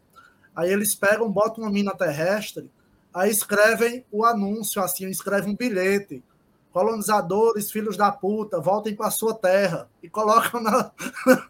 aí 0.54 0.70
eles 0.70 0.94
pegam, 0.94 1.30
botam 1.30 1.64
uma 1.64 1.70
mina 1.70 1.94
terrestre 1.94 2.70
Aí 3.14 3.30
escrevem 3.30 4.06
o 4.10 4.24
anúncio, 4.24 4.82
assim, 4.82 5.06
escrevem 5.08 5.52
um 5.52 5.56
bilhete. 5.56 6.22
Colonizadores, 6.72 7.70
filhos 7.70 7.96
da 7.96 8.10
puta, 8.10 8.58
voltem 8.58 8.96
para 8.96 9.10
sua 9.10 9.34
terra. 9.34 9.88
E 10.02 10.08
colocam 10.08 10.62
na, 10.62 10.90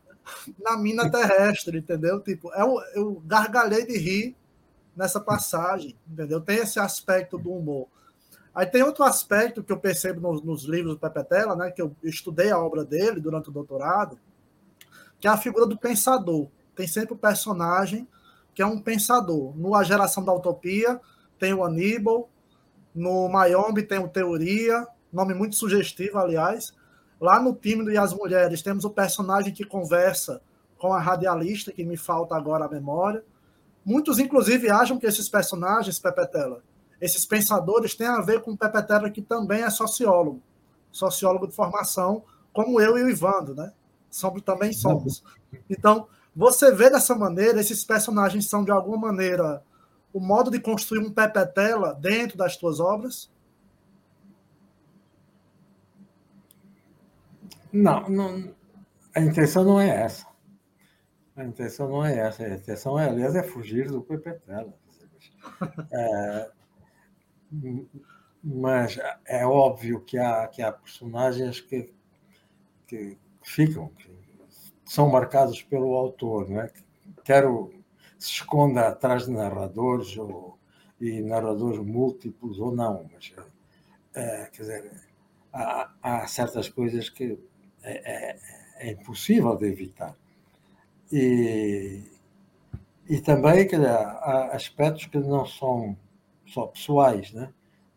na 0.58 0.76
mina 0.76 1.08
terrestre, 1.08 1.78
entendeu? 1.78 2.20
Tipo, 2.20 2.52
é 2.52 2.64
o, 2.64 2.80
eu 2.94 3.22
gargalhei 3.24 3.86
de 3.86 3.96
rir 3.96 4.36
nessa 4.96 5.20
passagem, 5.20 5.96
entendeu? 6.10 6.40
Tem 6.40 6.58
esse 6.58 6.80
aspecto 6.80 7.38
do 7.38 7.52
humor. 7.52 7.86
Aí 8.54 8.66
tem 8.66 8.82
outro 8.82 9.04
aspecto 9.04 9.62
que 9.62 9.72
eu 9.72 9.78
percebo 9.78 10.20
nos, 10.20 10.42
nos 10.42 10.64
livros 10.64 10.94
do 10.94 11.00
Pepe 11.00 11.24
Tela, 11.24 11.56
né, 11.56 11.70
que 11.70 11.80
eu 11.80 11.94
estudei 12.02 12.50
a 12.50 12.58
obra 12.58 12.84
dele 12.84 13.20
durante 13.20 13.48
o 13.48 13.52
doutorado, 13.52 14.18
que 15.18 15.26
é 15.26 15.30
a 15.30 15.38
figura 15.38 15.66
do 15.66 15.76
pensador. 15.76 16.48
Tem 16.74 16.86
sempre 16.86 17.14
o 17.14 17.16
personagem 17.16 18.06
que 18.54 18.60
é 18.60 18.66
um 18.66 18.80
pensador. 18.80 19.56
No 19.56 19.74
A 19.74 19.82
Geração 19.82 20.22
da 20.24 20.32
Utopia, 20.34 21.00
tem 21.38 21.54
o 21.54 21.64
Aníbal, 21.64 22.28
no 22.94 23.28
Mayombe 23.28 23.82
tem 23.82 23.98
o 23.98 24.08
Teoria, 24.08 24.86
nome 25.12 25.32
muito 25.32 25.56
sugestivo, 25.56 26.18
aliás. 26.18 26.74
Lá 27.20 27.40
no 27.40 27.54
Tímido 27.54 27.90
e 27.90 27.96
as 27.96 28.12
Mulheres 28.12 28.62
temos 28.62 28.84
o 28.84 28.90
personagem 28.90 29.54
que 29.54 29.64
conversa 29.64 30.42
com 30.76 30.92
a 30.92 31.00
radialista, 31.00 31.72
que 31.72 31.84
me 31.84 31.96
falta 31.96 32.34
agora 32.34 32.66
a 32.66 32.68
memória. 32.68 33.24
Muitos, 33.84 34.18
inclusive, 34.18 34.70
acham 34.70 34.98
que 34.98 35.06
esses 35.06 35.28
personagens, 35.28 35.98
Pepetela, 35.98 36.62
esses 37.02 37.26
pensadores, 37.26 37.96
têm 37.96 38.06
a 38.06 38.20
ver 38.20 38.40
com 38.42 38.56
Pepetela, 38.56 39.10
que 39.10 39.20
também 39.20 39.64
é 39.64 39.70
sociólogo, 39.70 40.40
sociólogo 40.92 41.48
de 41.48 41.54
formação, 41.54 42.22
como 42.52 42.80
eu 42.80 42.96
e 42.96 43.02
o 43.02 43.10
Ivando, 43.10 43.56
né? 43.56 43.72
Somos, 44.08 44.40
também 44.42 44.72
somos. 44.72 45.24
Então, 45.68 46.06
você 46.34 46.70
vê 46.70 46.88
dessa 46.88 47.16
maneira, 47.16 47.60
esses 47.60 47.84
personagens 47.84 48.48
são, 48.48 48.64
de 48.64 48.70
alguma 48.70 49.08
maneira, 49.08 49.64
o 50.12 50.20
modo 50.20 50.48
de 50.48 50.60
construir 50.60 51.00
um 51.00 51.10
pepetela 51.10 51.92
dentro 51.94 52.38
das 52.38 52.56
tuas 52.56 52.78
obras? 52.78 53.28
Não, 57.72 58.08
não, 58.08 58.54
a 59.12 59.20
intenção 59.20 59.64
não 59.64 59.80
é 59.80 59.88
essa. 59.88 60.24
A 61.34 61.42
intenção 61.42 61.88
não 61.88 62.04
é 62.04 62.16
essa. 62.16 62.44
A 62.44 62.54
intenção, 62.54 62.96
é, 62.96 63.08
aliás, 63.08 63.34
é 63.34 63.42
fugir 63.42 63.88
do 63.90 64.02
pepetela. 64.02 64.72
É, 65.92 66.50
mas 68.42 68.98
é 69.24 69.46
óbvio 69.46 70.00
que 70.00 70.18
há, 70.18 70.48
que 70.48 70.62
há 70.62 70.72
personagens 70.72 71.60
que, 71.60 71.92
que 72.86 73.16
ficam, 73.42 73.88
que 73.88 74.10
são 74.84 75.08
marcados 75.08 75.62
pelo 75.62 75.94
autor. 75.94 76.48
Né? 76.48 76.70
Quero 77.24 77.72
se 78.18 78.30
esconda 78.30 78.88
atrás 78.88 79.26
de 79.26 79.32
narradores 79.32 80.16
ou, 80.16 80.58
e 81.00 81.20
narradores 81.20 81.78
múltiplos 81.78 82.58
ou 82.58 82.74
não, 82.74 83.08
mas 83.12 83.32
é, 84.14 84.48
quer 84.52 84.62
dizer, 84.62 84.92
há, 85.52 85.90
há, 86.02 86.26
certas 86.26 86.68
coisas 86.68 87.08
que 87.08 87.38
é, 87.82 87.92
é, 87.92 88.38
é, 88.78 88.92
impossível 88.92 89.56
de 89.56 89.66
evitar. 89.66 90.16
E, 91.10 92.04
e 93.08 93.20
também 93.20 93.66
quer 93.66 93.76
dizer, 93.76 93.90
há 93.90 94.50
aspectos 94.52 95.06
que 95.06 95.18
não 95.18 95.44
são 95.44 95.96
só 96.52 96.66
pessoais, 96.66 97.32
né? 97.32 97.52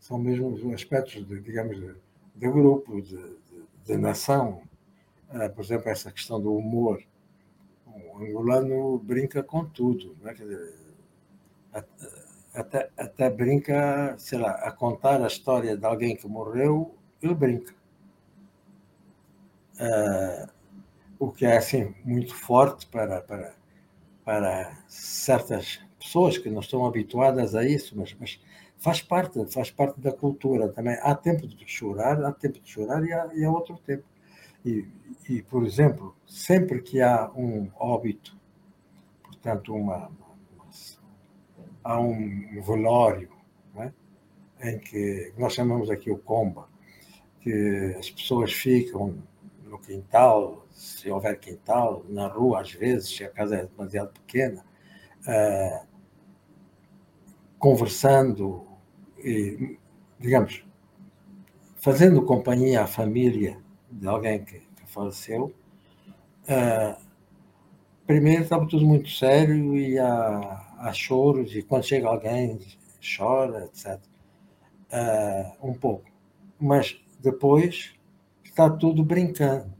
são 0.06 0.18
mesmo 0.18 0.72
aspectos, 0.72 1.26
de, 1.26 1.40
digamos, 1.40 1.76
de, 1.76 1.94
de 2.36 2.48
grupo, 2.48 3.00
de, 3.02 3.16
de, 3.16 3.64
de 3.84 3.96
nação. 3.96 4.62
Uh, 5.30 5.52
por 5.52 5.64
exemplo, 5.64 5.90
essa 5.90 6.12
questão 6.12 6.40
do 6.40 6.54
humor 6.54 7.02
o 7.86 8.18
angolano 8.18 8.98
brinca 8.98 9.42
com 9.42 9.64
tudo, 9.64 10.16
né? 10.22 10.32
Dizer, 10.32 10.74
até, 12.54 12.90
até 12.96 13.30
brinca, 13.30 14.14
sei 14.18 14.38
lá, 14.38 14.52
a 14.52 14.70
contar 14.70 15.20
a 15.22 15.26
história 15.26 15.76
de 15.76 15.84
alguém 15.84 16.16
que 16.16 16.26
morreu, 16.26 16.94
ele 17.20 17.34
brinca. 17.34 17.74
Uh, 19.74 20.48
o 21.18 21.30
que 21.30 21.44
é 21.44 21.56
assim 21.56 21.94
muito 22.04 22.34
forte 22.34 22.86
para, 22.86 23.20
para, 23.20 23.54
para 24.24 24.78
certas 24.88 25.80
pessoas 26.06 26.38
que 26.38 26.48
não 26.48 26.60
estão 26.60 26.86
habituadas 26.86 27.54
a 27.54 27.64
isso, 27.64 27.96
mas, 27.96 28.16
mas 28.18 28.40
faz 28.78 29.02
parte, 29.02 29.44
faz 29.52 29.70
parte 29.70 30.00
da 30.00 30.12
cultura 30.12 30.68
também. 30.68 30.96
Há 31.02 31.14
tempo 31.14 31.46
de 31.46 31.66
chorar, 31.66 32.22
há 32.24 32.32
tempo 32.32 32.60
de 32.60 32.70
chorar 32.70 33.04
e 33.04 33.12
há, 33.12 33.28
e 33.34 33.44
há 33.44 33.50
outro 33.50 33.76
tempo. 33.78 34.04
E, 34.64 34.86
e, 35.28 35.42
por 35.42 35.64
exemplo, 35.64 36.16
sempre 36.26 36.80
que 36.80 37.00
há 37.00 37.30
um 37.36 37.68
óbito, 37.76 38.36
portanto, 39.22 39.74
uma, 39.74 40.08
uma 40.08 40.26
há 41.82 42.00
um 42.00 42.60
velório, 42.62 43.30
é? 43.76 43.92
em 44.62 44.78
que 44.78 45.32
nós 45.36 45.52
chamamos 45.52 45.90
aqui 45.90 46.10
o 46.10 46.18
comba, 46.18 46.68
que 47.40 47.94
as 47.98 48.10
pessoas 48.10 48.52
ficam 48.52 49.22
no 49.64 49.78
quintal, 49.78 50.66
se 50.70 51.10
houver 51.10 51.38
quintal, 51.38 52.04
na 52.08 52.26
rua, 52.28 52.60
às 52.60 52.72
vezes, 52.72 53.16
se 53.16 53.24
a 53.24 53.28
casa 53.28 53.56
é 53.56 53.66
demasiado 53.66 54.12
pequena, 54.12 54.64
uh, 55.22 55.95
conversando 57.58 58.66
e, 59.18 59.78
digamos, 60.18 60.64
fazendo 61.76 62.22
companhia 62.22 62.82
à 62.82 62.86
família 62.86 63.58
de 63.90 64.06
alguém 64.06 64.44
que, 64.44 64.58
que 64.58 64.86
faleceu. 64.86 65.54
Uh, 66.42 66.96
primeiro 68.06 68.42
estava 68.42 68.66
tudo 68.66 68.86
muito 68.86 69.08
sério 69.10 69.76
e 69.76 69.98
há, 69.98 70.74
há 70.78 70.92
choros, 70.92 71.54
e 71.54 71.62
quando 71.62 71.84
chega 71.84 72.08
alguém 72.08 72.58
chora, 73.16 73.64
etc. 73.64 74.00
Uh, 74.92 75.68
um 75.68 75.74
pouco. 75.74 76.10
Mas 76.58 77.00
depois 77.20 77.94
está 78.44 78.70
tudo 78.70 79.04
brincando. 79.04 79.74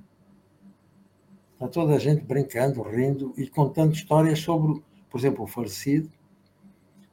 Está 1.54 1.68
toda 1.68 1.94
a 1.94 1.98
gente 1.98 2.22
brincando, 2.22 2.82
rindo 2.82 3.32
e 3.36 3.48
contando 3.48 3.94
histórias 3.94 4.40
sobre, 4.40 4.82
por 5.08 5.18
exemplo, 5.18 5.44
o 5.44 5.46
falecido, 5.46 6.10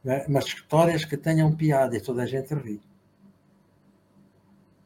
né? 0.03 0.25
mas 0.27 0.45
histórias 0.45 1.05
que 1.05 1.15
tenham 1.15 1.55
piada 1.55 1.95
e 1.95 2.01
toda 2.01 2.23
a 2.23 2.25
gente 2.25 2.53
ri. 2.53 2.81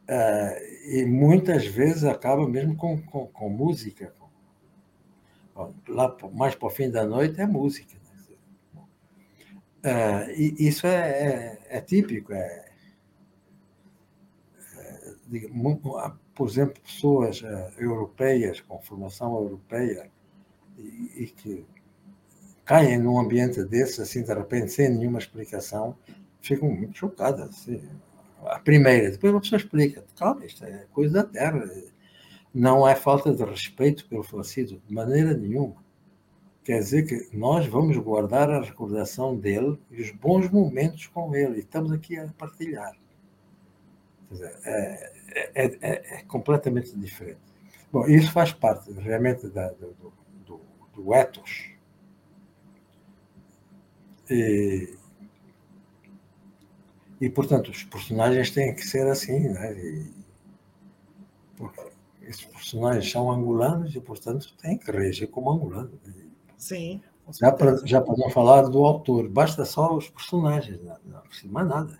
Uh, 0.09 0.95
e 0.95 1.05
muitas 1.05 1.65
vezes 1.65 2.05
acaba 2.05 2.47
mesmo 2.47 2.77
com, 2.77 3.01
com, 3.01 3.27
com 3.27 3.49
música. 3.49 4.13
Lá 5.87 6.15
mais 6.33 6.55
para 6.55 6.67
o 6.67 6.69
fim 6.69 6.89
da 6.89 7.05
noite 7.05 7.41
é 7.41 7.45
música. 7.45 7.97
Né? 8.73 8.81
Uh, 9.83 10.31
e 10.31 10.67
isso 10.67 10.87
é, 10.87 11.09
é, 11.09 11.59
é 11.69 11.81
típico. 11.81 12.31
É, 12.31 12.65
é, 14.69 16.11
por 16.33 16.47
exemplo, 16.47 16.79
pessoas 16.81 17.41
europeias, 17.77 18.61
com 18.61 18.79
formação 18.79 19.35
europeia, 19.35 20.09
e, 20.77 21.23
e, 21.23 21.25
que 21.25 21.65
caem 22.67 22.99
num 22.99 23.17
ambiente 23.17 23.63
desse, 23.63 24.01
assim, 24.01 24.21
de 24.21 24.33
repente, 24.33 24.73
sem 24.73 24.89
nenhuma 24.89 25.19
explicação, 25.19 25.95
ficam 26.41 26.69
muito 26.69 26.97
chocadas. 26.97 27.49
Assim. 27.49 27.81
A 28.45 28.59
primeira, 28.59 29.09
depois 29.09 29.33
a 29.33 29.39
pessoa 29.39 29.57
explica: 29.57 30.03
calma, 30.17 30.45
isto 30.45 30.63
é 30.65 30.85
coisa 30.91 31.13
da 31.13 31.23
terra. 31.23 31.63
Não 32.53 32.87
é 32.87 32.93
falta 32.93 33.33
de 33.33 33.43
respeito 33.43 34.05
pelo 34.07 34.21
falecido, 34.21 34.81
de 34.85 34.93
maneira 34.93 35.33
nenhuma. 35.33 35.75
Quer 36.63 36.79
dizer 36.79 37.03
que 37.03 37.35
nós 37.35 37.65
vamos 37.65 37.95
guardar 37.97 38.49
a 38.49 38.61
recordação 38.61 39.37
dele 39.37 39.79
e 39.89 40.01
os 40.01 40.11
bons 40.11 40.49
momentos 40.49 41.07
com 41.07 41.33
ele, 41.33 41.55
e 41.55 41.59
estamos 41.59 41.91
aqui 41.93 42.17
a 42.17 42.27
partilhar. 42.37 42.93
Dizer, 44.29 44.53
é, 44.65 45.11
é, 45.55 45.65
é, 45.65 45.77
é, 45.81 46.21
completamente 46.23 46.93
diferente. 46.97 47.39
Bom, 47.91 48.05
isso 48.07 48.29
faz 48.33 48.51
parte 48.51 48.91
realmente 48.91 49.47
da, 49.47 49.69
do, 49.69 49.95
do, 50.45 50.61
do 50.93 51.13
ethos. 51.13 51.76
E, 54.29 54.97
e, 57.21 57.29
portanto, 57.29 57.69
os 57.69 57.83
personagens 57.83 58.51
têm 58.51 58.75
que 58.75 58.85
ser 58.85 59.07
assim, 59.07 59.49
né? 59.49 59.73
E, 59.73 60.11
porque 61.55 61.81
esses 62.21 62.45
personagens 62.45 63.09
são 63.09 63.31
angolanos 63.31 63.95
e, 63.95 64.01
portanto, 64.01 64.53
têm 64.57 64.77
que 64.77 64.91
reagir 64.91 65.27
como 65.27 65.51
angolanos. 65.51 65.99
Sim. 66.57 67.01
Já 67.39 67.51
para, 67.51 67.85
já 67.85 68.01
para 68.01 68.15
não 68.15 68.29
falar 68.29 68.63
do 68.63 68.85
autor, 68.85 69.27
basta 69.27 69.65
só 69.65 69.95
os 69.95 70.09
personagens, 70.09 70.81
não, 70.81 70.97
não 71.05 71.21
precisa 71.21 71.51
mais 71.51 71.67
nada. 71.67 71.99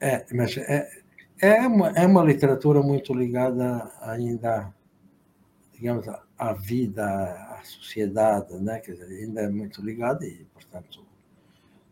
É, 0.00 0.26
mas 0.32 0.56
é, 0.56 0.88
é, 1.40 1.66
uma, 1.66 1.88
é 1.90 2.06
uma 2.06 2.22
literatura 2.22 2.82
muito 2.82 3.14
ligada 3.14 3.90
ainda, 4.00 4.74
digamos, 5.72 6.06
à 6.08 6.22
vida, 6.52 7.04
à 7.04 7.62
sociedade, 7.64 8.54
né? 8.56 8.78
Quer 8.80 8.92
dizer, 8.92 9.24
ainda 9.24 9.42
é 9.42 9.48
muito 9.48 9.82
ligada 9.82 10.24
e, 10.26 10.44
portanto, 10.52 11.04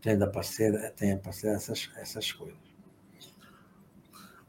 tem 0.01 0.21
a 0.21 0.25
aparecer, 0.25 0.93
tem 0.95 1.13
a 1.13 1.15
aparecer 1.17 1.55
essas, 1.55 1.91
essas 1.97 2.31
coisas. 2.31 2.59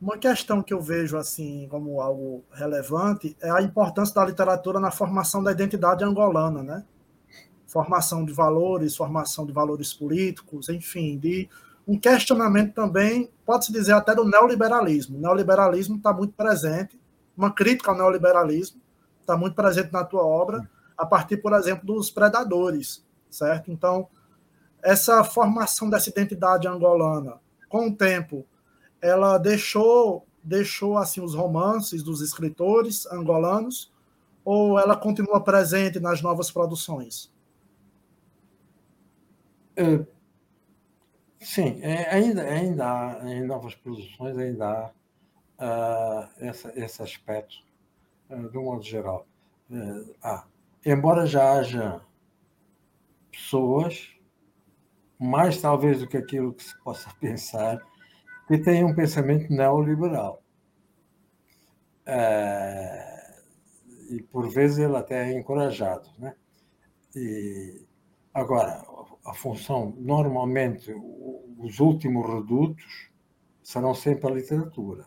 Uma 0.02 0.18
questão 0.18 0.62
que 0.62 0.74
eu 0.74 0.82
vejo 0.82 1.18
assim 1.18 1.68
como 1.70 2.02
algo 2.02 2.44
relevante 2.52 3.36
é 3.42 3.50
a 3.50 3.62
importância 3.62 4.14
da 4.14 4.26
literatura 4.26 4.80
na 4.80 4.92
formação 4.92 5.42
da 5.42 5.54
identidade 5.54 6.04
angolana, 6.04 6.62
né? 6.62 6.86
Formação 7.66 8.26
de 8.26 8.34
valores, 8.34 8.96
formação 8.96 9.46
de 9.46 9.54
valores 9.54 9.94
políticos, 9.94 10.68
enfim, 10.68 11.18
de 11.18 11.50
um 11.88 11.98
questionamento 11.98 12.74
também, 12.74 13.30
pode-se 13.46 13.72
dizer 13.72 13.94
até 13.94 14.14
do 14.14 14.26
neoliberalismo. 14.26 15.18
O 15.18 15.22
neoliberalismo 15.22 15.96
está 15.96 16.12
muito 16.12 16.34
presente, 16.34 17.00
uma 17.38 17.52
crítica 17.52 17.92
ao 17.92 17.98
neoliberalismo 17.98 18.82
está 19.26 19.36
muito 19.36 19.56
presente 19.56 19.92
na 19.92 20.04
tua 20.04 20.24
obra, 20.24 20.70
a 20.98 21.06
partir, 21.06 21.38
por 21.38 21.54
exemplo, 21.54 21.86
dos 21.86 22.10
predadores, 22.10 23.06
certo? 23.30 23.72
Então, 23.72 24.08
essa 24.82 25.24
formação 25.24 25.90
dessa 25.90 26.10
identidade 26.10 26.68
angolana, 26.68 27.40
com 27.68 27.88
o 27.88 27.96
tempo, 27.96 28.46
ela 29.02 29.38
deixou 29.38 30.26
deixou 30.46 30.96
assim 30.96 31.22
os 31.22 31.34
romances 31.34 32.04
dos 32.04 32.22
escritores 32.22 33.08
angolanos 33.08 33.92
ou 34.44 34.80
ela 34.80 34.96
continua 34.96 35.42
presente 35.42 36.00
nas 36.00 36.22
novas 36.22 36.52
produções? 36.52 37.34
É, 39.76 40.06
sim, 41.40 41.80
é, 41.82 42.14
ainda 42.14 42.44
ainda 42.44 42.86
há, 42.86 43.34
em 43.34 43.44
novas 43.44 43.74
produções 43.74 44.38
ainda 44.38 44.94
há 45.58 46.26
uh, 46.26 46.30
essa, 46.38 46.72
esse 46.80 47.02
aspecto 47.02 47.66
de 48.30 48.58
um 48.58 48.64
modo 48.64 48.84
geral. 48.84 49.28
Uh, 49.70 50.16
ah, 50.22 50.46
embora 50.86 51.26
já 51.26 51.54
haja 51.54 52.02
pessoas 53.32 54.16
mais 55.20 55.62
talvez 55.62 56.00
do 56.00 56.08
que 56.08 56.18
aquilo 56.18 56.54
que 56.54 56.64
se 56.64 56.78
possa 56.84 57.10
pensar, 57.20 57.80
que 58.48 58.58
tem 58.58 58.84
um 58.84 58.94
pensamento 58.94 59.52
neoliberal. 59.52 60.42
É, 62.06 63.16
e 64.12 64.22
por 64.22 64.50
vezes 64.50 64.78
ele 64.78 64.96
até 64.96 65.32
é 65.32 65.38
encorajado. 65.38 66.10
Né? 66.20 66.36
E, 67.16 67.84
agora, 68.34 68.86
a 69.26 69.34
função, 69.34 69.96
normalmente, 69.98 70.94
os 71.58 71.80
últimos 71.80 72.28
redutos 72.28 73.10
serão 73.64 73.96
sempre 73.96 74.28
a 74.28 74.36
literatura. 74.36 75.06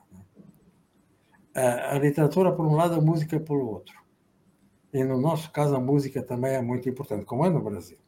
Né? 1.58 1.86
A, 1.90 1.98
literatura 1.98 2.52
por 2.52 2.64
um 2.66 2.76
lado, 2.76 2.94
a 2.94 3.00
música 3.00 3.38
pelo 3.40 3.66
outro. 3.66 3.94
E 4.92 5.02
no 5.04 5.20
nosso 5.20 5.50
caso, 5.50 5.74
a 5.74 5.80
música 5.80 6.22
também 6.22 6.54
é 6.54 6.62
muito 6.62 6.88
importante, 6.88 7.24
como 7.24 7.44
é 7.44 7.50
no 7.50 7.60
Brasil. 7.60 7.98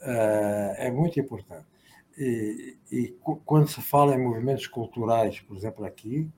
Eh, 0.00 0.74
é 0.86 0.90
muito 0.90 1.18
importante. 1.18 1.66
E, 2.16 2.78
e, 2.92 3.16
quando 3.44 3.68
se 3.68 3.82
fala 3.82 4.14
em 4.14 4.22
movimentos 4.22 4.66
culturais, 4.68 5.40
por 5.40 5.56
exemplo, 5.56 5.84
aqui, 5.84 6.30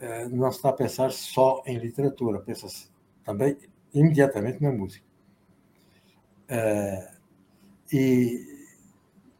eh, 0.00 0.28
não 0.28 0.50
se 0.50 0.58
está 0.58 0.70
a 0.70 0.72
pensar 0.72 1.12
só 1.12 1.62
em 1.66 1.78
literatura, 1.78 2.40
pensa-se 2.40 2.90
também 3.24 3.56
imediatamente 3.94 4.62
na 4.62 4.72
música. 4.72 5.06
E 7.92 8.66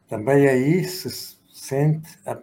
também 0.08 0.46
aí 0.48 0.84
se 0.84 1.36
sente 1.52 2.18
a, 2.24 2.40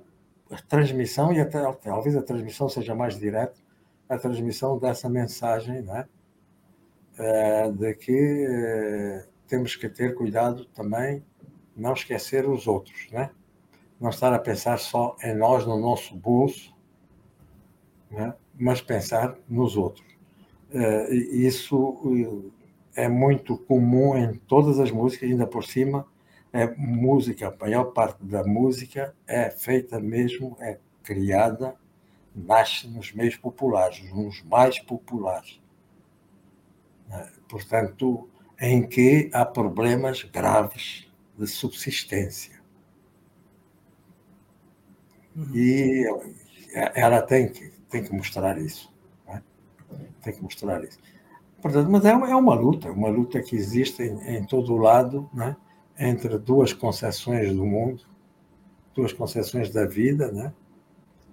a 0.54 0.62
transmissão, 0.62 1.34
e 1.34 1.40
até, 1.40 1.60
talvez 1.74 2.16
a 2.16 2.22
transmissão 2.22 2.70
seja 2.70 2.94
mais 2.94 3.18
direta, 3.18 3.60
a 4.08 4.18
transmissão 4.18 4.78
dessa 4.78 5.10
mensagem 5.10 5.82
né, 5.82 6.08
de 7.76 7.94
que 7.96 9.26
temos 9.48 9.76
que 9.76 9.90
ter 9.90 10.16
cuidado 10.16 10.66
também, 10.66 11.24
não 11.76 11.94
esquecer 11.94 12.48
os 12.48 12.68
outros, 12.68 13.10
né? 13.12 13.32
Não 14.00 14.10
estar 14.10 14.34
a 14.34 14.40
pensar 14.40 14.78
só 14.80 15.16
em 15.24 15.36
nós, 15.36 15.66
no 15.66 15.80
nosso 15.80 16.16
bolso, 16.16 16.76
né? 18.12 18.34
mas 18.58 18.82
pensar 18.82 19.38
nos 19.48 19.76
outros. 19.78 20.06
Uh, 20.72 21.14
isso 21.14 22.52
eh, 22.96 23.04
é 23.04 23.08
muito 23.08 23.58
comum 23.58 24.18
em 24.18 24.34
todas 24.34 24.80
as 24.80 24.92
músicas, 24.92 25.30
ainda 25.30 25.46
por 25.46 25.64
cima, 25.64 26.06
é 26.54 26.68
música, 26.78 27.48
a 27.48 27.66
maior 27.66 27.86
parte 27.86 28.24
da 28.24 28.44
música 28.44 29.16
é 29.26 29.50
feita 29.50 30.00
mesmo, 30.00 30.56
é 30.60 30.78
criada, 31.02 31.76
nasce 32.36 32.88
nos 32.88 33.12
meios 33.12 33.36
populares, 33.36 34.08
nos 34.14 34.44
mais 34.44 34.78
populares. 34.78 35.60
Né? 37.10 37.28
Portanto, 37.50 38.30
em 38.62 38.88
que 38.88 39.32
há 39.34 39.44
problemas 39.44 40.22
graves 40.22 41.12
de 41.38 41.48
subsistência. 41.48 42.62
Uhum. 45.36 45.56
E 45.56 46.06
ela 46.94 47.22
tem 47.24 47.50
que, 47.50 47.72
tem 47.90 48.04
que 48.04 48.14
mostrar 48.14 48.60
isso. 48.60 48.94
Né? 49.28 49.42
Tem 50.22 50.34
que 50.34 50.44
mostrar 50.44 50.84
isso. 50.84 51.00
Portanto, 51.60 51.90
mas 51.90 52.06
é 52.06 52.14
uma, 52.14 52.30
é 52.30 52.36
uma 52.36 52.54
luta, 52.54 52.92
uma 52.92 53.10
luta 53.10 53.42
que 53.42 53.56
existe 53.56 54.04
em, 54.04 54.38
em 54.38 54.46
todo 54.46 54.74
o 54.74 54.78
lado, 54.78 55.28
né? 55.34 55.56
Entre 55.98 56.38
duas 56.38 56.74
concepções 56.74 57.54
do 57.54 57.66
mundo, 57.66 58.04
duas 58.94 59.14
concepções 59.14 59.70
da 59.70 59.86
vida. 59.86 60.32
Né? 60.32 60.54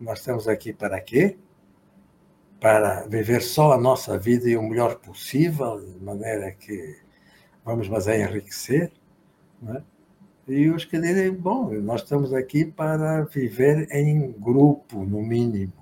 Nós 0.01 0.19
estamos 0.21 0.49
aqui 0.49 0.73
para 0.73 1.01
quê? 1.01 1.37
para 2.61 3.07
viver 3.07 3.41
só 3.41 3.73
a 3.73 3.81
nossa 3.81 4.19
vida 4.19 4.49
e 4.49 4.57
o 4.57 4.63
melhor 4.63 4.97
possível, 4.97 5.81
de 5.81 6.05
maneira 6.05 6.53
que 6.53 6.99
vamos 7.65 7.89
mas 7.89 8.07
é 8.07 8.21
enriquecer, 8.21 8.93
né? 9.63 9.83
e 10.47 10.69
os 10.69 10.85
que 10.85 10.99
dizem, 11.01 11.33
bom, 11.33 11.71
nós 11.81 12.03
estamos 12.03 12.35
aqui 12.35 12.65
para 12.65 13.25
viver 13.25 13.89
em 13.91 14.33
grupo, 14.33 15.05
no 15.05 15.23
mínimo. 15.23 15.73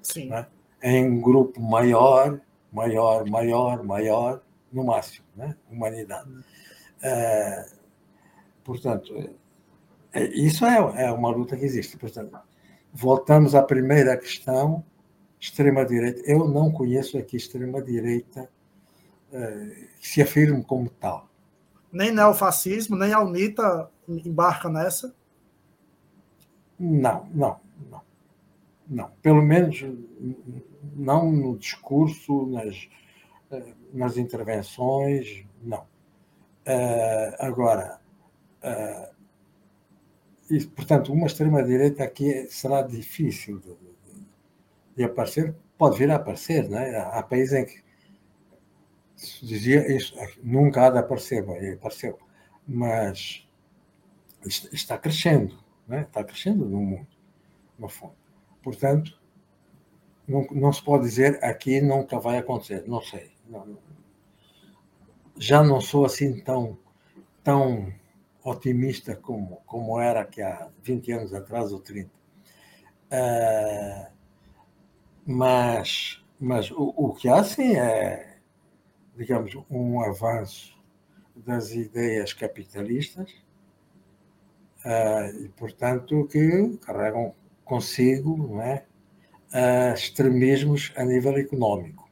Sim. 0.00 0.30
Né? 0.30 0.46
Em 0.82 1.20
grupo 1.20 1.60
maior, 1.60 2.40
maior, 2.72 3.28
maior, 3.28 3.82
maior, 3.82 4.42
no 4.72 4.84
máximo, 4.84 5.26
né? 5.36 5.54
humanidade. 5.70 6.30
É, 7.02 7.66
portanto, 8.64 9.30
é, 10.12 10.24
isso 10.28 10.64
é, 10.64 11.04
é 11.04 11.12
uma 11.12 11.30
luta 11.30 11.56
que 11.56 11.64
existe. 11.64 11.96
Portanto, 11.96 12.38
voltamos 12.92 13.54
à 13.54 13.62
primeira 13.62 14.16
questão, 14.16 14.84
extrema-direita. 15.38 16.22
Eu 16.24 16.48
não 16.48 16.70
conheço 16.70 17.18
aqui 17.18 17.36
extrema-direita 17.36 18.50
é, 19.32 19.86
que 20.00 20.08
se 20.08 20.22
afirme 20.22 20.64
como 20.64 20.88
tal. 20.88 21.28
Nem 21.92 22.12
neofascismo, 22.12 22.96
nem 22.96 23.12
a 23.12 23.20
UNITA 23.20 23.90
embarca 24.08 24.68
nessa? 24.68 25.14
Não, 26.78 27.26
não, 27.32 27.60
não. 27.90 28.02
Não, 28.86 29.10
pelo 29.22 29.42
menos 29.42 29.84
não 30.96 31.30
no 31.30 31.58
discurso, 31.58 32.46
nas, 32.46 32.88
nas 33.92 34.16
intervenções, 34.16 35.44
não. 35.62 35.86
Uh, 36.68 37.32
agora, 37.38 37.98
uh, 38.62 39.08
portanto, 40.76 41.14
uma 41.14 41.26
extrema-direita 41.26 42.04
aqui 42.04 42.46
será 42.50 42.82
difícil 42.82 43.58
de, 43.58 43.68
de, 43.74 44.26
de, 44.96 45.04
aparecer, 45.04 45.56
pode 45.78 45.96
vir 45.96 46.10
a 46.10 46.16
aparecer, 46.16 46.68
não 46.68 46.78
é? 46.78 46.94
Há 46.94 47.22
países 47.22 47.54
em 47.54 47.64
que 47.64 47.82
se 49.16 49.46
dizia 49.46 49.90
isso, 49.90 50.14
nunca 50.42 50.86
há 50.86 50.90
de 50.90 50.98
aparecer, 50.98 51.42
apareceu, 51.72 52.18
mas 52.66 53.48
está 54.44 54.98
crescendo, 54.98 55.58
é? 55.88 56.02
está 56.02 56.22
crescendo 56.22 56.66
no 56.66 56.80
mundo, 56.82 57.08
no 57.78 57.88
fundo. 57.88 58.14
Portanto, 58.62 59.18
não, 60.26 60.46
não 60.50 60.70
se 60.70 60.82
pode 60.82 61.04
dizer 61.04 61.42
aqui 61.42 61.80
nunca 61.80 62.18
vai 62.18 62.36
acontecer, 62.36 62.84
não 62.86 63.00
sei. 63.00 63.32
Não, 63.48 63.78
já 65.38 65.62
não 65.62 65.80
sou 65.80 66.04
assim 66.04 66.40
tão, 66.40 66.78
tão 67.42 67.92
otimista 68.44 69.16
como, 69.16 69.62
como 69.66 70.00
era 70.00 70.24
que 70.24 70.42
há 70.42 70.68
20 70.82 71.12
anos 71.12 71.34
atrás 71.34 71.72
ou 71.72 71.80
30. 71.80 72.08
Uh, 72.08 72.12
ah, 73.12 74.10
mas 75.26 76.22
mas 76.40 76.70
o, 76.70 76.94
o 76.96 77.14
que 77.14 77.28
há 77.28 77.42
sim 77.42 77.74
é, 77.76 78.38
digamos, 79.16 79.56
um 79.68 80.00
avanço 80.00 80.78
das 81.34 81.72
ideias 81.72 82.32
capitalistas 82.32 83.32
uh, 84.84 85.44
e, 85.44 85.48
portanto, 85.50 86.28
que 86.30 86.78
carregam 86.78 87.34
consigo 87.64 88.36
não 88.36 88.62
é, 88.62 88.84
uh, 89.52 89.94
extremismos 89.94 90.92
a 90.96 91.04
nível 91.04 91.36
económico. 91.36 92.08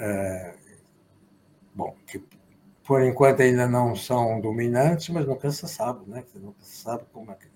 Uh, 0.00 0.65
bom, 1.76 1.94
que 2.06 2.24
por 2.82 3.02
enquanto 3.02 3.42
ainda 3.42 3.68
não 3.68 3.94
são 3.94 4.40
dominantes, 4.40 5.10
mas 5.10 5.26
nunca 5.26 5.50
se 5.50 5.68
sabe, 5.68 6.08
né? 6.08 6.24
nunca 6.36 6.62
se 6.62 6.76
sabe 6.78 7.04
como 7.12 7.30
é 7.30 7.34
que, 7.34 7.46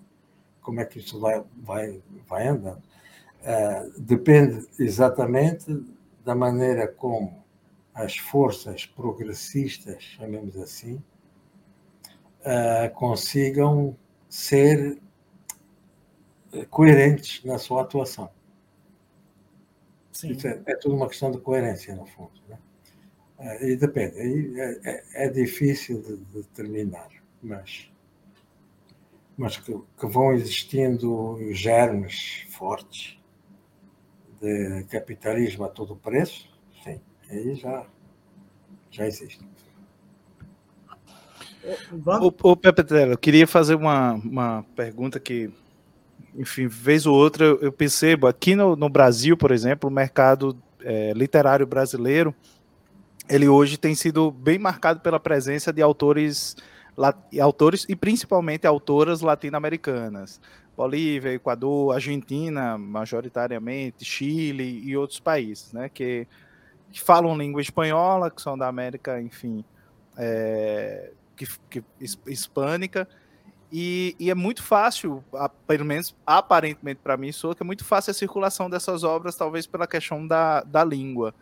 como 0.61 0.79
é 0.79 0.85
que 0.85 0.99
isso 0.99 1.19
vai, 1.19 1.43
vai, 1.57 2.01
vai 2.27 2.47
andando. 2.47 2.83
Uh, 3.41 3.99
depende 3.99 4.67
exatamente 4.77 5.83
da 6.23 6.35
maneira 6.35 6.87
como 6.87 7.43
as 7.93 8.15
forças 8.17 8.85
progressistas, 8.85 10.03
chamemos 10.03 10.55
assim, 10.57 11.01
uh, 12.41 12.93
consigam 12.93 13.95
ser 14.29 15.01
coerentes 16.69 17.43
na 17.43 17.57
sua 17.57 17.81
atuação. 17.81 18.29
Sim. 20.11 20.37
É, 20.43 20.71
é, 20.71 20.75
tudo 20.75 20.95
uma 20.95 21.07
questão 21.07 21.31
de 21.31 21.39
coerência, 21.39 21.95
no 21.95 22.05
fundo. 22.05 22.31
Né? 22.47 22.57
É, 23.41 23.71
e 23.71 23.75
depende, 23.75 24.19
é, 24.59 24.79
é, 24.83 25.25
é 25.25 25.29
difícil 25.29 25.99
de, 26.01 26.15
determinar, 26.41 27.09
mas, 27.41 27.91
mas 29.35 29.57
que, 29.57 29.73
que, 29.73 30.07
vão 30.07 30.33
existindo 30.33 31.39
germes 31.51 32.45
fortes 32.51 33.17
de 34.39 34.83
capitalismo 34.91 35.65
a 35.65 35.69
todo 35.69 35.95
preço, 35.95 36.47
sim, 36.83 37.01
aí 37.31 37.55
já, 37.55 37.83
já 38.91 39.07
existe. 39.07 39.43
O, 41.91 42.51
o 42.51 42.55
Pepe 42.55 42.83
eu 43.09 43.17
queria 43.17 43.47
fazer 43.47 43.73
uma, 43.73 44.13
uma 44.13 44.65
pergunta 44.75 45.19
que 45.19 45.51
enfim, 46.35 46.67
vez 46.67 47.07
ou 47.07 47.15
outra 47.15 47.45
eu 47.45 47.71
percebo 47.71 48.27
aqui 48.27 48.55
no, 48.55 48.75
no 48.75 48.87
Brasil, 48.87 49.35
por 49.35 49.51
exemplo, 49.51 49.89
o 49.89 49.93
mercado 49.93 50.55
é, 50.83 51.11
literário 51.13 51.65
brasileiro, 51.65 52.33
ele 53.31 53.47
hoje 53.47 53.77
tem 53.77 53.95
sido 53.95 54.29
bem 54.29 54.59
marcado 54.59 54.99
pela 54.99 55.19
presença 55.19 55.71
de 55.71 55.81
autores, 55.81 56.57
autores 57.41 57.85
e 57.87 57.95
principalmente 57.95 58.67
autoras 58.67 59.21
latino-americanas. 59.21 60.41
Bolívia, 60.75 61.33
Equador, 61.33 61.95
Argentina, 61.95 62.77
majoritariamente, 62.77 64.03
Chile 64.03 64.81
e 64.83 64.97
outros 64.97 65.19
países, 65.19 65.71
né, 65.71 65.87
que, 65.87 66.27
que 66.91 66.99
falam 66.99 67.37
língua 67.37 67.61
espanhola, 67.61 68.29
que 68.29 68.41
são 68.41 68.57
da 68.57 68.67
América, 68.67 69.21
enfim, 69.21 69.63
é, 70.17 71.11
que, 71.35 71.47
que, 71.69 71.83
hispânica, 72.27 73.07
e, 73.71 74.15
e, 74.19 74.29
é 74.29 74.35
muito 74.35 74.61
fácil, 74.61 75.23
pelo 75.65 75.85
menos 75.85 76.13
aparentemente 76.25 76.99
para 77.01 77.15
mim, 77.15 77.31
sou 77.31 77.55
que 77.55 77.63
é 77.63 77.65
muito 77.65 77.85
fácil 77.85 78.11
a 78.11 78.13
circulação 78.13 78.69
dessas 78.69 79.05
obras, 79.05 79.35
talvez 79.35 79.65
pela 79.65 79.87
questão 79.87 80.27
da, 80.27 80.61
da 80.61 80.83
língua. 80.83 81.33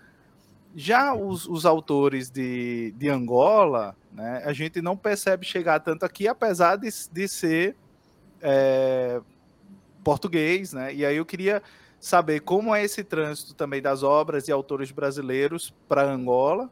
Já 0.75 1.13
os, 1.13 1.47
os 1.47 1.65
autores 1.65 2.29
de, 2.29 2.93
de 2.97 3.09
Angola, 3.09 3.95
né, 4.11 4.43
a 4.45 4.53
gente 4.53 4.81
não 4.81 4.95
percebe 4.95 5.45
chegar 5.45 5.79
tanto 5.79 6.05
aqui, 6.05 6.27
apesar 6.27 6.75
de, 6.75 6.89
de 7.11 7.27
ser 7.27 7.75
é, 8.41 9.19
português, 10.03 10.73
né? 10.73 10.93
E 10.93 11.05
aí 11.05 11.17
eu 11.17 11.25
queria 11.25 11.61
saber 11.99 12.41
como 12.41 12.73
é 12.73 12.83
esse 12.83 13.03
trânsito 13.03 13.53
também 13.53 13.81
das 13.81 14.03
obras 14.03 14.47
e 14.47 14.51
autores 14.51 14.91
brasileiros 14.91 15.73
para 15.87 16.03
Angola, 16.03 16.69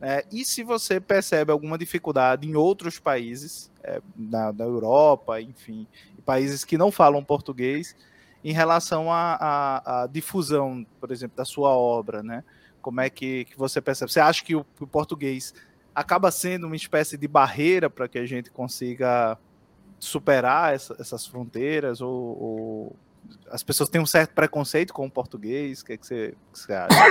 é, 0.00 0.24
e 0.30 0.44
se 0.44 0.62
você 0.62 1.00
percebe 1.00 1.50
alguma 1.50 1.76
dificuldade 1.76 2.48
em 2.48 2.54
outros 2.54 3.00
países, 3.00 3.70
é, 3.82 4.00
na, 4.16 4.52
na, 4.52 4.64
Europa, 4.64 5.40
enfim, 5.40 5.86
países 6.24 6.64
que 6.64 6.78
não 6.78 6.92
falam 6.92 7.24
português, 7.24 7.96
em 8.44 8.52
relação 8.52 9.08
à 9.10 10.08
difusão, 10.10 10.86
por 11.00 11.10
exemplo, 11.10 11.36
da 11.36 11.44
sua 11.44 11.70
obra, 11.70 12.22
né? 12.22 12.44
Como 12.80 13.00
é 13.00 13.10
que, 13.10 13.44
que 13.46 13.58
você 13.58 13.80
percebe? 13.80 14.10
Você 14.10 14.20
acha 14.20 14.44
que 14.44 14.54
o, 14.54 14.64
o 14.80 14.86
português 14.86 15.54
acaba 15.94 16.30
sendo 16.30 16.66
uma 16.66 16.76
espécie 16.76 17.16
de 17.16 17.26
barreira 17.26 17.90
para 17.90 18.08
que 18.08 18.18
a 18.18 18.26
gente 18.26 18.50
consiga 18.50 19.36
superar 19.98 20.74
essa, 20.74 20.96
essas 20.98 21.26
fronteiras? 21.26 22.00
Ou, 22.00 22.12
ou, 22.12 22.96
as 23.50 23.62
pessoas 23.62 23.88
têm 23.88 24.00
um 24.00 24.06
certo 24.06 24.32
preconceito 24.34 24.94
com 24.94 25.06
o 25.06 25.10
português? 25.10 25.80
O 25.80 25.84
que, 25.84 25.94
é 25.94 25.96
que, 25.96 26.06
você, 26.06 26.34
que 26.52 26.58
você 26.58 26.72
acha? 26.72 27.04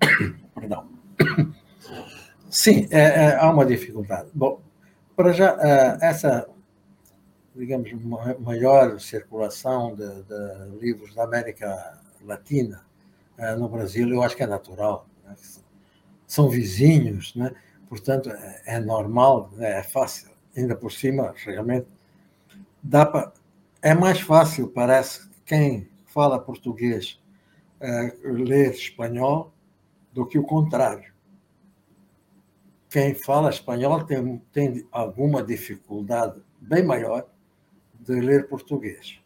Perdão. 0.54 0.88
Sim, 2.50 2.88
é, 2.90 3.00
é, 3.00 3.36
há 3.36 3.48
uma 3.48 3.64
dificuldade. 3.64 4.28
Bom, 4.34 4.60
para 5.14 5.32
já, 5.32 5.56
é, 5.60 5.98
essa, 6.02 6.48
digamos, 7.54 7.90
maior 8.40 8.98
circulação 8.98 9.94
de, 9.94 10.22
de, 10.24 10.78
livros 10.80 11.14
da 11.14 11.24
América 11.24 12.00
Latina 12.22 12.89
no 13.56 13.68
Brasil, 13.68 14.08
eu 14.08 14.22
acho 14.22 14.36
que 14.36 14.42
é 14.42 14.46
natural. 14.46 15.06
Né? 15.24 15.34
São 16.26 16.48
vizinhos, 16.48 17.34
né? 17.34 17.54
portanto, 17.88 18.30
é, 18.30 18.62
é 18.66 18.80
normal, 18.80 19.50
né? 19.52 19.78
é 19.78 19.82
fácil. 19.82 20.30
Ainda 20.56 20.76
por 20.76 20.92
cima, 20.92 21.34
realmente, 21.44 21.86
dá 22.82 23.06
para. 23.06 23.32
É 23.82 23.94
mais 23.94 24.20
fácil, 24.20 24.68
parece, 24.68 25.28
quem 25.46 25.88
fala 26.06 26.38
português 26.38 27.18
é, 27.80 28.14
ler 28.22 28.72
espanhol 28.72 29.52
do 30.12 30.26
que 30.26 30.38
o 30.38 30.44
contrário. 30.44 31.10
Quem 32.90 33.14
fala 33.14 33.50
espanhol 33.50 34.04
tem, 34.04 34.38
tem 34.52 34.86
alguma 34.90 35.42
dificuldade 35.42 36.42
bem 36.60 36.82
maior 36.82 37.26
de 37.98 38.20
ler 38.20 38.48
português. 38.48 39.19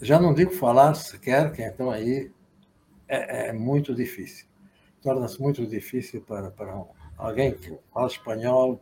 Já 0.00 0.20
não 0.20 0.32
digo 0.32 0.52
falar 0.52 0.94
sequer, 0.94 1.52
que 1.52 1.62
então 1.62 1.90
aí 1.90 2.30
é, 3.08 3.48
é 3.48 3.52
muito 3.52 3.94
difícil. 3.94 4.46
Torna-se 5.02 5.40
muito 5.40 5.66
difícil 5.66 6.22
para, 6.22 6.50
para 6.50 6.84
alguém 7.16 7.52
que 7.52 7.76
fala 7.92 8.06
espanhol 8.06 8.80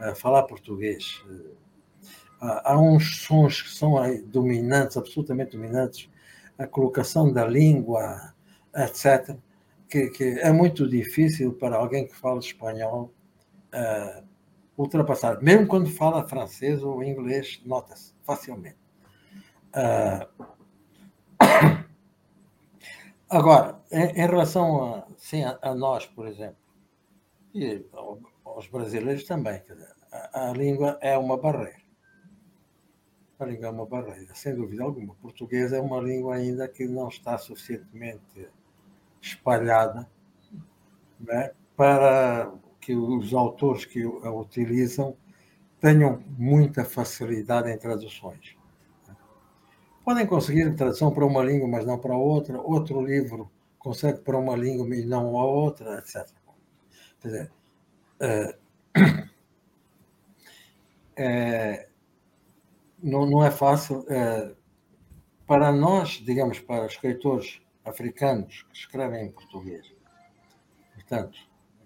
uh, 0.00 0.14
falar 0.14 0.44
português. 0.44 1.22
há 2.40 2.78
uns 2.78 3.22
sons 3.22 3.62
que 3.62 3.70
são 3.70 3.94
dominantes, 4.26 4.96
absolutamente 4.96 5.56
dominantes, 5.56 6.08
a 6.58 6.66
colocação 6.66 7.32
da 7.32 7.46
língua, 7.46 8.34
etc., 8.74 9.36
que, 9.88 10.08
que 10.10 10.24
é 10.40 10.50
muito 10.52 10.88
difícil 10.88 11.52
para 11.52 11.76
alguém 11.76 12.06
que 12.06 12.16
fala 12.16 12.40
espanhol 12.40 13.12
uh, 13.74 14.24
ultrapassar. 14.76 15.42
Mesmo 15.42 15.66
quando 15.66 15.90
fala 15.90 16.26
francês 16.26 16.82
ou 16.82 17.02
inglês, 17.02 17.60
nota-se 17.64 18.14
facilmente. 18.24 18.78
Uh, 19.74 20.44
agora, 23.28 23.80
em, 23.90 24.26
relação 24.26 24.94
a, 24.94 25.06
sim, 25.16 25.42
a, 25.44 25.74
nós, 25.74 26.06
por 26.06 26.26
exemplo, 26.26 26.56
e 27.54 27.84
aos 28.44 28.66
brasileiros 28.68 29.24
também, 29.24 29.62
dizer, 29.62 29.94
a, 30.12 30.50
a 30.50 30.52
língua 30.52 30.98
é 31.00 31.16
uma 31.16 31.36
barreira 31.36 31.84
a 33.38 33.46
língua 33.46 33.66
é 33.66 33.70
uma 33.70 33.86
barreira, 33.86 34.34
sem 34.34 34.54
dúvida 34.54 34.82
alguma. 34.82 35.12
O 35.12 35.16
português 35.16 35.72
é 35.72 35.80
uma 35.80 36.00
língua 36.00 36.36
ainda 36.36 36.68
que 36.68 36.86
não 36.86 37.08
está 37.08 37.36
suficientemente 37.38 38.48
espalhada 39.20 40.08
né, 41.20 41.52
para 41.76 42.52
que 42.80 42.94
os 42.94 43.32
autores 43.32 43.84
que 43.84 44.02
a 44.02 44.30
utilizam 44.30 45.16
tenham 45.80 46.22
muita 46.38 46.84
facilidade 46.84 47.70
em 47.70 47.78
traduções. 47.78 48.56
Podem 50.04 50.26
conseguir 50.26 50.74
tradução 50.76 51.10
para 51.12 51.24
uma 51.24 51.42
língua, 51.42 51.66
mas 51.66 51.86
não 51.86 51.98
para 51.98 52.14
outra. 52.14 52.60
Outro 52.60 53.00
livro 53.00 53.50
consegue 53.78 54.20
para 54.20 54.36
uma 54.36 54.54
língua 54.54 54.94
e 54.94 55.04
não 55.04 55.38
a 55.38 55.44
outra, 55.44 55.98
etc. 55.98 56.28
Quer 57.20 57.28
dizer, 57.28 57.52
é, 58.20 58.58
é, 61.16 61.88
não, 63.02 63.24
não 63.24 63.42
é 63.44 63.50
fácil. 63.50 64.04
É, 64.08 64.54
para 65.46 65.72
nós, 65.72 66.22
digamos, 66.24 66.60
para 66.60 66.86
escritores 66.86 67.60
africanos 67.84 68.62
que 68.70 68.76
escrevem 68.76 69.26
em 69.26 69.30
português, 69.30 69.90
portanto, 70.94 71.38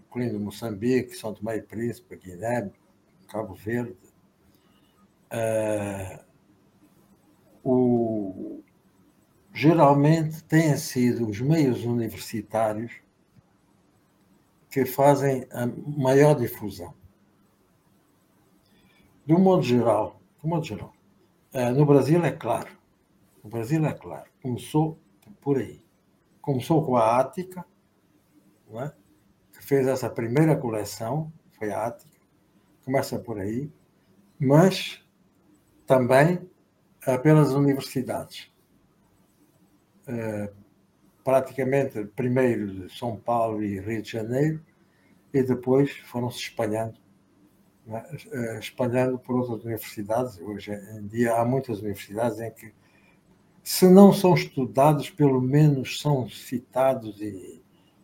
incluindo 0.06 0.40
Moçambique, 0.40 1.14
São 1.14 1.34
Tomé 1.34 1.56
e 1.58 1.62
Príncipe, 1.62 2.16
Guiné, 2.16 2.70
Cabo 3.28 3.54
Verde, 3.54 3.96
o, 7.64 8.62
geralmente 9.52 10.42
têm 10.44 10.76
sido 10.76 11.28
os 11.28 11.40
meios 11.40 11.84
universitários 11.84 12.92
que 14.70 14.84
fazem 14.84 15.46
a 15.50 15.66
maior 15.66 16.34
difusão. 16.34 16.94
De 19.26 19.34
um 19.34 19.40
modo 19.40 19.62
geral, 19.62 20.20
de 20.38 20.46
um 20.46 20.50
modo 20.50 20.64
geral, 20.64 20.92
é, 21.52 21.70
no 21.70 21.84
Brasil 21.84 22.24
é 22.24 22.30
claro. 22.30 22.70
No 23.42 23.50
Brasil 23.50 23.84
é 23.84 23.92
claro. 23.92 24.30
Começou 24.42 24.98
por 25.40 25.58
aí. 25.58 25.82
Começou 26.40 26.84
com 26.84 26.96
a 26.96 27.18
Ática, 27.18 27.64
é? 28.74 28.92
que 29.52 29.64
fez 29.64 29.86
essa 29.86 30.08
primeira 30.08 30.56
coleção, 30.56 31.32
foi 31.52 31.70
a 31.70 31.86
Ática. 31.86 32.16
Começa 32.84 33.18
por 33.18 33.38
aí. 33.38 33.70
Mas 34.38 35.04
também 35.86 36.48
pelas 37.16 37.52
universidades. 37.52 38.50
É, 40.06 40.50
praticamente 41.22 42.04
primeiro 42.16 42.66
de 42.66 42.98
São 42.98 43.16
Paulo 43.16 43.62
e 43.62 43.78
Rio 43.78 44.02
de 44.02 44.10
Janeiro, 44.10 44.60
e 45.32 45.42
depois 45.42 45.90
foram 45.98 46.30
se 46.30 46.40
espalhando 46.40 46.98
né, 47.88 48.04
eh, 48.30 48.58
espalhando 48.58 49.18
por 49.18 49.34
outras 49.34 49.64
universidades. 49.64 50.38
Hoje 50.38 50.72
em 50.72 51.06
dia 51.06 51.34
há 51.34 51.44
muitas 51.44 51.80
universidades 51.80 52.38
em 52.38 52.50
que, 52.50 52.72
se 53.64 53.88
não 53.88 54.12
são 54.12 54.34
estudados, 54.34 55.08
pelo 55.08 55.40
menos 55.40 55.98
são 55.98 56.28
citados 56.28 57.18
e, 57.20 57.62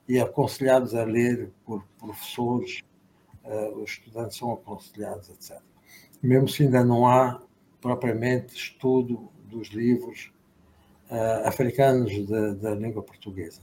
e 0.09 0.19
aconselhados 0.19 0.95
a 0.95 1.05
ler 1.05 1.53
por 1.67 1.85
professores, 1.99 2.81
uh, 3.45 3.83
os 3.83 3.91
estudantes 3.91 4.39
são 4.39 4.53
aconselhados, 4.53 5.29
etc. 5.29 5.61
Mesmo 6.23 6.49
se 6.49 6.63
ainda 6.63 6.83
não 6.83 7.07
há 7.07 7.43
propriamente 7.85 8.57
estudo 8.57 9.31
dos 9.45 9.69
livros 9.69 10.33
uh, 11.11 11.47
africanos 11.47 12.27
da 12.59 12.75
língua 12.75 13.03
portuguesa. 13.03 13.61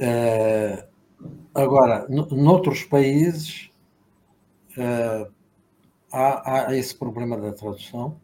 Uh, 0.00 0.82
agora, 1.54 2.08
noutros 2.08 2.84
países, 2.84 3.70
uh, 4.78 5.30
há, 6.10 6.68
há, 6.70 6.74
esse 6.74 6.96
problema 6.96 7.36
da 7.36 7.52
tradução 7.52 8.18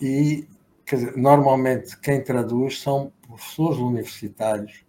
e 0.00 0.48
dizer, 0.86 1.14
normalmente 1.14 1.98
quem 2.00 2.24
traduz 2.24 2.80
são 2.80 3.12
professores 3.20 3.76
universitários, 3.76 4.82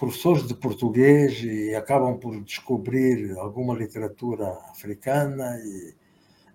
professores 0.00 0.48
de 0.48 0.54
português 0.54 1.44
e 1.44 1.74
acabam 1.74 2.18
por 2.18 2.42
descobrir 2.42 3.36
alguma 3.38 3.74
literatura 3.74 4.48
africana 4.70 5.60
e 5.62 5.94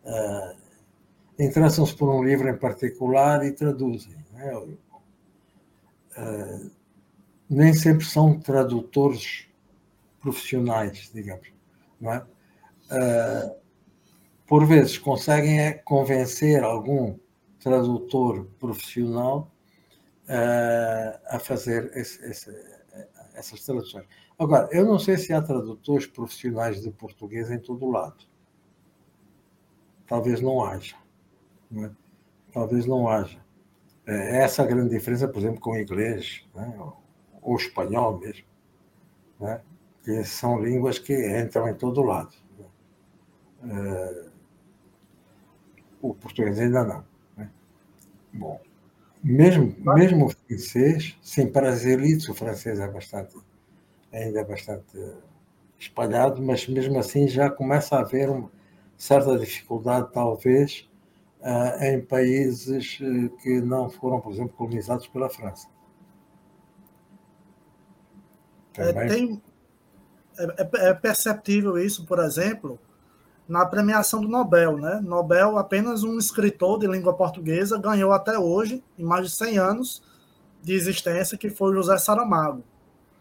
uh, 0.03 0.57
interessam-se 1.37 1.95
por 1.95 2.09
um 2.09 2.23
livro 2.23 2.49
em 2.49 2.57
particular 2.57 3.45
e 3.45 3.51
traduzem. 3.51 4.15
Né? 4.33 4.55
Uh, 6.17 6.71
nem 7.47 7.71
sempre 7.75 8.03
são 8.03 8.39
tradutores 8.39 9.47
profissionais, 10.19 11.11
digamos, 11.13 11.53
não 12.01 12.13
é? 12.13 12.25
Uh, 12.89 13.55
por 14.47 14.65
vezes 14.65 14.97
conseguem 14.97 15.79
convencer 15.83 16.63
algum 16.63 17.15
tradutor 17.59 18.47
profissional 18.59 19.51
a 21.29 21.37
fazer 21.37 21.91
esse, 21.95 22.23
esse, 22.25 22.49
essas 23.35 23.63
traduções. 23.63 24.05
Agora, 24.37 24.67
eu 24.71 24.85
não 24.85 24.97
sei 24.97 25.17
se 25.17 25.33
há 25.33 25.41
tradutores 25.41 26.07
profissionais 26.07 26.81
de 26.81 26.91
português 26.91 27.51
em 27.51 27.59
todo 27.59 27.89
lado. 27.89 28.23
Talvez 30.07 30.41
não 30.41 30.63
haja. 30.63 30.95
É? 31.75 31.89
Talvez 32.51 32.85
não 32.85 33.07
haja. 33.07 33.43
É 34.05 34.43
essa 34.43 34.63
a 34.63 34.65
grande 34.65 34.89
diferença, 34.89 35.27
por 35.27 35.39
exemplo, 35.39 35.59
com 35.59 35.71
o 35.71 35.79
inglês, 35.79 36.47
né? 36.53 36.77
ou, 37.41 37.55
espanhol 37.55 38.19
mesmo. 38.19 38.45
Né? 39.39 39.61
que 40.05 40.23
são 40.23 40.63
línguas 40.63 40.99
que 40.99 41.13
entram 41.41 41.67
em 41.67 41.73
todo 41.73 42.03
lado. 42.03 42.31
É, 43.63 44.29
o 45.99 46.13
português 46.13 46.59
ainda 46.59 46.83
não. 46.83 47.03
Né? 47.35 47.49
Bom, 48.31 48.61
mesmo, 49.25 49.75
mesmo 49.95 50.25
o 50.27 50.29
francês, 50.29 51.17
sim, 51.19 51.47
para 51.47 51.69
as 51.69 51.83
elites 51.83 52.29
o 52.29 52.33
francês 52.35 52.79
é 52.79 52.87
bastante, 52.87 53.35
ainda 54.13 54.41
é 54.41 54.43
bastante 54.43 54.97
espalhado, 55.79 56.41
mas 56.43 56.67
mesmo 56.67 56.99
assim 56.99 57.27
já 57.27 57.49
começa 57.49 57.95
a 57.95 58.01
haver 58.01 58.29
uma 58.29 58.51
certa 58.95 59.37
dificuldade, 59.39 60.09
talvez, 60.13 60.87
eh, 61.41 61.95
em 61.95 62.01
países 62.01 62.99
eh, 63.01 63.29
que 63.41 63.59
não 63.61 63.89
foram, 63.89 64.21
por 64.21 64.31
exemplo, 64.31 64.55
colonizados 64.55 65.07
pela 65.07 65.27
França. 65.27 65.67
É, 68.77 69.07
tem, 69.07 69.41
é, 70.37 70.43
é, 70.43 70.89
é 70.89 70.93
perceptível 70.93 71.79
isso, 71.79 72.05
por 72.05 72.19
exemplo, 72.19 72.79
na 73.47 73.65
premiação 73.65 74.21
do 74.21 74.27
Nobel, 74.27 74.77
né? 74.77 74.99
Nobel, 75.03 75.57
apenas 75.57 76.03
um 76.03 76.17
escritor 76.17 76.79
de 76.79 76.87
língua 76.87 77.13
portuguesa 77.13 77.77
ganhou 77.77 78.11
até 78.11 78.37
hoje, 78.37 78.83
em 78.97 79.03
mais 79.03 79.29
de 79.29 79.35
100 79.35 79.57
anos 79.57 80.03
de 80.63 80.73
existência, 80.73 81.37
que 81.37 81.49
foi 81.49 81.73
José 81.73 81.97
Saramago. 81.97 82.63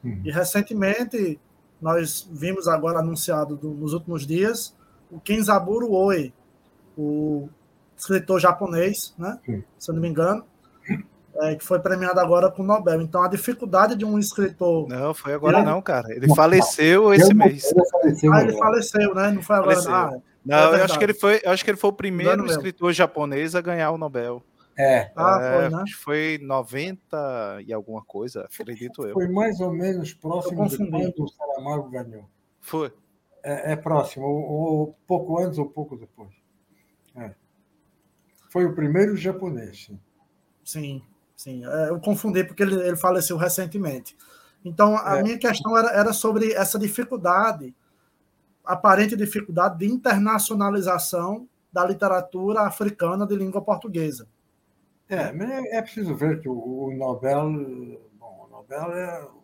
Uhum. 0.03 0.23
E 0.25 0.31
recentemente 0.31 1.39
nós 1.81 2.27
vimos 2.33 2.67
agora 2.67 3.01
anunciado 3.01 3.57
do, 3.57 3.71
nos 3.71 3.93
últimos 3.93 4.27
dias 4.27 4.75
o 5.11 5.21
Kenzaburo 5.21 5.93
Oi, 5.93 6.33
o 6.97 7.49
escritor 7.97 8.41
japonês, 8.41 9.15
né? 9.19 9.39
Uhum. 9.47 9.63
Se 9.79 9.91
eu 9.91 9.95
não 9.95 10.03
me 10.03 10.09
engano, 10.09 10.45
é, 11.43 11.55
que 11.57 11.65
foi 11.65 11.81
premiado 11.81 12.21
agora 12.21 12.51
com 12.51 12.63
o 12.63 12.67
Nobel. 12.67 13.01
Então, 13.01 13.23
a 13.23 13.29
dificuldade 13.29 13.97
de 13.97 14.05
um 14.05 14.19
escritor. 14.19 14.89
Não, 14.89 15.13
foi 15.13 15.35
agora 15.35 15.59
ele... 15.59 15.67
não, 15.67 15.83
cara. 15.83 16.13
Ele 16.15 16.27
não, 16.27 16.37
faleceu 16.37 17.13
esse 17.13 17.31
ele 17.31 17.35
mês. 17.35 17.73
Ele 17.73 17.85
faleceu, 17.91 18.33
ah, 18.33 18.43
ele 18.43 18.53
faleceu, 18.57 19.15
né? 19.15 19.31
Não 19.33 19.43
foi 19.43 19.57
agora. 19.57 19.81
Ah, 19.89 20.13
não, 20.45 20.75
é 20.75 20.81
eu 20.81 20.85
acho 20.85 20.99
que 20.99 21.05
ele 21.05 21.15
foi, 21.15 21.41
eu 21.43 21.51
acho 21.51 21.65
que 21.65 21.71
ele 21.71 21.79
foi 21.79 21.91
o 21.91 21.95
primeiro 21.95 22.47
escritor 22.47 22.93
japonês 22.93 23.55
a 23.55 23.61
ganhar 23.61 23.91
o 23.91 23.99
Nobel. 23.99 24.43
É. 24.77 25.13
Ah, 25.17 25.39
é, 25.41 25.53
foi, 25.53 25.69
né? 25.69 25.83
Acho 25.83 25.97
que 25.97 26.05
foi 26.05 26.39
90 26.43 27.63
e 27.67 27.73
alguma 27.73 28.03
coisa, 28.03 28.49
acredito 28.61 29.07
eu. 29.07 29.15
Foi 29.15 29.29
mais 29.29 29.61
ou 29.61 29.73
menos 29.73 30.13
próximo 30.13 30.69
de 30.69 30.77
quando 30.77 31.25
o 31.25 31.29
Saramago 31.29 31.91
ganhou. 31.91 32.29
Foi. 32.61 32.93
É, 33.43 33.73
é 33.73 33.77
próximo, 33.77 34.27
ou, 34.27 34.43
ou, 34.43 34.99
pouco 35.07 35.39
antes 35.39 35.59
ou 35.59 35.67
pouco 35.67 35.97
depois. 35.97 36.33
É. 37.15 37.33
Foi 38.51 38.65
o 38.65 38.75
primeiro 38.75 39.17
japonês, 39.17 39.85
sim. 39.85 40.01
Sim. 40.65 41.03
Sim, 41.37 41.65
é, 41.67 41.91
eu 41.91 42.01
confundi 42.01 42.45
porque 42.45 42.63
ele, 42.63 42.77
ele 42.77 42.97
faleceu 42.97 43.37
recentemente. 43.37 44.17
Então, 44.65 44.97
a 44.97 45.19
é. 45.19 45.23
minha 45.23 45.39
questão 45.39 45.77
era, 45.77 45.91
era 45.91 46.13
sobre 46.13 46.53
essa 46.53 46.79
dificuldade 46.79 47.75
aparente 48.65 49.15
dificuldade 49.15 49.79
de 49.79 49.87
internacionalização 49.87 51.47
da 51.71 51.85
literatura 51.85 52.63
africana 52.63 53.27
de 53.27 53.37
língua 53.37 53.61
portuguesa. 53.61 54.27
É, 55.09 55.33
mas 55.33 55.51
é, 55.51 55.77
é 55.77 55.83
preciso 55.83 56.15
ver 56.15 56.41
que 56.41 56.49
o, 56.49 56.55
o 56.55 56.97
Nobel, 56.97 57.51
bom, 58.19 58.47
o 58.47 58.51
Nobel 58.51 58.93
é 58.95 59.23
o 59.25 59.43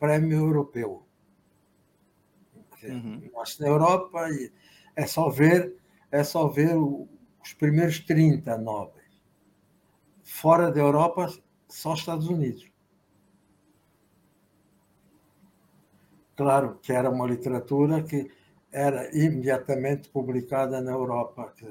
prêmio 0.00 0.38
europeu. 0.38 1.02
Uhum. 2.82 3.30
Nós 3.32 3.58
na 3.58 3.68
Europa 3.68 4.26
é 4.96 5.06
só 5.06 5.28
ver, 5.28 5.76
é 6.10 6.24
só 6.24 6.48
ver 6.48 6.74
os 6.76 7.52
primeiros 7.58 8.00
30 8.00 8.56
nobres. 8.58 9.01
Fora 10.42 10.72
da 10.72 10.80
Europa, 10.80 11.32
só 11.68 11.94
Estados 11.94 12.26
Unidos. 12.26 12.68
Claro 16.34 16.80
que 16.82 16.92
era 16.92 17.08
uma 17.08 17.28
literatura 17.28 18.02
que 18.02 18.28
era 18.72 19.08
imediatamente 19.16 20.08
publicada 20.08 20.80
na 20.80 20.90
Europa, 20.90 21.54
que, 21.56 21.64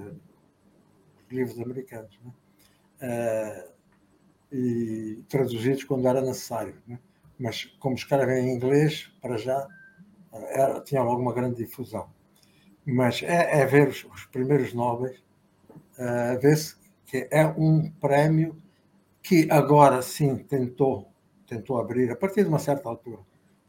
livros 1.30 1.60
americanos, 1.60 2.18
né? 2.24 2.32
é, 3.02 3.68
e 4.50 5.22
traduzidos 5.28 5.84
quando 5.84 6.08
era 6.08 6.22
necessário. 6.22 6.82
Né? 6.88 6.98
Mas 7.38 7.66
como 7.78 7.96
escrevem 7.96 8.46
em 8.48 8.56
inglês, 8.56 9.12
para 9.22 9.36
já 9.36 9.68
era, 10.32 10.80
tinha 10.80 11.02
alguma 11.02 11.34
grande 11.34 11.58
difusão. 11.58 12.10
Mas 12.86 13.22
é, 13.22 13.64
é 13.64 13.66
ver 13.66 13.90
os, 13.90 14.06
os, 14.06 14.24
primeiros 14.28 14.74
nobres, 14.74 15.22
é, 15.98 16.38
ver-se 16.38 16.81
que 17.12 17.28
é 17.30 17.46
um 17.46 17.92
prémio 17.92 18.56
que 19.22 19.46
agora 19.52 20.02
sim 20.02 20.38
tentou, 20.38 21.12
tentou 21.46 21.78
abrir, 21.78 22.10
a 22.10 22.16
partir 22.16 22.44
de 22.44 22.48
uma 22.48 22.58
certa 22.58 22.88
altura, 22.88 23.20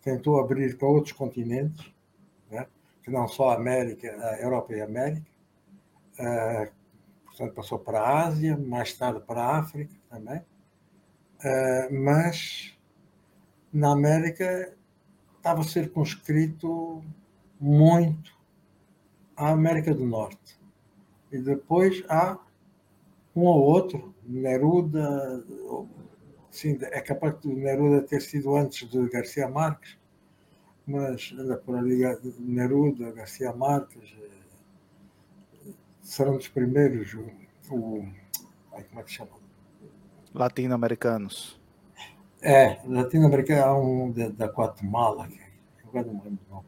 tentou 0.01 0.39
abrir 0.39 0.79
para 0.79 0.87
outros 0.87 1.13
continentes, 1.13 1.93
né? 2.49 2.69
que 3.03 3.11
não 3.11 3.27
só 3.27 3.51
a 3.51 3.57
América, 3.57 4.17
a 4.17 4.41
Europa 4.41 4.75
e 4.75 4.81
a 4.81 4.85
América, 4.85 5.27
uh, 6.21 6.73
portanto 7.25 7.53
passou 7.53 7.81
para 7.81 8.01
a 8.01 8.27
Ásia, 8.27 8.57
mais 8.57 8.95
tarde 8.95 9.19
para 9.27 9.43
a 9.43 9.59
África 9.59 9.97
também, 10.09 10.39
uh, 10.39 11.93
mas 11.93 12.79
na 13.73 13.91
América 13.91 14.73
estava 15.37 15.65
circunscrito 15.65 17.03
muito 17.59 18.39
à 19.37 19.51
América 19.51 19.93
do 19.93 20.07
Norte. 20.07 20.57
E 21.33 21.39
depois 21.39 22.05
há 22.09 22.39
um 23.35 23.45
ou 23.45 23.63
outro, 23.63 24.15
Neruda, 24.25 25.45
sim, 26.51 26.79
é 26.83 27.01
capaz 27.01 27.41
de 27.41 27.49
Neruda 27.49 28.03
ter 28.03 28.21
sido 28.21 28.55
antes 28.57 28.89
de 28.89 29.09
Garcia 29.09 29.49
Marques, 29.49 29.99
mas 30.87 31.35
anda 31.39 31.57
por 31.57 31.77
ali 31.77 32.03
Neruda, 32.39 33.11
Garcia 33.13 33.53
Marques, 33.53 34.15
eh, 34.21 35.73
serão 36.03 36.37
dos 36.37 36.49
primeiros, 36.49 37.15
o, 37.15 37.75
o 37.75 38.07
como 38.89 39.01
é 39.01 39.03
que 39.03 39.11
chama? 39.13 39.31
Latino-americanos. 40.35 41.61
É, 42.41 42.81
latino-americano 42.87 43.63
há 43.63 43.79
um 43.79 44.11
da, 44.11 44.29
da 44.29 44.47
Guatemala, 44.47 45.29
que 45.29 45.41
agora 45.87 46.07
não 46.07 46.23
lembro 46.25 46.39
não. 46.51 46.65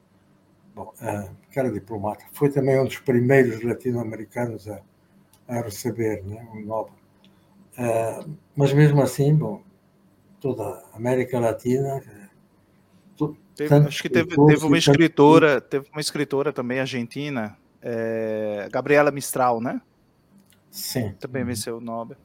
Bom, 0.75 0.93
é, 1.01 1.31
que 1.51 1.59
era 1.59 1.71
diplomata. 1.71 2.25
Foi 2.33 2.51
também 2.51 2.79
um 2.81 2.85
dos 2.85 2.99
primeiros 2.99 3.63
latino-americanos 3.63 4.69
a, 4.69 4.81
a 5.49 5.61
receber 5.61 6.23
né, 6.25 6.47
o 6.53 6.61
Nobel. 6.61 6.95
É, 7.77 8.25
mas 8.55 8.73
mesmo 8.73 9.03
assim, 9.03 9.35
bom, 9.35 9.63
toda 10.41 10.63
a 10.65 10.97
América 10.97 11.41
Latina 11.41 12.01
Teve, 13.55 13.73
acho 13.73 14.03
que 14.03 14.09
teve, 14.09 14.35
teve 14.35 14.67
uma 14.67 14.77
escritora, 14.77 15.61
teve 15.61 15.87
uma 15.93 16.01
escritora 16.01 16.53
também 16.53 16.81
argentina, 16.81 17.57
é, 17.81 18.69
Gabriela 18.71 19.13
Mistral, 19.13 19.61
né? 19.61 19.81
Sim. 20.71 21.13
Também 21.21 21.43
uhum. 21.43 21.49
venceu 21.49 21.77
o 21.77 21.81
Nobel. 21.81 22.17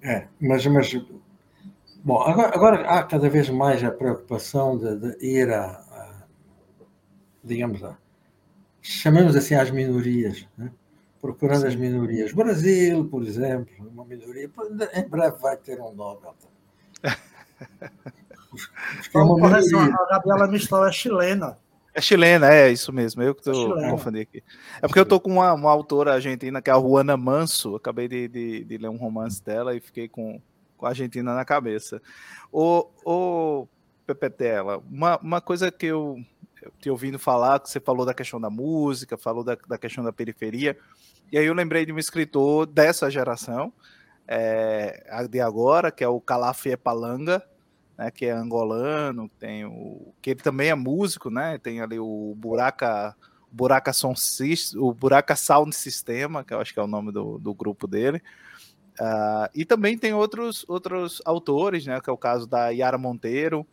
É, 0.00 0.28
mas, 0.40 0.64
mas 0.66 0.94
bom, 2.04 2.20
agora, 2.20 2.54
agora 2.54 2.88
há 2.88 3.02
cada 3.02 3.28
vez 3.28 3.50
mais 3.50 3.82
a 3.82 3.90
preocupação 3.90 4.78
de, 4.78 4.96
de 4.96 5.26
ir 5.26 5.50
a, 5.50 5.64
a, 5.64 6.22
digamos, 7.42 7.82
a, 7.82 7.98
chamamos 8.90 9.34
assim 9.34 9.54
às 9.54 9.70
minorias, 9.70 10.46
né? 10.56 10.70
procurando 11.20 11.62
Sim. 11.62 11.68
as 11.68 11.74
minorias. 11.74 12.32
Brasil, 12.32 13.06
por 13.06 13.22
exemplo, 13.22 13.72
uma 13.90 14.04
minoria, 14.04 14.50
em 14.94 15.08
breve 15.08 15.38
vai 15.38 15.56
ter 15.56 15.80
um 15.80 15.92
Nobel. 15.92 16.34
Então, 19.08 19.26
correção, 19.26 19.80
a 19.80 20.06
Gabriela 20.10 20.46
Mistral 20.46 20.86
é 20.86 20.92
chilena. 20.92 21.58
É 21.92 22.00
chilena, 22.00 22.52
é 22.52 22.70
isso 22.70 22.92
mesmo. 22.92 23.20
Eu 23.20 23.34
que 23.34 23.40
estou 23.40 23.78
é 23.80 23.90
confundindo 23.90 24.22
aqui. 24.22 24.44
É 24.80 24.86
porque 24.86 24.98
eu 24.98 25.04
estou 25.04 25.20
com 25.20 25.30
uma, 25.30 25.52
uma, 25.52 25.72
autora 25.72 26.14
argentina 26.14 26.62
que 26.62 26.70
é 26.70 26.72
a 26.72 26.78
Juana 26.78 27.16
Manso. 27.16 27.74
Acabei 27.74 28.06
de, 28.06 28.28
de, 28.28 28.64
de, 28.64 28.78
ler 28.78 28.88
um 28.88 28.96
romance 28.96 29.42
dela 29.42 29.74
e 29.74 29.80
fiquei 29.80 30.08
com, 30.08 30.40
com 30.76 30.86
a 30.86 30.90
Argentina 30.90 31.34
na 31.34 31.44
cabeça. 31.44 32.00
O, 32.52 32.86
o 33.04 33.66
Pepetela, 34.06 34.82
uma, 34.90 35.18
uma 35.18 35.40
coisa 35.40 35.72
que 35.72 35.86
eu 35.86 36.18
te 36.80 36.90
ouvindo 36.90 37.18
falar, 37.18 37.60
que 37.60 37.70
você 37.70 37.80
falou 37.80 38.04
da 38.04 38.14
questão 38.14 38.40
da 38.40 38.50
música, 38.50 39.16
falou 39.16 39.44
da, 39.44 39.56
da 39.68 39.78
questão 39.78 40.02
da 40.04 40.12
periferia, 40.12 40.76
e 41.32 41.38
aí 41.38 41.46
eu 41.46 41.54
lembrei 41.54 41.84
de 41.84 41.92
um 41.92 41.98
escritor 41.98 42.66
dessa 42.66 43.10
geração, 43.10 43.72
é, 44.26 45.26
de 45.28 45.40
agora, 45.40 45.90
que 45.90 46.04
é 46.04 46.08
o 46.08 46.20
Calafé 46.20 46.76
Palanga, 46.76 47.42
né, 47.96 48.10
que 48.10 48.26
é 48.26 48.32
angolano, 48.32 49.28
tem 49.38 49.64
o 49.64 50.12
que 50.20 50.30
ele 50.30 50.40
também 50.40 50.68
é 50.68 50.74
músico, 50.74 51.30
né? 51.30 51.58
Tem 51.58 51.80
ali 51.80 51.98
o 51.98 52.34
Buraca 52.36 53.14
Buraca 53.50 53.92
Sound 53.92 54.20
System, 54.20 54.80
o 54.80 54.92
Buraca 54.92 55.36
Sound 55.36 55.74
Sistema, 55.74 56.42
que 56.42 56.52
eu 56.52 56.60
acho 56.60 56.72
que 56.74 56.80
é 56.80 56.82
o 56.82 56.88
nome 56.88 57.12
do, 57.12 57.38
do 57.38 57.54
grupo 57.54 57.86
dele. 57.86 58.20
Uh, 59.00 59.50
e 59.54 59.64
também 59.64 59.96
tem 59.96 60.12
outros 60.12 60.64
outros 60.68 61.22
autores, 61.24 61.86
né? 61.86 62.00
Que 62.00 62.10
é 62.10 62.12
o 62.12 62.18
caso 62.18 62.46
da 62.46 62.70
Yara 62.70 62.98
Monteiro, 62.98 63.66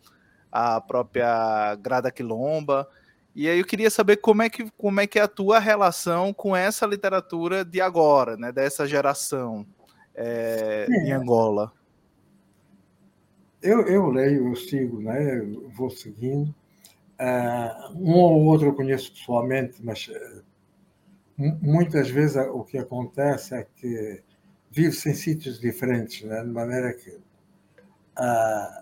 a 0.51 0.81
própria 0.81 1.75
Grada 1.75 2.11
Quilomba. 2.11 2.87
E 3.33 3.47
aí 3.47 3.59
eu 3.59 3.65
queria 3.65 3.89
saber 3.89 4.17
como 4.17 4.41
é 4.41 4.49
que 4.49 4.69
como 4.77 4.99
é 4.99 5.07
que 5.07 5.17
é 5.17 5.21
a 5.21 5.27
tua 5.27 5.59
relação 5.59 6.33
com 6.33 6.55
essa 6.55 6.85
literatura 6.85 7.63
de 7.63 7.79
agora, 7.79 8.35
né? 8.35 8.51
Dessa 8.51 8.85
geração 8.85 9.65
é, 10.13 10.85
é. 10.89 11.07
em 11.07 11.11
Angola. 11.13 11.71
Eu, 13.61 13.87
eu 13.87 14.09
leio, 14.09 14.49
eu 14.49 14.55
sigo, 14.55 15.01
né? 15.01 15.39
Eu 15.39 15.69
vou 15.69 15.89
seguindo. 15.89 16.53
Uh, 17.19 17.93
um 17.95 18.15
ou 18.15 18.45
outro 18.45 18.67
eu 18.67 18.73
conheço 18.73 19.13
pessoalmente, 19.13 19.75
mas 19.83 20.07
uh, 20.07 20.43
muitas 21.61 22.09
vezes 22.09 22.35
o 22.35 22.63
que 22.63 22.79
acontece 22.79 23.53
é 23.53 23.67
que 23.75 24.23
vive-se 24.71 25.09
em 25.09 25.13
sítios 25.13 25.59
diferentes, 25.59 26.23
né? 26.23 26.41
de 26.43 26.49
maneira 26.49 26.91
que 26.93 27.11
uh, 27.11 28.80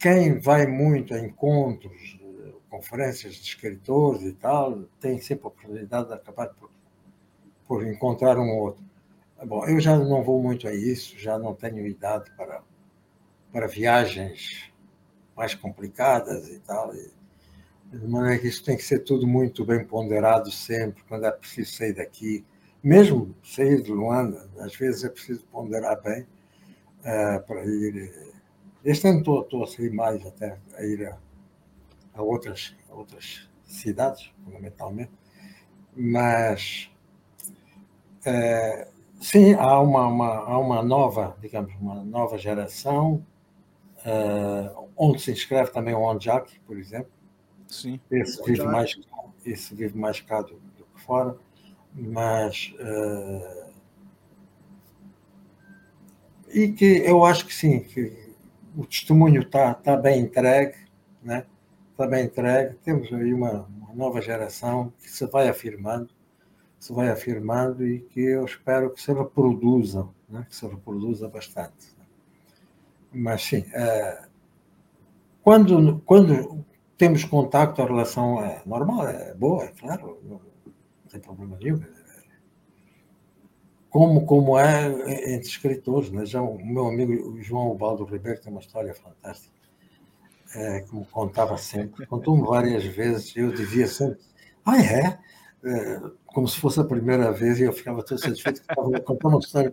quem 0.00 0.38
vai 0.40 0.66
muito 0.66 1.14
a 1.14 1.20
encontros, 1.20 2.18
conferências 2.68 3.34
de 3.34 3.42
escritores 3.42 4.22
e 4.22 4.32
tal, 4.32 4.84
tem 4.98 5.20
sempre 5.20 5.44
a 5.44 5.48
oportunidade 5.48 6.08
de 6.08 6.14
acabar 6.14 6.48
por, 6.48 6.70
por 7.66 7.86
encontrar 7.86 8.38
um 8.38 8.48
ou 8.48 8.62
outro. 8.62 8.84
Bom, 9.44 9.64
eu 9.66 9.78
já 9.78 9.96
não 9.96 10.22
vou 10.22 10.42
muito 10.42 10.66
a 10.66 10.74
isso, 10.74 11.18
já 11.18 11.38
não 11.38 11.54
tenho 11.54 11.86
idade 11.86 12.30
para 12.36 12.62
para 13.52 13.66
viagens 13.66 14.72
mais 15.36 15.54
complicadas 15.54 16.48
e 16.48 16.58
tal. 16.60 16.94
E, 16.94 17.10
de 17.92 18.06
maneira 18.06 18.38
que 18.38 18.46
isso 18.46 18.64
tem 18.64 18.76
que 18.76 18.84
ser 18.84 19.00
tudo 19.00 19.26
muito 19.26 19.64
bem 19.64 19.84
ponderado 19.84 20.50
sempre, 20.50 21.02
quando 21.08 21.26
é 21.26 21.30
preciso 21.32 21.72
sair 21.72 21.92
daqui. 21.92 22.44
Mesmo 22.82 23.34
sair 23.42 23.82
de 23.82 23.90
Luanda, 23.90 24.48
às 24.60 24.76
vezes 24.76 25.04
é 25.04 25.08
preciso 25.08 25.44
ponderar 25.46 26.00
bem 26.00 26.22
uh, 27.00 27.44
para 27.46 27.64
ir. 27.64 28.29
Este 28.84 29.08
ano 29.08 29.18
estou, 29.18 29.42
estou 29.42 29.64
a 29.64 29.66
sair 29.66 29.92
mais 29.92 30.24
até, 30.24 30.58
a 30.76 30.82
ir 30.82 31.06
a, 31.06 31.18
a 32.14 32.22
outras, 32.22 32.74
a 32.88 32.94
outras 32.94 33.48
cidades, 33.64 34.32
fundamentalmente, 34.44 35.10
mas 35.94 36.90
uh, 38.26 38.90
sim, 39.20 39.54
há 39.54 39.78
uma, 39.80 40.06
uma, 40.06 40.28
há 40.28 40.58
uma 40.58 40.82
nova, 40.82 41.36
digamos, 41.40 41.74
uma 41.80 42.02
nova 42.02 42.38
geração 42.38 43.24
uh, 43.98 44.88
onde 44.96 45.20
se 45.20 45.30
inscreve 45.30 45.70
também 45.70 45.94
o 45.94 46.00
ONJAC, 46.00 46.58
por 46.60 46.78
exemplo. 46.78 47.12
Sim. 47.68 48.00
Esse 48.10 48.42
vive 48.44 48.64
mais, 48.64 48.98
esse 49.44 49.74
vive 49.74 49.96
mais 49.96 50.20
cá 50.20 50.40
do, 50.40 50.54
do 50.54 50.84
que 50.94 51.00
fora, 51.02 51.36
mas 51.94 52.74
uh, 52.80 53.70
e 56.48 56.72
que 56.72 57.02
eu 57.04 57.24
acho 57.24 57.46
que 57.46 57.54
sim, 57.54 57.80
que 57.80 58.29
o 58.76 58.84
testemunho 58.86 59.42
está 59.42 59.74
tá 59.74 59.96
bem 59.96 60.20
entregue, 60.20 60.76
né? 61.22 61.44
está 61.90 62.06
bem 62.06 62.24
entregue. 62.24 62.76
Temos 62.82 63.12
aí 63.12 63.32
uma, 63.32 63.66
uma 63.66 63.94
nova 63.94 64.20
geração 64.20 64.92
que 65.00 65.10
se 65.10 65.26
vai 65.26 65.48
afirmando, 65.48 66.10
se 66.78 66.92
vai 66.92 67.10
afirmando 67.10 67.86
e 67.86 68.00
que 68.00 68.20
eu 68.20 68.44
espero 68.44 68.90
que 68.90 69.02
se 69.02 69.12
reproduza, 69.12 70.08
né? 70.28 70.46
que 70.48 70.56
se 70.56 70.66
reproduza 70.66 71.28
bastante. 71.28 71.94
Mas 73.12 73.42
sim, 73.42 73.64
é, 73.74 74.24
quando, 75.42 76.00
quando 76.06 76.64
temos 76.96 77.24
contato, 77.24 77.82
a 77.82 77.86
relação 77.86 78.42
é 78.42 78.62
normal, 78.64 79.08
é 79.08 79.34
boa, 79.34 79.64
é 79.64 79.68
claro, 79.68 80.18
não, 80.22 80.40
tem 81.08 81.20
problema 81.20 81.56
nenhum. 81.60 81.80
Como, 83.90 84.24
como 84.24 84.56
é 84.56 84.86
entre 85.34 85.48
escritores, 85.48 86.10
né? 86.10 86.24
Já 86.24 86.40
o 86.40 86.56
meu 86.64 86.86
amigo 86.86 87.40
João 87.42 87.72
Ubaldo 87.72 88.04
Ribeiro 88.04 88.40
tem 88.40 88.52
uma 88.52 88.60
história 88.60 88.94
fantástica, 88.94 89.52
é, 90.54 90.84
me 90.92 91.04
contava 91.06 91.56
sempre, 91.58 92.06
contou-me 92.06 92.46
várias 92.46 92.84
vezes, 92.84 93.36
eu 93.36 93.52
dizia 93.52 93.86
sempre, 93.88 94.20
ah, 94.64 94.80
é? 94.80 95.18
é? 95.64 96.00
Como 96.26 96.46
se 96.46 96.60
fosse 96.60 96.80
a 96.80 96.84
primeira 96.84 97.32
vez, 97.32 97.58
e 97.58 97.64
eu 97.64 97.72
ficava 97.72 98.02
todo 98.04 98.18
satisfeito 98.20 98.62
que 98.62 98.72
estava 98.72 99.00
contar 99.00 99.28
uma 99.28 99.38
história. 99.40 99.72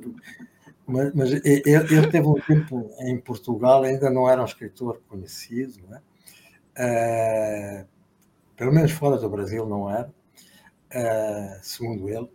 Mas, 0.86 1.13
mas 1.13 1.32
ele, 1.32 1.61
ele 1.65 2.07
teve 2.07 2.28
um 2.28 2.39
tempo 2.39 2.89
em 2.99 3.20
Portugal, 3.20 3.84
ainda 3.84 4.09
não 4.09 4.30
era 4.30 4.41
um 4.41 4.45
escritor 4.45 5.01
conhecido, 5.07 5.80
né? 5.88 6.01
É, 6.76 7.86
pelo 8.55 8.74
menos 8.74 8.91
fora 8.91 9.18
do 9.18 9.30
Brasil 9.30 9.65
não 9.65 9.89
era, 9.89 10.11
é, 10.89 11.59
segundo 11.61 12.09
ele. 12.09 12.30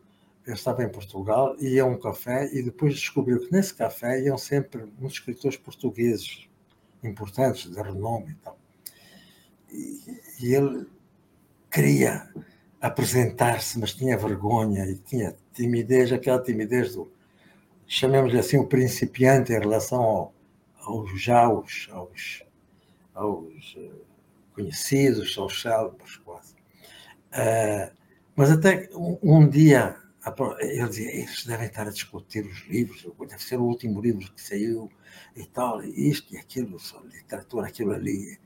Eu 0.47 0.55
estava 0.55 0.83
em 0.83 0.89
Portugal, 0.89 1.57
ia 1.61 1.83
a 1.83 1.87
um 1.87 1.99
café 1.99 2.51
e 2.53 2.63
depois 2.63 2.95
descobriu 2.95 3.41
que 3.41 3.53
nesse 3.53 3.75
café 3.75 4.21
iam 4.21 4.37
sempre 4.37 4.83
muitos 4.99 5.19
escritores 5.19 5.57
portugueses 5.57 6.49
importantes, 7.03 7.71
de 7.71 7.81
renome 7.81 8.33
e 8.33 8.35
tal. 8.37 8.59
E, 9.71 10.55
ele 10.55 10.87
queria 11.71 12.29
apresentar-se, 12.81 13.79
mas 13.79 13.95
tinha 13.95 14.19
vergonha 14.19 14.85
e 14.87 14.97
tinha 14.97 15.37
timidez, 15.55 16.13
aquela 16.13 16.43
timidez 16.43 16.95
do, 16.95 17.11
chamemos-lhe 17.87 18.39
assim, 18.39 18.59
o 18.59 18.67
principiante 18.67 19.53
em 19.53 19.59
relação 19.59 20.03
ao, 20.03 20.35
aos 20.81 21.23
já 21.23 21.45
aos, 21.45 21.89
aos, 21.93 22.43
aos 23.15 23.77
eh, 23.79 23.91
conhecidos, 24.55 25.37
aos 25.39 25.61
célebres 25.61 26.17
quase. 26.19 26.55
Uh, 27.33 27.95
mas 28.35 28.51
até 28.51 28.89
um, 28.95 29.19
um, 29.23 29.49
dia 29.49 29.97
ele 30.61 30.89
dizia, 30.89 31.11
eles 31.11 31.45
devem 31.45 31.67
estar 31.67 31.87
a 31.87 31.91
discutir 31.91 32.47
os 32.47 32.67
livros, 32.69 33.07
deve 33.29 33.43
ser 33.43 33.59
o 33.59 33.65
último 33.65 34.01
livro 34.01 34.33
que 34.33 34.41
saiu 34.41 34.91
e 35.35 35.45
tal, 35.47 35.83
isto 35.83 36.35
e 36.35 36.39
aquilo, 36.39 36.77
literatura, 37.13 37.67
aquilo 37.67 37.93
ali. 37.93 38.39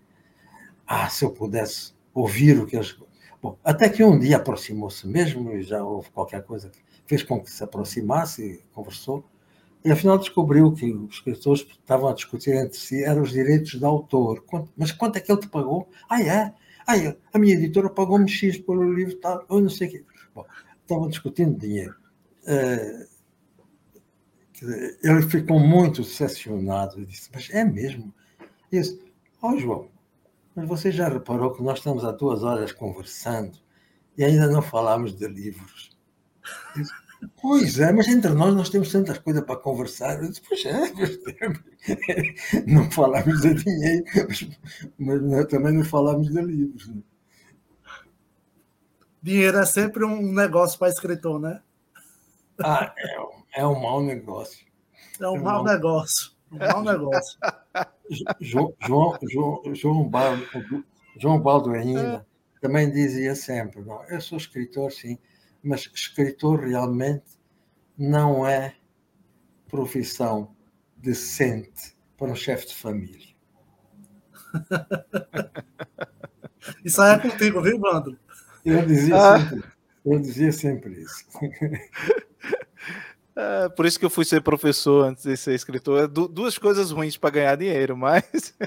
Ah, 0.86 1.08
se 1.10 1.24
eu 1.24 1.30
pudesse 1.30 1.92
ouvir 2.14 2.58
o 2.58 2.66
que 2.66 2.76
eles. 2.76 2.96
Bom, 3.42 3.58
até 3.62 3.88
que 3.88 4.02
um 4.02 4.18
dia 4.18 4.38
aproximou-se 4.38 5.06
mesmo, 5.06 5.52
e 5.52 5.62
já 5.62 5.84
houve 5.84 6.10
qualquer 6.10 6.42
coisa 6.44 6.70
que 6.70 6.78
fez 7.06 7.22
com 7.22 7.40
que 7.40 7.50
se 7.50 7.62
aproximasse 7.62 8.42
e 8.42 8.58
conversou, 8.72 9.24
e 9.84 9.92
afinal 9.92 10.18
descobriu 10.18 10.72
que 10.72 10.90
os 10.90 11.16
escritores 11.16 11.60
estavam 11.60 12.08
a 12.08 12.14
discutir 12.14 12.54
entre 12.54 12.76
si 12.78 13.04
eram 13.04 13.22
os 13.22 13.30
direitos 13.30 13.74
do 13.74 13.86
autor. 13.86 14.44
Mas 14.76 14.90
quanto 14.90 15.16
é 15.16 15.20
que 15.20 15.30
ele 15.30 15.40
te 15.40 15.48
pagou? 15.48 15.88
Ah, 16.08 16.20
é? 16.22 16.54
Ah, 16.86 16.94
a 17.32 17.38
minha 17.38 17.54
editora 17.54 17.90
pagou-me 17.90 18.28
X 18.28 18.58
pelo 18.58 18.92
livro, 18.92 19.16
tal, 19.16 19.44
ou 19.48 19.60
não 19.60 19.68
sei 19.68 19.88
o 19.88 19.90
quê. 19.90 20.04
Bom, 20.34 20.44
estavam 20.86 21.08
discutindo 21.08 21.58
dinheiro. 21.58 21.96
Uh, 22.42 23.06
ele 25.02 25.22
ficou 25.28 25.60
muito 25.60 26.02
decepcionado 26.02 27.00
e 27.00 27.06
disse: 27.06 27.28
Mas 27.34 27.50
é 27.50 27.64
mesmo? 27.64 28.14
Disse: 28.72 29.02
Ó 29.42 29.52
oh, 29.52 29.58
João, 29.58 29.88
mas 30.54 30.66
você 30.66 30.90
já 30.90 31.08
reparou 31.08 31.52
que 31.52 31.62
nós 31.62 31.78
estamos 31.78 32.04
há 32.04 32.12
duas 32.12 32.42
horas 32.42 32.72
conversando 32.72 33.58
e 34.16 34.24
ainda 34.24 34.48
não 34.48 34.62
falámos 34.62 35.14
de 35.14 35.28
livros? 35.28 35.94
Disse, 36.74 36.92
pois 37.40 37.78
é, 37.78 37.92
mas 37.92 38.08
entre 38.08 38.32
nós 38.32 38.54
nós 38.54 38.70
temos 38.70 38.90
tantas 38.90 39.18
coisas 39.18 39.44
para 39.44 39.56
conversar. 39.56 40.22
Eu 40.22 40.30
disse, 40.30 40.42
pois 40.48 40.64
é, 40.64 42.62
não 42.66 42.90
falámos 42.90 43.42
de 43.42 43.54
dinheiro, 43.54 44.04
mas, 44.98 45.22
mas 45.22 45.46
também 45.46 45.74
não 45.74 45.84
falámos 45.84 46.32
de 46.32 46.40
livros. 46.40 46.88
Né? 46.88 47.02
Dinheiro 49.26 49.58
é 49.58 49.66
sempre 49.66 50.04
um 50.04 50.32
negócio 50.32 50.78
para 50.78 50.88
escritor, 50.88 51.40
né? 51.40 51.60
Ah, 52.62 52.94
é, 52.96 53.60
é 53.60 53.66
um 53.66 53.74
mau 53.74 54.00
negócio. 54.00 54.64
É 55.20 55.26
um 55.26 55.34
é 55.34 55.40
mau, 55.40 55.54
mau 55.54 55.64
negócio. 55.64 56.30
Um 56.52 56.58
mau 56.58 56.80
negócio. 56.80 57.36
João, 58.40 58.72
João, 58.86 59.18
João, 59.28 59.74
João, 59.74 60.08
Baldo, 60.08 60.46
João 61.18 61.42
é. 61.98 62.24
também 62.60 62.88
dizia 62.88 63.34
sempre: 63.34 63.82
não, 63.82 64.00
eu 64.04 64.20
sou 64.20 64.38
escritor, 64.38 64.92
sim, 64.92 65.18
mas 65.60 65.90
escritor 65.92 66.60
realmente 66.60 67.36
não 67.98 68.46
é 68.46 68.76
profissão 69.66 70.54
decente 70.96 71.96
para 72.16 72.30
um 72.30 72.36
chefe 72.36 72.68
de 72.68 72.76
família. 72.76 73.34
Isso 76.84 77.02
aí 77.02 77.16
é 77.16 77.18
contigo, 77.18 77.60
viu, 77.60 77.76
Bandro? 77.76 78.16
Eu 78.66 78.84
dizia, 78.84 79.16
ah. 79.16 79.38
sempre, 79.38 79.64
eu 80.04 80.18
dizia 80.18 80.52
sempre 80.52 80.92
isso. 81.00 81.24
É, 83.38 83.68
por 83.68 83.84
isso 83.84 83.98
que 83.98 84.04
eu 84.06 84.08
fui 84.08 84.24
ser 84.24 84.40
professor 84.40 85.04
antes 85.04 85.24
de 85.24 85.36
ser 85.36 85.54
escritor. 85.54 86.08
Du 86.08 86.26
duas 86.26 86.56
coisas 86.56 86.90
ruins 86.90 87.18
para 87.18 87.28
ganhar 87.28 87.56
dinheiro, 87.56 87.94
mas. 87.94 88.54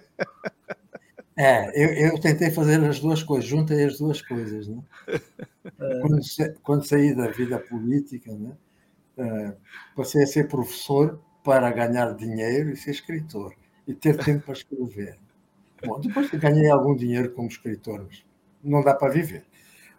É, 1.41 1.69
eu, 1.73 2.09
eu, 2.11 2.19
tentei 2.19 2.51
fazer 2.51 2.83
as 2.83 2.99
duas 2.99 3.23
coisas, 3.23 3.49
juntei 3.49 3.85
as 3.85 3.97
duas 3.97 4.21
coisas. 4.21 4.67
Né? 4.67 4.83
É. 5.07 5.99
Quando, 6.01 6.19
quando, 6.61 6.85
saí 6.85 7.15
da 7.15 7.29
vida 7.29 7.57
política, 7.57 8.29
né? 8.33 8.51
É, 9.17 9.53
passei 9.95 10.23
a 10.23 10.27
ser 10.27 10.49
professor 10.49 11.17
para 11.41 11.71
ganhar 11.71 12.13
dinheiro 12.13 12.71
e 12.71 12.75
ser 12.75 12.91
escritor 12.91 13.55
e 13.87 13.93
ter 13.93 14.17
tempo 14.17 14.47
para 14.47 14.53
escrever. 14.53 15.17
Bom, 15.85 16.01
depois 16.01 16.29
ganhei 16.31 16.69
algum 16.69 16.93
dinheiro 16.93 17.31
como 17.31 17.47
escritor, 17.47 18.05
mas 18.05 18.25
não 18.61 18.83
dá 18.83 18.93
para 18.93 19.13
viver. 19.13 19.45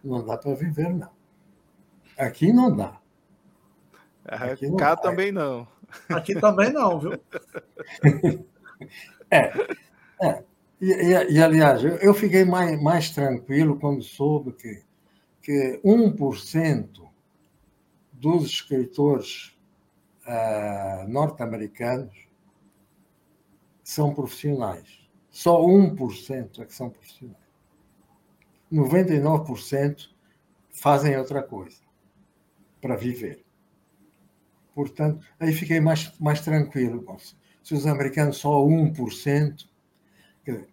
Não 0.03 0.25
dá 0.25 0.37
para 0.37 0.55
viver, 0.55 0.89
não. 0.95 1.11
Aqui 2.17 2.53
não 2.53 2.75
dá. 2.75 3.01
Aqui 4.25 4.69
não 4.69 4.77
Cá 4.77 4.97
também 4.97 5.33
não. 5.33 5.67
Aqui 6.09 6.35
também 6.35 6.73
não, 6.73 7.01
viu? 7.01 7.13
é. 9.31 9.53
é. 10.23 10.45
E, 10.81 10.93
e, 10.93 11.33
e, 11.33 11.43
aliás, 11.43 11.85
eu, 11.85 11.97
eu 11.97 12.15
fiquei 12.15 12.45
mais, 12.45 12.81
mais 12.83 13.11
tranquilo 13.11 13.79
quando 13.79 14.03
soube 14.03 14.53
que, 14.53 14.83
que 15.43 15.81
1% 15.85 17.07
dos 18.13 18.47
escritores 18.47 19.57
uh, 20.27 21.09
norte-americanos 21.09 22.29
são 23.83 24.15
profissionais. 24.15 25.01
Só 25.31 25.61
1% 25.61 26.61
é 26.61 26.65
que 26.65 26.75
são 26.75 26.91
profissionais. 26.91 27.40
99% 28.73 30.09
fazem 30.71 31.17
outra 31.17 31.43
coisa 31.43 31.79
para 32.81 32.97
viver. 32.97 33.45
Portanto, 34.75 35.25
aí 35.39 35.53
fiquei 35.53 35.81
mais, 35.81 36.13
mais 36.19 36.41
tranquilo. 36.41 37.05
Se 37.63 37.75
os 37.75 37.87
americanos 37.87 38.39
só 38.39 38.65
1%. 38.65 39.69
Dizer... 40.45 40.69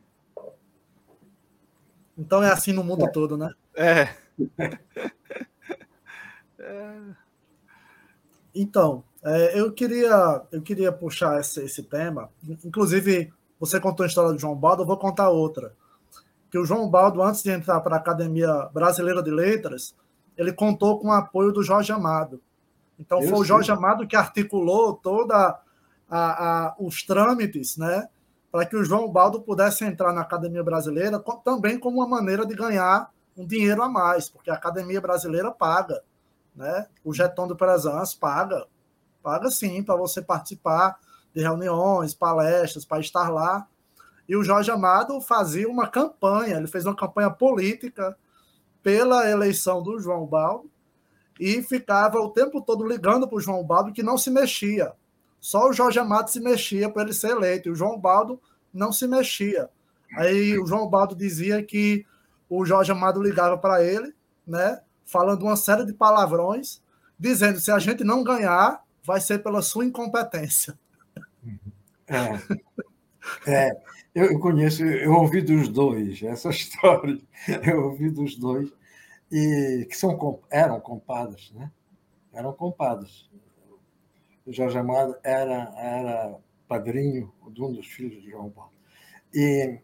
Então 2.18 2.42
é 2.42 2.52
assim 2.52 2.72
no 2.72 2.84
mundo 2.84 3.06
é. 3.06 3.12
todo, 3.12 3.38
né? 3.38 3.54
É. 6.60 6.90
Então, 8.54 9.04
é, 9.24 9.60
eu, 9.60 9.72
queria, 9.72 10.42
eu 10.52 10.62
queria 10.62 10.92
puxar 10.92 11.40
esse, 11.40 11.64
esse 11.64 11.84
tema. 11.84 12.30
Inclusive, 12.66 13.32
você 13.60 13.80
contou 13.80 14.04
a 14.04 14.08
história 14.08 14.34
do 14.34 14.40
João 14.40 14.56
Baldo, 14.56 14.82
eu 14.82 14.88
vou 14.88 14.98
contar 14.98 15.30
outra. 15.30 15.74
Que 16.50 16.58
o 16.58 16.66
João 16.66 16.90
Baldo, 16.90 17.22
antes 17.22 17.44
de 17.44 17.52
entrar 17.52 17.80
para 17.82 17.96
a 17.96 18.00
Academia 18.00 18.70
Brasileira 18.74 19.22
de 19.22 19.32
Letras, 19.32 19.96
ele 20.38 20.54
contou 20.54 21.00
com 21.00 21.08
o 21.08 21.14
apoio 21.14 21.52
do 21.52 21.64
Jorge 21.64 21.92
Amado. 21.92 22.42
Então, 23.00 23.22
eu 23.22 23.30
foi 23.30 23.40
o 23.40 23.44
Jorge 23.44 23.72
Amado 23.72 24.08
que 24.08 24.16
articulou 24.16 24.94
toda 24.94 25.60
a, 26.10 26.68
a, 26.70 26.76
os 26.80 27.04
trâmites, 27.04 27.78
né, 27.78 28.08
para 28.52 28.66
que 28.66 28.76
o 28.76 28.84
João 28.84 29.12
Baldo 29.12 29.42
pudesse 29.42 29.84
entrar 29.84 30.14
na 30.14 30.22
Academia 30.22 30.64
Brasileira, 30.64 31.20
com, 31.20 31.38
também 31.38 31.78
como 31.78 31.98
uma 31.98 32.08
maneira 32.08 32.46
de 32.46 32.56
ganhar 32.56 33.12
um 33.36 33.46
dinheiro 33.46 33.84
a 33.84 33.90
mais, 33.90 34.30
porque 34.30 34.50
a 34.50 34.56
Academia 34.56 35.00
Brasileira 35.00 35.52
paga, 35.52 36.02
né? 36.56 36.88
O 37.04 37.14
Jeton 37.14 37.48
do 37.48 37.56
Presans 37.56 38.16
paga, 38.16 38.66
paga 39.22 39.52
sim 39.52 39.84
para 39.84 39.96
você 39.96 40.22
participar 40.22 40.98
de 41.36 41.42
reuniões, 41.42 42.16
palestras, 42.16 42.84
para 42.84 43.00
estar 43.00 43.30
lá. 43.30 43.68
E 44.28 44.36
o 44.36 44.44
Jorge 44.44 44.70
Amado 44.70 45.22
fazia 45.22 45.70
uma 45.70 45.88
campanha, 45.88 46.58
ele 46.58 46.68
fez 46.68 46.86
uma 46.86 46.96
campanha 46.96 47.30
política 47.30 48.18
pela 48.84 49.30
eleição 49.30 49.82
do 49.82 50.00
João 50.00 50.26
Baldo, 50.26 50.70
e 51.40 51.62
ficava 51.62 52.20
o 52.20 52.32
tempo 52.32 52.62
todo 52.62 52.86
ligando 52.86 53.28
para 53.28 53.38
o 53.38 53.42
João 53.42 53.64
Baldo 53.64 53.94
que 53.94 54.02
não 54.02 54.18
se 54.18 54.30
mexia. 54.30 54.94
Só 55.40 55.70
o 55.70 55.74
Jorge 55.74 56.00
Amado 56.00 56.30
se 56.30 56.40
mexia 56.40 56.90
para 56.90 57.04
ele 57.04 57.14
ser 57.14 57.32
eleito, 57.32 57.70
e 57.70 57.72
o 57.72 57.76
João 57.76 58.00
Baldo 58.00 58.42
não 58.74 58.92
se 58.92 59.08
mexia. 59.08 59.70
Aí 60.16 60.58
o 60.58 60.66
João 60.66 60.90
Baldo 60.90 61.16
dizia 61.16 61.62
que 61.64 62.06
o 62.50 62.66
Jorge 62.66 62.92
Amado 62.92 63.22
ligava 63.22 63.58
para 63.58 63.84
ele, 63.84 64.14
né, 64.46 64.82
falando 65.06 65.44
uma 65.44 65.56
série 65.56 65.86
de 65.86 65.94
palavrões, 65.94 66.82
dizendo 67.20 67.60
se 67.60 67.72
a 67.72 67.80
gente 67.80 68.04
não 68.04 68.24
ganhar, 68.24 68.84
vai 69.04 69.22
ser 69.22 69.40
pela 69.40 69.62
sua 69.62 69.86
incompetência. 69.86 70.78
É. 72.08 72.40
É, 73.46 73.72
eu 74.16 74.40
conheço, 74.40 74.84
eu 74.84 75.14
ouvi 75.14 75.42
dos 75.42 75.70
dois 75.70 76.22
essa 76.24 76.50
história, 76.52 77.20
eu 77.66 77.86
ouvi 77.86 78.10
dos 78.10 78.36
dois, 78.36 78.72
e 79.32 79.86
que 79.90 79.96
são, 79.96 80.40
eram 80.50 80.80
compadres, 80.80 81.52
né? 81.52 81.72
Eram 82.34 82.54
compadres. 82.54 83.30
O 84.46 84.52
Jorge 84.52 84.78
Amado 84.78 85.16
era, 85.24 85.74
era 85.78 86.38
padrinho 86.68 87.34
de 87.52 87.62
um 87.62 87.72
dos 87.72 87.88
filhos 87.88 88.22
de 88.22 88.30
João 88.30 88.50
Baldo. 88.50 88.74
E, 89.34 89.80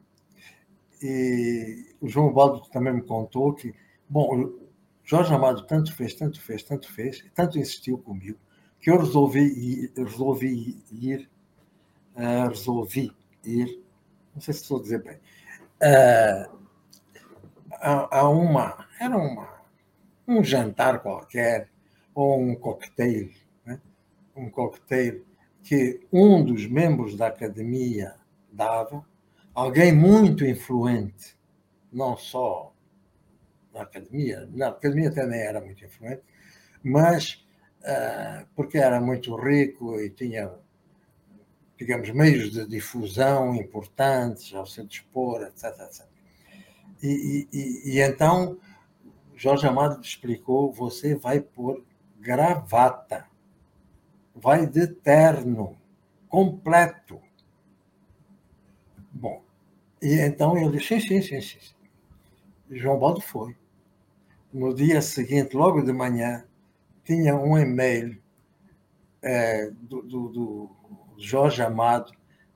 e 1.02 1.96
o 2.00 2.08
João 2.08 2.32
Baldo 2.32 2.62
também 2.70 2.94
me 2.94 3.02
contou 3.02 3.54
que, 3.54 3.74
bom, 4.08 4.52
Jorge 5.04 5.34
Amado 5.34 5.68
tanto 5.68 5.94
fez, 5.94 6.14
tanto 6.14 6.42
fez, 6.42 6.64
tanto 6.64 6.92
fez, 6.92 7.26
tanto 7.36 7.60
insistiu 7.60 7.98
comigo, 7.98 8.40
que 8.80 8.90
eu 8.90 8.98
resolvi 8.98 9.42
ir, 9.42 9.94
resolvi 9.98 10.82
ir, 10.92 11.30
uh, 12.16 12.48
resolvi 12.48 13.12
ir, 13.46 13.84
não 14.34 14.42
sei 14.42 14.54
se 14.54 14.62
estou 14.62 14.80
a 14.80 14.82
dizer 14.82 15.04
bem, 15.04 15.20
a, 17.72 18.20
a, 18.20 18.30
uma, 18.30 18.88
era 19.00 19.18
uma, 19.18 19.50
um 20.28 20.44
jantar 20.44 21.02
qualquer, 21.02 21.70
ou 22.14 22.40
um 22.40 22.56
coquetel, 22.56 23.30
né? 23.66 23.80
um 24.36 24.50
coquetel 24.50 25.22
que 25.64 26.06
um 26.12 26.44
dos 26.44 26.68
membros 26.68 27.16
da 27.16 27.28
academia 27.28 28.16
dava, 28.52 29.06
alguém 29.54 29.92
muito 29.94 30.46
influente, 30.46 31.38
não 31.92 32.18
só 32.18 32.74
na 33.74 33.82
academia, 33.82 34.48
na 34.54 34.68
academia 34.68 35.10
nem 35.26 35.42
era 35.42 35.60
muito 35.60 35.84
influente, 35.84 36.22
mas 36.84 37.46
uh, 37.82 38.46
porque 38.56 38.78
era 38.78 39.00
muito 39.02 39.36
rico 39.36 40.00
e 40.00 40.10
tinha, 40.10 40.52
digamos, 41.78 42.10
meios 42.12 42.52
de 42.52 42.68
difusão 42.68 43.56
importantes 43.56 44.54
ao 44.54 44.66
se 44.66 44.84
dispor, 44.86 45.42
etc. 45.44 45.66
etc. 45.82 46.06
E, 47.02 47.48
e, 47.52 47.92
e 47.96 48.02
então 48.02 48.58
Jorge 49.36 49.68
Amado 49.68 50.02
explicou: 50.02 50.72
você 50.72 51.16
vai 51.16 51.42
pôr 51.42 51.84
gravata 52.20 53.28
vai 54.36 54.66
de 54.66 54.88
terno, 54.88 55.78
completo. 56.28 57.22
Bom, 59.12 59.44
e 60.02 60.16
então 60.16 60.58
eu 60.58 60.72
disse, 60.72 61.00
sim, 61.00 61.22
sim, 61.22 61.42
sim, 61.42 61.42
sim. 61.42 61.74
João 62.72 63.00
Baldo 63.00 63.22
foi. 63.22 63.56
No 64.52 64.74
dia 64.74 65.02
seguinte, 65.02 65.56
logo 65.56 65.82
de 65.82 65.94
manhã, 65.94 66.46
tinha 67.04 67.36
um 67.36 67.58
e-mail 67.58 68.22
é, 69.22 69.70
do, 69.72 70.02
do, 70.02 70.30
do 70.30 70.70
Jorge 71.24 71.62
Amado 71.62 72.12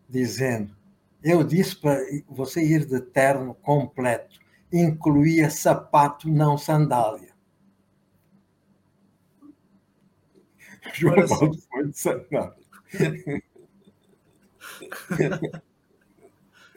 dizendo 0.09 0.75
eu 1.23 1.43
disse 1.43 1.75
para 1.75 1.99
você 2.29 2.63
ir 2.63 2.85
de 2.85 3.01
terno 3.01 3.55
completo, 3.55 4.39
incluía 4.71 5.49
sapato, 5.49 6.29
não 6.29 6.57
sandália. 6.57 7.35
João 10.93 11.27
Paulo 11.27 11.57
foi 11.69 11.87
de 11.87 11.97
Sanado. 11.97 12.55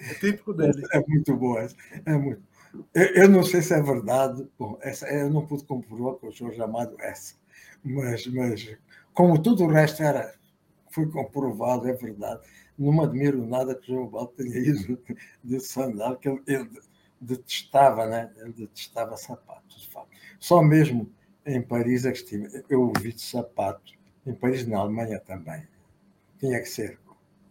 É 0.02 0.14
típico 0.14 0.54
dele. 0.54 0.82
É 0.92 1.06
muito 1.06 1.36
boa 1.36 1.60
essa. 1.60 1.76
É 2.06 2.16
muito. 2.16 2.42
Eu, 2.94 3.06
eu, 3.14 3.28
não 3.28 3.42
sei 3.42 3.60
se 3.60 3.74
é 3.74 3.82
verdade. 3.82 4.48
Bom, 4.58 4.78
essa, 4.80 5.06
eu 5.08 5.28
não 5.28 5.46
pude 5.46 5.62
comprovar 5.64 6.14
com 6.14 6.28
o 6.28 6.32
senhor 6.32 6.54
chamado 6.54 6.96
essa. 7.00 7.34
Mas, 7.84 8.26
mas, 8.28 8.78
como 9.12 9.40
tudo 9.42 9.64
o 9.64 9.68
resto 9.68 10.02
era, 10.02 10.34
foi 10.90 11.08
comprovado, 11.10 11.88
é 11.88 11.92
verdade. 11.92 12.40
Não 12.78 13.00
admiro 13.02 13.46
nada 13.46 13.74
que 13.74 13.92
João 13.92 14.06
Baldo 14.06 14.32
tenha 14.36 14.56
ido 14.58 14.98
de 15.42 15.60
sandália, 15.60 16.16
que 16.16 16.28
ele, 16.28 16.42
ele 16.46 16.70
detestava, 17.20 18.06
né? 18.06 18.32
Ele 18.36 18.52
detestava 18.52 19.16
sapatos, 19.16 19.82
de. 19.82 19.90
Só 20.38 20.62
mesmo 20.62 21.10
em 21.44 21.62
Paris 21.62 22.04
é 22.04 22.12
que 22.12 22.18
estive. 22.18 22.64
Eu 22.68 22.82
ouvi 22.82 23.12
de 23.12 23.22
sapato 23.22 23.92
em 24.26 24.34
Paris, 24.34 24.66
na 24.66 24.78
Alemanha 24.78 25.18
também. 25.20 25.66
Tinha 26.38 26.58
que 26.60 26.68
ser. 26.68 26.98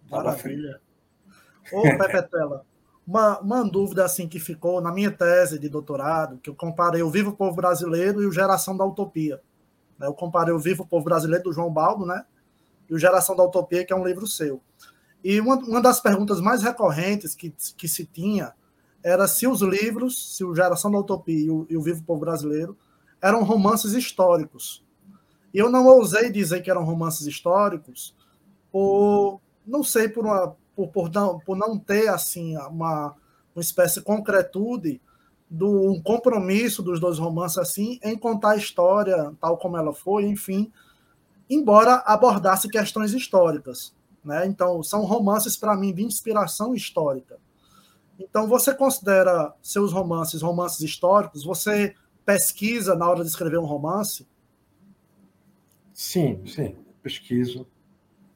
Maravilha. 0.09 0.81
Ô, 1.71 1.81
Pepetela, 1.83 2.65
uma, 3.05 3.39
uma 3.39 3.63
dúvida 3.63 4.03
assim 4.03 4.27
que 4.27 4.39
ficou 4.39 4.81
na 4.81 4.91
minha 4.91 5.11
tese 5.11 5.59
de 5.59 5.69
doutorado, 5.69 6.39
que 6.39 6.49
eu 6.49 6.55
comparei 6.55 7.01
o 7.03 7.09
Vivo 7.09 7.33
Povo 7.33 7.55
Brasileiro 7.55 8.21
e 8.21 8.25
o 8.25 8.31
Geração 8.31 8.75
da 8.75 8.85
Utopia. 8.85 9.41
Eu 9.99 10.13
comparei 10.13 10.53
o 10.53 10.59
Vivo 10.59 10.85
Povo 10.85 11.05
Brasileiro 11.05 11.43
do 11.43 11.53
João 11.53 11.71
Baldo, 11.71 12.05
né? 12.05 12.25
E 12.89 12.93
o 12.93 12.99
Geração 12.99 13.35
da 13.35 13.43
Utopia, 13.43 13.85
que 13.85 13.93
é 13.93 13.95
um 13.95 14.05
livro 14.05 14.27
seu. 14.27 14.61
E 15.23 15.39
uma, 15.39 15.55
uma 15.57 15.81
das 15.81 15.99
perguntas 15.99 16.39
mais 16.39 16.63
recorrentes 16.63 17.35
que, 17.35 17.53
que 17.77 17.87
se 17.87 18.05
tinha 18.05 18.53
era 19.03 19.27
se 19.27 19.47
os 19.47 19.61
livros, 19.61 20.35
se 20.35 20.43
o 20.43 20.55
Geração 20.55 20.91
da 20.91 20.99
Utopia 20.99 21.37
e 21.37 21.49
o, 21.49 21.65
e 21.69 21.77
o 21.77 21.81
Vivo 21.81 22.03
Povo 22.03 22.21
Brasileiro 22.21 22.77
eram 23.21 23.43
romances 23.43 23.93
históricos. 23.93 24.83
E 25.53 25.57
eu 25.57 25.69
não 25.69 25.85
ousei 25.87 26.31
dizer 26.31 26.61
que 26.61 26.69
eram 26.69 26.83
romances 26.83 27.25
históricos, 27.27 28.15
por 28.71 29.41
não 29.65 29.83
sei 29.83 30.07
por 30.07 30.25
uma 30.25 30.55
por, 30.75 30.87
por, 30.89 31.11
não, 31.11 31.39
por 31.39 31.57
não 31.57 31.77
ter 31.77 32.07
assim 32.07 32.55
uma, 32.57 33.13
uma 33.53 33.61
espécie 33.61 33.95
de 33.95 34.05
concretude 34.05 35.01
do 35.49 35.91
um 35.91 36.01
compromisso 36.01 36.81
dos 36.81 36.99
dois 36.99 37.17
romances 37.17 37.57
assim 37.57 37.99
em 38.01 38.17
contar 38.17 38.51
a 38.51 38.57
história 38.57 39.33
tal 39.41 39.57
como 39.57 39.75
ela 39.75 39.93
foi, 39.93 40.25
enfim, 40.25 40.71
embora 41.49 41.95
abordasse 42.05 42.69
questões 42.69 43.13
históricas, 43.13 43.95
né? 44.23 44.45
Então 44.45 44.83
são 44.83 45.03
romances 45.03 45.57
para 45.57 45.75
mim 45.75 45.93
de 45.93 46.03
inspiração 46.03 46.75
histórica. 46.75 47.37
Então 48.19 48.47
você 48.47 48.73
considera 48.73 49.53
seus 49.61 49.93
romances 49.93 50.41
romances 50.41 50.81
históricos? 50.81 51.43
Você 51.43 51.95
pesquisa 52.25 52.95
na 52.95 53.09
hora 53.09 53.23
de 53.23 53.29
escrever 53.29 53.57
um 53.57 53.65
romance? 53.65 54.27
Sim, 55.93 56.45
sim, 56.45 56.75
pesquiso. 57.01 57.67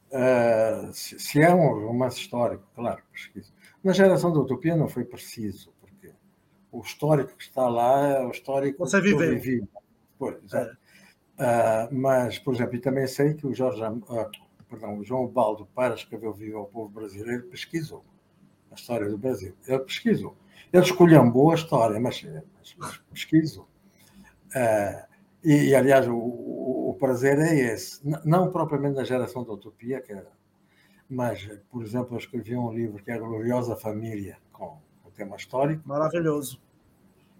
Uh, 0.09 0.93
se, 0.93 1.19
se, 1.19 1.41
é 1.41 1.53
um 1.53 1.87
romance 1.87 2.19
histórico, 2.19 2.63
claro, 2.75 3.01
pesquiso. 3.11 3.51
Na 3.83 3.93
geração 3.93 4.31
da 4.31 4.39
Utopia 4.39 4.75
não 4.75 4.87
foi 4.87 5.03
preciso, 5.03 5.73
porque 5.81 6.11
o 6.71 6.81
histórico 6.81 7.35
que 7.35 7.43
está 7.43 7.67
lá 7.67 8.07
é 8.07 8.25
o 8.25 8.31
histórico 8.31 8.79
Você 8.79 9.01
que 9.01 9.07
viveu. 9.07 9.39
vivi. 9.39 9.67
Pois, 10.17 10.53
é. 10.53 10.71
Uh, 11.39 11.93
mas, 11.93 12.39
por 12.39 12.53
exemplo, 12.53 12.75
e 12.75 12.79
também 12.79 13.07
sei 13.07 13.33
que 13.33 13.47
o 13.47 13.53
Jorge, 13.53 13.81
uh, 13.83 14.31
perdão, 14.69 14.97
o 14.97 15.03
João 15.03 15.27
Baldo, 15.27 15.67
para 15.73 15.95
escrever 15.95 16.27
o 16.27 16.33
Viva 16.33 16.57
ao 16.57 16.65
Povo 16.65 16.89
Brasileiro, 16.89 17.43
pesquisou 17.47 18.03
a 18.71 18.75
história 18.75 19.07
do 19.07 19.17
Brasil. 19.17 19.55
Ele 19.67 19.79
pesquisou. 19.79 20.35
Ele 20.71 20.83
escolheu 20.83 21.21
uma 21.21 21.31
boa 21.31 21.53
história, 21.53 21.99
mas, 21.99 22.23
mas, 22.57 22.75
mas 22.77 22.97
pesquisou. 23.11 23.67
Uh, 24.55 25.13
e, 25.43 25.69
e, 25.69 25.75
aliás, 25.75 26.07
o, 26.07 26.15
o, 26.15 26.95
prazer 26.99 27.37
é 27.37 27.73
esse. 27.73 27.99
Não 28.25 28.51
propriamente 28.51 28.95
na 28.95 29.03
geração 29.03 29.43
da 29.43 29.53
utopia, 29.53 30.01
que 30.01 30.11
era, 30.11 30.31
mas, 31.09 31.47
por 31.69 31.83
exemplo, 31.83 32.15
eu 32.15 32.17
escrevi 32.17 32.55
um 32.55 32.71
livro 32.71 33.03
que 33.03 33.11
é 33.11 33.15
a 33.15 33.19
Gloriosa 33.19 33.75
Família, 33.75 34.37
com 34.51 34.77
o 35.03 35.11
tema 35.11 35.35
histórico. 35.35 35.87
Maravilhoso. 35.87 36.61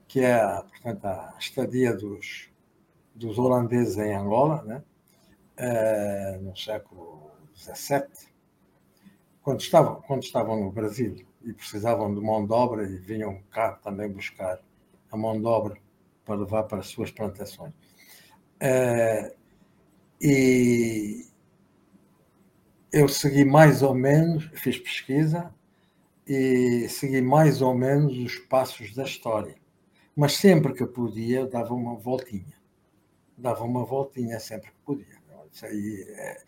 Que 0.08 0.20
é, 0.20 0.46
portanto, 0.62 1.06
a 1.06 1.36
estadia 1.40 1.96
dos, 1.96 2.50
dos 3.14 3.38
holandeses 3.38 3.98
em 3.98 4.14
Angola, 4.14 4.64
né? 4.64 4.84
É, 5.56 6.40
no 6.42 6.56
século 6.58 7.32
XVII, 7.56 8.34
quando 9.42 9.62
estavam, 9.62 10.02
quando 10.02 10.24
estavam 10.24 10.60
no 10.60 10.72
Brasil 10.72 11.16
e 11.44 11.54
precisavam 11.54 12.14
de 12.14 12.20
mão 12.20 12.46
de 12.46 12.54
obra 12.54 12.84
e 12.84 12.98
vinham 12.98 13.42
cá 13.52 13.74
também 13.74 14.10
buscar 14.10 14.60
a 15.12 15.18
mão 15.18 15.40
de 15.40 15.46
obra 15.46 15.78
para 16.26 16.36
levar 16.36 16.64
para 16.64 16.80
as 16.80 16.88
suas 16.88 17.12
plantações. 17.12 17.74
Uh, 18.62 19.36
e 20.20 21.28
eu 22.92 23.10
segui 23.10 23.44
mais 23.44 23.82
ou 23.82 23.94
menos, 23.94 24.46
fiz 24.54 24.78
pesquisa 24.78 25.54
e 26.26 26.88
segui 26.88 27.22
mais 27.22 27.62
ou 27.62 27.76
menos 27.76 28.18
os 28.18 28.38
passos 28.40 28.94
da 28.94 29.04
história. 29.04 29.56
Mas 30.16 30.34
sempre 30.34 30.74
que 30.74 30.86
podia, 30.86 31.46
dava 31.46 31.74
uma 31.74 31.96
voltinha. 31.96 32.63
Dava 33.44 33.66
uma 33.66 33.84
voltinha 33.84 34.40
sempre 34.40 34.72
que 34.72 34.78
podia. 34.86 35.22
Isso 35.52 35.66
aí 35.66 36.06
é, 36.08 36.42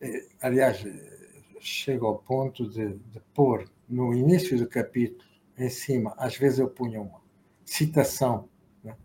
é, 0.00 0.26
aliás, 0.40 0.86
chego 1.58 2.06
ao 2.06 2.18
ponto 2.18 2.70
de, 2.70 2.94
de 2.94 3.20
pôr 3.34 3.68
no 3.88 4.14
início 4.14 4.56
do 4.56 4.68
capítulo, 4.68 5.28
em 5.58 5.68
cima, 5.68 6.14
às 6.16 6.36
vezes 6.36 6.60
eu 6.60 6.68
punha 6.68 7.00
uma 7.00 7.20
citação 7.64 8.48
né, 8.84 8.96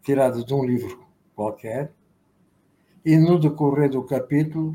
tirada 0.00 0.44
de 0.44 0.54
um 0.54 0.64
livro 0.64 1.04
qualquer, 1.34 1.92
e 3.04 3.16
no 3.16 3.36
decorrer 3.36 3.90
do 3.90 4.04
capítulo, 4.04 4.72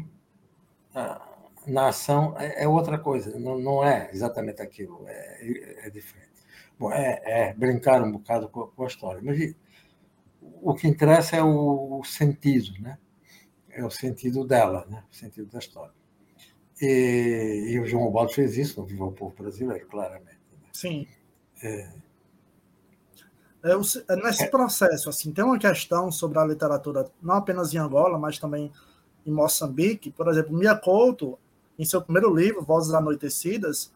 na 1.65 1.87
ação, 1.87 2.35
é, 2.37 2.65
é 2.65 2.67
outra 2.67 2.97
coisa, 2.97 3.39
não, 3.39 3.57
não 3.57 3.85
é 3.85 4.09
exatamente 4.11 4.61
aquilo, 4.61 5.05
é, 5.07 5.85
é 5.85 5.89
diferente. 5.89 6.29
Bom, 6.77 6.91
é, 6.91 7.21
é, 7.23 7.53
brincar 7.53 8.01
um 8.03 8.11
bocado 8.11 8.49
com 8.49 8.83
a 8.83 8.87
história, 8.87 9.21
mas 9.23 9.55
o 10.61 10.73
que 10.75 10.87
interessa 10.87 11.35
é 11.35 11.43
o, 11.43 12.03
sentido, 12.03 12.71
né? 12.79 12.97
É 13.69 13.83
o 13.83 13.89
sentido 13.89 14.45
dela, 14.45 14.85
né? 14.89 15.03
O 15.11 15.15
sentido 15.15 15.49
da 15.51 15.59
história. 15.59 15.93
E, 16.79 17.71
e 17.71 17.79
o 17.79 17.85
João 17.85 18.11
Baldo 18.11 18.33
fez 18.33 18.57
isso 18.57 18.79
no 18.79 18.85
Viva 18.85 19.05
o 19.05 19.11
Povo 19.11 19.35
Brasileiro, 19.35 19.87
claramente. 19.87 20.39
Né? 20.51 20.69
Sim. 20.73 21.07
É. 21.63 21.89
É, 23.63 23.71
é, 23.71 24.15
nesse 24.15 24.47
processo, 24.49 25.09
assim, 25.09 25.31
tem 25.31 25.43
uma 25.43 25.59
questão 25.59 26.11
sobre 26.11 26.39
a 26.39 26.45
literatura, 26.45 27.07
não 27.21 27.35
apenas 27.35 27.73
em 27.73 27.77
Angola, 27.77 28.17
mas 28.17 28.39
também 28.39 28.71
em 29.25 29.31
Moçambique. 29.31 30.11
Por 30.11 30.27
exemplo, 30.27 30.57
Mia 30.57 30.75
Couto, 30.75 31.37
em 31.77 31.85
seu 31.85 32.01
primeiro 32.01 32.33
livro, 32.33 32.63
Vozes 32.63 32.93
Anoitecidas, 32.93 33.93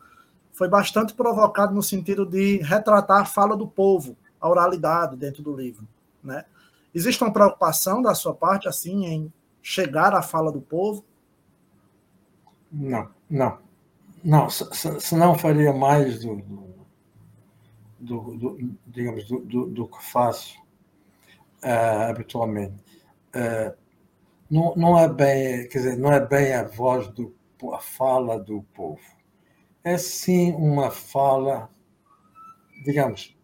foi 0.51 0.69
bastante 0.69 1.13
provocado 1.13 1.73
no 1.73 1.83
sentido 1.83 2.25
de 2.25 2.57
retratar 2.57 3.21
a 3.21 3.25
fala 3.25 3.57
do 3.57 3.67
povo, 3.67 4.15
a 4.39 4.47
oralidade 4.47 5.17
dentro 5.17 5.41
do 5.43 5.55
livro. 5.55 5.87
Né? 6.23 6.45
Existe 6.95 7.22
uma 7.22 7.34
preocupação 7.34 8.01
da 8.01 8.15
sua 8.15 8.34
parte, 8.34 8.69
assim, 8.69 9.05
em 9.05 9.34
chegar 9.61 10.13
à 10.13 10.22
fala 10.22 10.49
do 10.49 10.61
povo? 10.61 11.03
Não, 12.72 13.09
não. 13.30 13.59
Não, 14.23 14.49
senão 14.49 15.38
faria 15.38 15.73
mais 15.73 16.23
do, 16.23 16.38
do, 17.99 18.38
do 18.38 18.77
digamos, 18.88 19.27
do, 19.27 19.39
do, 19.41 19.65
do, 19.67 19.88
que 19.88 20.03
faço 20.03 20.57
uh, 21.63 22.09
habitualmente. 22.09 22.76
Uh, 23.35 23.76
não, 24.49 24.73
não 24.76 24.97
é 24.97 25.07
bem, 25.07 25.67
quer 25.67 25.80
dizer, 25.80 25.97
não 25.97 26.13
é 26.13 26.26
bem 26.26 26.53
a 26.53 26.63
voz 26.63 27.09
do 27.09 27.35
a 27.73 27.80
fala 27.80 28.39
do 28.39 28.63
povo. 28.73 29.01
É 29.84 29.97
sim 29.97 30.53
uma 30.53 30.91
fala, 30.91 31.69
digamos, 32.84 33.35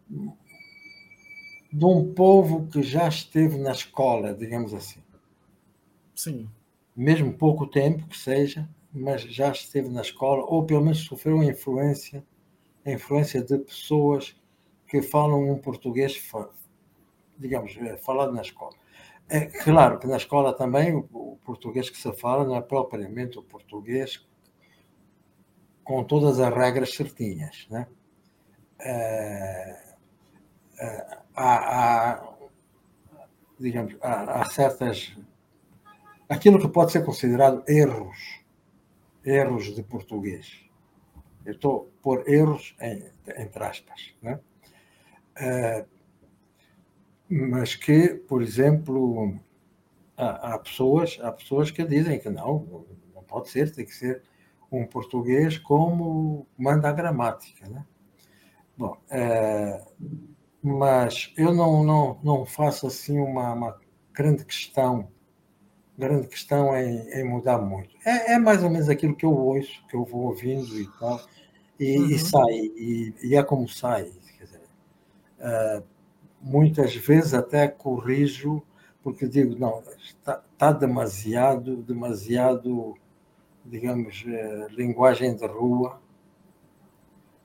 de 1.71 1.85
um 1.85 2.13
povo 2.13 2.67
que 2.67 2.83
já 2.83 3.07
esteve 3.07 3.57
na 3.57 3.71
escola, 3.71 4.33
digamos 4.33 4.73
assim. 4.73 5.01
Sim. 6.13 6.49
Mesmo 6.95 7.33
pouco 7.33 7.65
tempo 7.65 8.07
que 8.07 8.17
seja, 8.17 8.67
mas 8.93 9.21
já 9.21 9.51
esteve 9.51 9.87
na 9.89 10.01
escola, 10.01 10.43
ou 10.43 10.65
pelo 10.65 10.81
menos 10.81 11.05
sofreu 11.05 11.39
a 11.39 11.45
influência, 11.45 12.23
a 12.85 12.91
influência 12.91 13.41
de 13.41 13.57
pessoas 13.59 14.35
que 14.85 15.01
falam 15.01 15.49
um 15.49 15.57
português, 15.57 16.21
digamos, 17.37 17.77
é, 17.77 17.95
falado 17.97 18.33
na 18.33 18.41
escola. 18.41 18.75
É 19.29 19.45
claro 19.45 19.97
que 19.97 20.07
na 20.07 20.17
escola 20.17 20.51
também 20.53 20.93
o, 20.93 21.07
o 21.13 21.37
português 21.45 21.89
que 21.89 21.97
se 21.97 22.11
fala 22.11 22.43
não 22.43 22.57
é 22.57 22.61
propriamente 22.61 23.39
o 23.39 23.43
português 23.43 24.27
com 25.85 26.03
todas 26.03 26.39
as 26.39 26.53
regras 26.53 26.93
certinhas, 26.93 27.65
né? 27.69 27.87
É, 28.79 29.95
é, 30.79 31.20
há, 31.35 32.23
digamos, 33.59 33.95
há 34.01 34.45
certas 34.45 35.15
aquilo 36.29 36.59
que 36.59 36.67
pode 36.67 36.91
ser 36.91 37.03
considerado 37.03 37.63
erros, 37.67 38.41
erros 39.23 39.75
de 39.75 39.83
português. 39.83 40.63
Eu 41.45 41.53
estou 41.53 41.91
por 42.01 42.27
erros 42.27 42.75
em, 42.79 43.11
entre 43.37 43.63
aspas, 43.63 44.13
né? 44.21 44.39
É, 45.35 45.85
mas 47.29 47.75
que, 47.75 48.09
por 48.09 48.41
exemplo, 48.41 49.39
há, 50.17 50.53
há, 50.53 50.59
pessoas, 50.59 51.17
há 51.21 51.31
pessoas 51.31 51.71
que 51.71 51.83
dizem 51.83 52.19
que 52.19 52.29
não, 52.29 52.85
não 53.13 53.23
pode 53.23 53.49
ser, 53.49 53.73
tem 53.73 53.85
que 53.85 53.93
ser 53.93 54.23
um 54.71 54.85
português 54.85 55.57
como 55.57 56.47
manda 56.57 56.89
a 56.89 56.93
gramática. 56.93 57.67
Né? 57.67 57.85
Bom, 58.77 58.97
é, 59.09 59.83
mas 60.63 61.33
eu 61.37 61.53
não, 61.53 61.83
não, 61.83 62.19
não 62.23 62.45
faço 62.45 62.87
assim 62.87 63.19
uma, 63.19 63.53
uma 63.53 63.79
grande 64.13 64.45
questão 64.45 65.09
grande 65.97 66.27
questão 66.27 66.75
em, 66.75 66.97
em 67.11 67.23
mudar 67.23 67.59
muito. 67.59 67.95
É, 68.03 68.33
é, 68.33 68.39
mais 68.39 68.63
ou 68.63 68.69
menos 68.69 68.89
aquilo 68.89 69.15
que 69.15 69.25
eu 69.25 69.31
ouço, 69.37 69.85
que 69.87 69.95
eu 69.95 70.03
vou 70.03 70.23
ouvindo 70.23 70.79
e 70.79 70.87
tal, 70.99 71.21
e, 71.79 71.97
uhum. 71.97 72.05
e 72.07 72.19
sai, 72.19 72.53
e, 72.53 73.13
e, 73.23 73.35
é 73.35 73.43
como 73.43 73.69
sai. 73.69 74.11
Quer 74.37 74.45
dizer, 74.45 74.61
uh, 75.39 75.83
muitas 76.41 76.95
vezes 76.95 77.35
até 77.35 77.67
corrijo, 77.67 78.63
porque 79.03 79.27
digo, 79.27 79.55
não, 79.59 79.83
está, 80.03 80.41
está 80.53 80.71
demasiado, 80.71 81.77
demasiado, 81.77 82.95
digamos, 83.65 84.23
eh, 84.27 84.67
linguagem 84.71 85.35
de 85.35 85.45
rua 85.45 85.99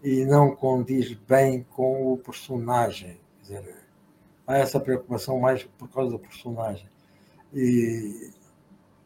e 0.07 0.25
não 0.25 0.55
condiz 0.55 1.13
bem 1.15 1.65
com 1.65 2.13
o 2.13 2.17
personagem. 2.17 3.19
Quer 3.39 3.43
dizer, 3.43 3.77
há 4.47 4.57
essa 4.57 4.79
preocupação 4.79 5.41
mais 5.41 5.65
por 5.65 5.89
causa 5.91 6.13
do 6.13 6.19
personagem. 6.21 6.89
E 7.53 8.31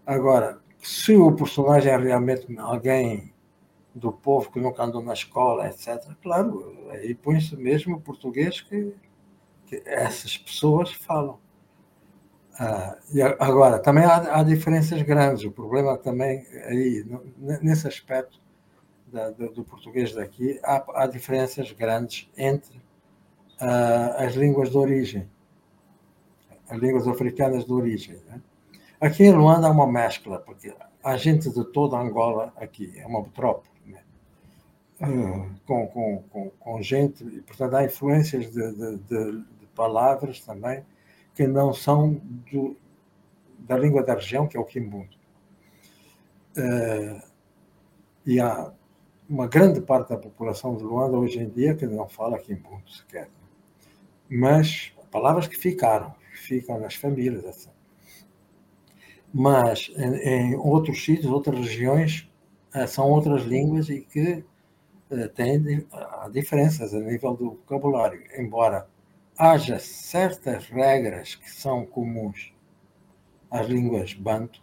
agora, 0.05 0.61
se 0.83 1.17
o 1.17 1.33
personagem 1.33 1.91
é 1.91 1.97
realmente 1.97 2.55
alguém 2.59 3.33
do 3.95 4.13
povo 4.13 4.51
que 4.51 4.61
nunca 4.61 4.83
andou 4.83 5.03
na 5.03 5.15
escola, 5.15 5.69
etc., 5.69 6.05
claro, 6.23 6.77
aí 6.91 7.15
põe-se 7.15 7.57
mesmo 7.57 7.97
o 7.97 8.01
português 8.01 8.61
que 8.61 8.95
que 9.67 9.83
essas 9.87 10.37
pessoas 10.37 10.93
falam. 10.93 11.39
Ah, 12.59 12.99
e 13.15 13.23
agora, 13.23 13.79
também 13.79 14.05
há, 14.05 14.41
há, 14.41 14.43
diferenças 14.43 15.01
grandes. 15.01 15.45
O 15.45 15.53
problema 15.53 15.97
também 15.97 16.45
aí, 16.65 17.07
nesse 17.39 17.87
aspecto 17.87 18.39
da, 19.13 19.31
do, 19.31 19.51
do, 19.51 19.65
português 19.65 20.15
daqui, 20.15 20.59
há, 20.63 21.03
há 21.03 21.07
diferenças 21.07 21.73
grandes 21.73 22.29
entre 22.37 22.81
ah, 23.61 24.17
as 24.19 24.35
línguas 24.35 24.71
de 24.71 24.79
origem, 24.79 25.31
as 26.69 26.79
línguas 26.79 27.07
africanas 27.07 27.65
de 27.65 27.73
origem. 27.73 28.21
Né? 28.29 28.41
Aqui 29.01 29.25
em 29.25 29.33
Luanda 29.33 29.67
há 29.67 29.71
uma 29.71 29.87
mescla, 29.87 30.39
porque 30.39 30.75
há 31.03 31.17
gente 31.17 31.51
de 31.51 31.65
toda 31.65 31.97
Angola 31.97 32.53
aqui, 32.57 32.93
é 32.97 33.07
uma 33.07 33.23
metrópole. 33.23 33.69
Né? 33.87 34.03
Ah, 35.01 35.55
com, 35.67 35.87
com, 35.89 36.23
com, 36.31 36.51
com, 36.51 36.83
gente, 36.83 37.25
e 37.25 37.41
portanto 37.43 37.75
há 37.75 37.85
influências 37.85 38.51
de, 38.51 38.73
de, 38.73 38.99
de 38.99 39.67
palavras 39.75 40.41
também 40.41 40.85
que 41.35 41.47
não 41.47 41.73
são 41.73 42.21
do, 42.51 42.77
da 43.59 43.77
língua 43.77 44.03
da 44.03 44.15
região, 44.15 44.47
que 44.47 44.57
é 44.57 44.61
o 44.61 44.65
quimbundo. 44.65 45.19
Uh, 46.57 47.23
e 48.27 48.41
há 48.41 48.73
uma 49.31 49.47
grande 49.47 49.81
parte 49.81 50.09
da 50.09 50.17
população 50.17 50.77
de 50.77 50.83
Luanda 50.83 51.17
hoje 51.17 51.39
em 51.39 51.49
dia 51.49 51.77
que 51.77 51.87
não 51.87 52.09
fala 52.09 52.37
quimbundo 52.37 52.91
sequer. 52.91 53.31
Mas 54.29 54.93
palavras 55.09 55.47
que 55.47 55.57
ficaram, 55.57 56.13
ficam 56.35 56.81
nas 56.81 56.97
famílias. 56.97 57.45
Assim. 57.45 57.71
Mas 59.33 59.89
em, 59.97 60.15
em, 60.17 60.57
outros 60.57 61.05
sítios, 61.05 61.31
outras 61.31 61.57
regiões, 61.61 62.29
uh, 62.75 62.89
são 62.89 63.09
outras 63.09 63.43
línguas 63.43 63.89
e 63.89 64.01
que 64.01 64.45
uh, 65.13 65.29
têm 65.29 65.87
diferenças 66.33 66.93
a 66.93 66.99
nível 66.99 67.35
do 67.35 67.51
vocabulário, 67.51 68.21
embora 68.37 68.89
haja 69.39 69.79
certas 69.79 70.67
regras 70.67 71.37
que 71.37 71.49
são 71.49 71.87
comuns 71.87 72.53
às 73.49 73.69
línguas 73.69 74.13
banto, 74.13 74.61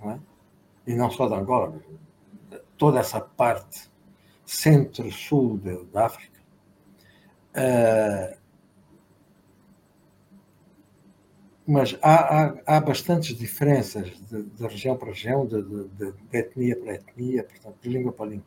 não 0.00 0.12
é? 0.12 0.20
e 0.86 0.94
não 0.94 1.10
só 1.10 1.28
da 1.28 1.36
Angola, 1.36 1.78
toda 2.78 3.00
essa 3.00 3.20
parte 3.20 3.90
centro-sul 4.46 5.60
da 5.92 6.06
África, 6.06 6.40
uh, 7.54 8.38
mas 11.66 11.98
há, 12.00 12.14
há, 12.14 12.54
há, 12.64 12.80
bastantes 12.80 13.36
diferenças 13.36 14.08
de, 14.30 14.42
de, 14.42 14.66
região 14.66 14.96
para 14.96 15.08
região, 15.08 15.46
de, 15.46 15.62
de, 15.62 15.88
de, 15.88 16.14
etnia 16.32 16.74
para 16.74 16.94
etnia, 16.94 17.44
portanto, 17.44 17.76
de 17.82 17.88
língua 17.90 18.10
para 18.10 18.24
língua. 18.30 18.46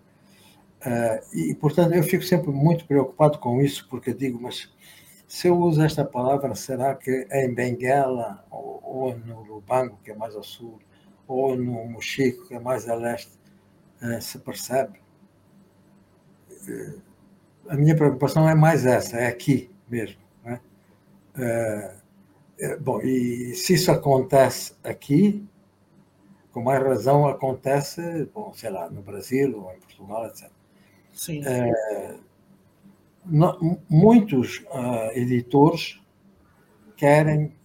Uh, 0.84 1.38
e, 1.38 1.53
portanto, 1.53 1.94
eu 1.94 2.02
fico 2.02 2.24
sempre 2.24 2.49
muito 2.49 2.88
preocupado 2.88 3.38
com 3.38 3.62
isso, 3.62 3.88
porque 3.88 4.12
digo, 4.12 4.41
mas 4.41 4.74
se 5.28 5.48
eu 5.48 5.56
uso 5.60 5.84
esta 5.84 6.03
palavra, 6.03 6.56
será 6.56 6.95
que 6.95 7.28
em 7.32 7.53
Benguela, 7.53 8.44
ou, 8.49 8.82
ou 8.84 9.16
no 9.16 9.44
Lubango, 9.44 9.99
que 10.03 10.10
é 10.10 10.16
mais 10.16 10.36
ao 10.36 10.44
sul, 10.44 10.80
ou 11.28 11.56
no 11.56 11.86
Mochico, 11.86 12.48
que 12.48 12.56
é 12.56 12.60
mais 12.60 12.90
a 12.90 12.95
leste, 12.95 13.32
se 14.19 14.40
percebe? 14.40 14.99
Eh, 16.68 16.95
a 17.69 17.76
minha 17.76 17.95
preocupação 17.95 18.49
é 18.49 18.56
mais 18.56 18.86
essa, 18.86 19.18
é 19.18 19.28
aqui 19.28 19.69
mesmo. 19.88 20.19
Né? 20.44 20.60
É, 21.38 22.78
bom, 22.78 22.99
e 23.02 23.56
se 23.56 23.73
isso 23.73 23.91
acontece 23.91 24.76
aqui, 24.84 25.48
com 26.52 26.61
mais 26.61 26.84
razão 26.84 27.28
acontece, 27.28 28.30
bom, 28.34 28.53
sei 28.53 28.69
lá, 28.69 28.90
no 28.90 29.02
Brasil 29.02 29.64
ou 29.64 29.72
em 29.73 29.80
Portugal, 29.80 30.28
etc. 30.28 30.49
Sim. 31.14 31.44
É, 31.45 32.18
muitos 33.90 34.60
uh, 34.72 35.11
editores 35.14 36.02
querem 36.95 37.56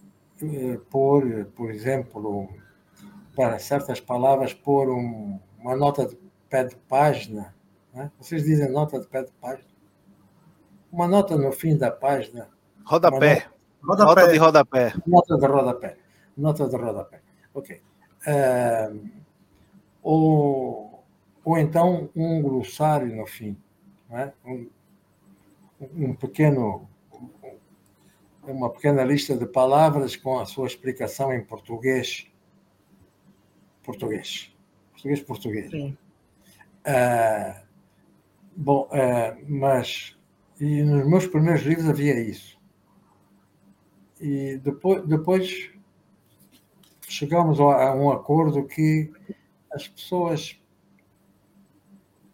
uh, 0.41 0.79
pôr, 0.89 1.45
por 1.55 1.71
exemplo, 1.71 2.49
para 3.35 3.59
certas 3.59 3.99
palavras, 3.99 4.53
pôr 4.53 4.89
um, 4.89 5.39
uma 5.59 5.75
nota 5.75 6.05
de 6.05 6.17
pé 6.49 6.63
de 6.63 6.75
página. 6.75 7.53
Né? 7.93 8.11
Vocês 8.19 8.43
dizem 8.43 8.71
nota 8.71 8.99
de 8.99 9.07
pé 9.07 9.23
de 9.23 9.31
página? 9.33 9.67
Uma 10.91 11.07
nota 11.07 11.37
no 11.37 11.51
fim 11.51 11.77
da 11.77 11.91
página. 11.91 12.49
Rodapé. 12.85 13.47
Nota, 13.83 14.03
rodapé. 14.03 14.21
nota 14.21 14.31
de 14.31 14.37
rodapé. 14.37 14.93
Nota 15.05 15.37
de 15.37 15.45
rodapé. 15.45 15.97
Nota 16.37 16.67
de 16.67 16.75
rodapé. 16.75 17.21
Ok. 17.53 17.81
Uh, 18.27 19.09
ou, 20.01 21.03
ou 21.43 21.57
então 21.57 22.09
um 22.15 22.41
glossário 22.41 23.15
no 23.15 23.25
fim, 23.25 23.57
é? 24.09 24.31
um, 24.45 24.69
um 25.79 26.13
pequeno 26.13 26.87
uma 28.51 28.69
pequena 28.69 29.03
lista 29.03 29.35
de 29.35 29.45
palavras 29.45 30.15
com 30.15 30.39
a 30.39 30.45
sua 30.45 30.67
explicação 30.67 31.33
em 31.33 31.43
português. 31.43 32.27
Português. 33.83 34.55
Português, 34.91 35.21
português. 35.21 35.71
Sim. 35.71 35.97
Uh, 36.87 37.53
bom, 38.55 38.87
uh, 38.91 39.45
mas 39.47 40.17
e 40.59 40.81
nos 40.83 41.05
meus 41.05 41.27
primeiros 41.27 41.63
livros 41.63 41.87
havia 41.89 42.19
isso. 42.19 42.57
E 44.19 44.57
depois, 44.63 45.05
depois 45.05 45.69
chegamos 47.07 47.59
a 47.59 47.93
um 47.93 48.09
acordo 48.09 48.65
que 48.65 49.11
as 49.71 49.87
pessoas 49.87 50.59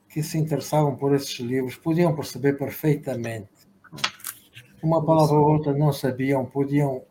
que 0.08 0.22
se 0.22 0.38
interessavam 0.38 0.96
por 0.96 1.14
esses 1.14 1.40
livros 1.40 1.76
podiam 1.76 2.16
perceber 2.16 2.54
perfeitamente. 2.54 3.50
Uma 4.82 5.04
palavra 5.04 5.36
ou 5.36 5.52
outra 5.52 5.74
não 5.74 5.92
sabiam, 5.92 6.46
podiam 6.46 7.04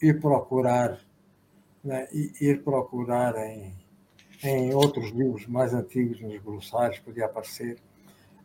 ir 0.00 0.20
procurar, 0.20 0.98
né, 1.84 2.08
ir 2.12 2.64
procurar 2.64 3.36
em, 3.36 3.74
em 4.46 4.74
outros 4.74 5.10
livros 5.10 5.46
mais 5.46 5.74
antigos, 5.74 6.20
nos 6.20 6.38
glossários, 6.38 6.98
podia 7.00 7.26
aparecer. 7.26 7.78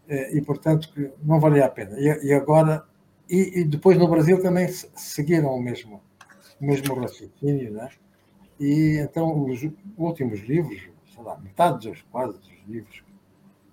Eh, 0.08 0.38
e, 0.38 0.42
portanto, 0.42 0.90
não 1.24 1.40
valia 1.40 1.66
a 1.66 1.70
pena. 1.70 1.98
E, 2.00 2.28
e 2.28 2.34
agora, 2.34 2.84
e, 3.30 3.62
e, 3.62 3.64
depois 3.64 3.98
no 3.98 4.08
Brasil 4.08 4.42
também 4.42 4.68
seguiram 4.68 5.56
o 5.56 5.62
mesmo, 5.62 6.02
o 6.60 6.66
mesmo 6.66 6.96
raciocínio, 6.96 7.72
né? 7.72 7.90
E 8.60 8.98
então 9.02 9.44
os 9.46 9.62
últimos 9.98 10.42
livros, 10.42 10.82
sei 11.14 11.24
lá, 11.24 11.38
metade 11.38 11.90
dos 11.90 12.02
quase 12.12 12.38
dos 12.38 12.68
livros 12.68 13.04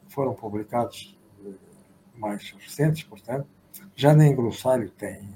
foram 0.09 0.35
publicados 0.35 1.19
eh, 1.45 1.51
mais 2.17 2.55
recentes, 2.59 3.03
portanto, 3.05 3.47
já 3.95 4.15
nem 4.15 4.35
glossário 4.35 4.91
tem, 4.91 5.29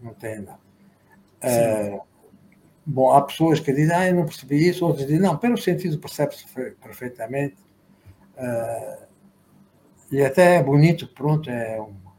não 0.00 0.14
tem 0.14 0.40
nada. 0.40 0.58
É, 1.40 2.00
bom, 2.84 3.12
há 3.12 3.22
pessoas 3.22 3.60
que 3.60 3.72
dizem, 3.72 3.94
ah, 3.94 4.08
eu 4.08 4.14
não 4.14 4.24
percebi 4.24 4.68
isso, 4.68 4.86
outros 4.86 5.06
dizem, 5.06 5.20
não, 5.20 5.36
pelo 5.36 5.56
sentido 5.56 5.98
percebe-se 5.98 6.46
perfeitamente. 6.80 7.56
É, 8.36 8.98
e 10.12 10.22
até 10.22 10.56
é 10.56 10.62
bonito, 10.62 11.08
pronto, 11.08 11.48
é 11.50 11.78
uma, 11.80 12.12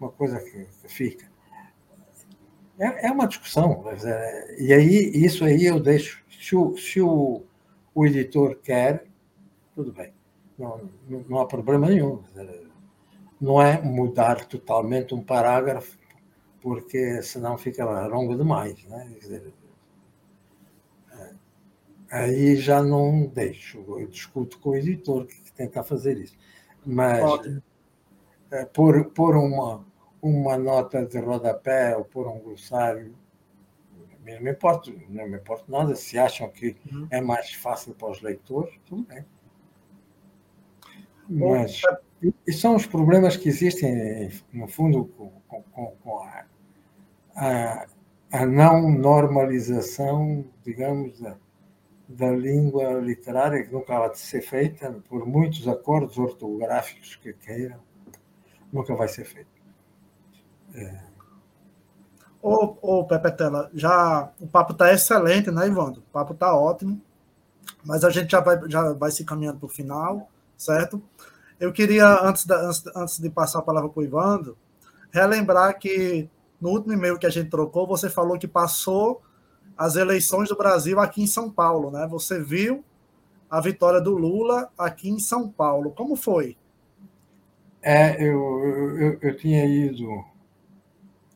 uma 0.00 0.10
coisa 0.10 0.38
que, 0.40 0.66
que 0.82 0.88
fica. 0.88 1.26
É, 2.78 3.08
é, 3.08 3.10
uma 3.10 3.28
discussão, 3.28 3.84
é, 4.04 4.56
e 4.60 4.72
aí 4.72 5.10
isso 5.14 5.44
aí 5.44 5.64
eu 5.64 5.78
deixo. 5.78 6.24
Se 6.28 6.56
o, 6.56 6.76
se 6.76 7.00
o, 7.00 7.42
o 7.94 8.06
editor 8.06 8.56
quer, 8.56 9.06
tudo 9.74 9.92
bem 9.92 10.12
não, 10.58 10.90
não 11.28 11.40
há 11.40 11.46
problema 11.46 11.88
nenhum. 11.88 12.22
Não 13.40 13.60
é 13.60 13.80
mudar 13.80 14.44
totalmente 14.46 15.14
um 15.14 15.22
parágrafo, 15.22 15.98
porque 16.60 17.22
senão 17.22 17.58
fica 17.58 17.84
longo 18.06 18.36
demais. 18.36 18.82
Né? 18.84 19.12
Dizer, 19.20 19.42
é, 19.46 19.63
aí 22.14 22.56
já 22.56 22.82
não 22.82 23.26
deixo, 23.26 23.84
eu 23.98 24.06
discuto 24.06 24.58
com 24.60 24.70
o 24.70 24.76
editor 24.76 25.26
que 25.26 25.52
tenta 25.52 25.82
fazer 25.82 26.16
isso. 26.16 26.36
Mas 26.86 27.22
é, 28.50 28.64
por, 28.64 29.06
por 29.06 29.36
uma, 29.36 29.84
uma 30.22 30.56
nota 30.56 31.04
de 31.04 31.18
rodapé 31.18 31.96
ou 31.96 32.04
por 32.04 32.28
um 32.28 32.38
glossário, 32.38 33.14
não 34.24 34.40
me 34.40 34.50
importa, 34.52 34.92
não 35.08 35.28
me 35.28 35.38
importa 35.38 35.64
nada. 35.68 35.94
Se 35.96 36.18
acham 36.18 36.48
que 36.48 36.76
uhum. 36.90 37.06
é 37.10 37.20
mais 37.20 37.52
fácil 37.52 37.94
para 37.94 38.10
os 38.10 38.22
leitores, 38.22 38.74
tudo 38.86 39.02
bem. 39.02 39.24
Mas 41.28 41.80
e 42.46 42.52
são 42.52 42.76
os 42.76 42.86
problemas 42.86 43.36
que 43.36 43.48
existem, 43.48 44.30
no 44.52 44.66
fundo, 44.68 45.06
com, 45.16 45.62
com, 45.72 45.96
com 46.02 46.18
a, 46.20 46.44
a, 47.34 47.86
a, 48.32 48.46
não 48.46 48.90
normalização, 48.90 50.44
digamos, 50.62 51.20
da, 51.20 51.36
da 52.08 52.30
língua 52.30 52.94
literária, 53.00 53.64
que 53.64 53.72
nunca 53.72 53.98
vai 53.98 54.14
ser 54.14 54.42
feita, 54.42 54.92
por 55.08 55.26
muitos 55.26 55.66
acordos 55.66 56.18
ortográficos 56.18 57.16
que 57.16 57.32
queiram, 57.32 57.80
nunca 58.72 58.94
vai 58.94 59.08
ser 59.08 59.24
feita. 59.24 59.50
É. 60.74 61.00
Ô, 62.42 62.76
ô 62.82 63.04
Pepetela, 63.04 63.70
já 63.72 64.30
o 64.38 64.46
papo 64.46 64.72
está 64.72 64.92
excelente, 64.92 65.50
né, 65.50 65.66
Ivandro? 65.66 66.02
O 66.02 66.12
papo 66.12 66.34
está 66.34 66.54
ótimo, 66.54 67.00
mas 67.84 68.04
a 68.04 68.10
gente 68.10 68.32
já 68.32 68.40
vai, 68.40 68.60
já 68.68 68.92
vai 68.92 69.10
se 69.10 69.24
caminhando 69.24 69.58
para 69.60 69.66
o 69.66 69.70
final 69.70 70.28
certo? 70.56 71.02
Eu 71.58 71.72
queria, 71.72 72.06
antes, 72.22 72.46
da, 72.46 72.56
antes, 72.56 72.84
antes 72.94 73.18
de 73.18 73.30
passar 73.30 73.60
a 73.60 73.62
palavra 73.62 73.88
para 73.88 74.00
o 74.00 74.04
Ivandro, 74.04 74.56
relembrar 75.10 75.78
que 75.78 76.28
no 76.60 76.70
último 76.70 76.92
e-mail 76.92 77.18
que 77.18 77.26
a 77.26 77.30
gente 77.30 77.50
trocou, 77.50 77.86
você 77.86 78.08
falou 78.08 78.38
que 78.38 78.48
passou 78.48 79.22
as 79.76 79.96
eleições 79.96 80.48
do 80.48 80.56
Brasil 80.56 81.00
aqui 81.00 81.22
em 81.22 81.26
São 81.26 81.50
Paulo, 81.50 81.90
né? 81.90 82.06
Você 82.08 82.42
viu 82.42 82.84
a 83.50 83.60
vitória 83.60 84.00
do 84.00 84.16
Lula 84.16 84.70
aqui 84.76 85.08
em 85.08 85.18
São 85.18 85.48
Paulo. 85.48 85.90
Como 85.92 86.16
foi? 86.16 86.56
É, 87.82 88.22
eu, 88.22 88.40
eu, 88.98 89.18
eu 89.20 89.36
tinha 89.36 89.64
ido 89.64 90.24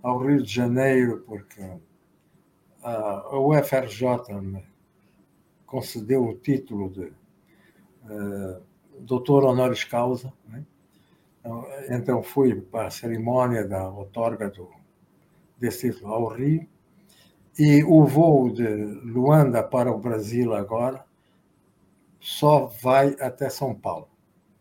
ao 0.02 0.18
Rio 0.18 0.42
de 0.42 0.52
Janeiro 0.52 1.22
porque 1.26 1.62
a 2.82 3.38
UFRJ 3.38 4.40
me 4.40 4.64
concedeu 5.66 6.24
o 6.24 6.34
título 6.34 6.90
de 6.90 7.12
uh, 8.10 8.62
doutor 9.00 9.44
honoris 9.44 9.84
causa. 9.84 10.32
Né? 10.46 10.64
Então, 11.90 12.22
fui 12.22 12.60
para 12.60 12.88
a 12.88 12.90
cerimônia 12.90 13.66
da 13.66 13.88
outorga 13.90 14.48
do, 14.50 14.70
desse 15.58 15.90
título 15.92 16.12
ao 16.12 16.26
Rio. 16.28 16.66
E 17.58 17.82
o 17.82 18.04
voo 18.04 18.50
de 18.50 18.68
Luanda 19.14 19.62
para 19.62 19.90
o 19.92 19.98
Brasil 19.98 20.54
agora 20.54 21.04
só 22.20 22.66
vai 22.82 23.16
até 23.20 23.50
São 23.50 23.74
Paulo. 23.74 24.08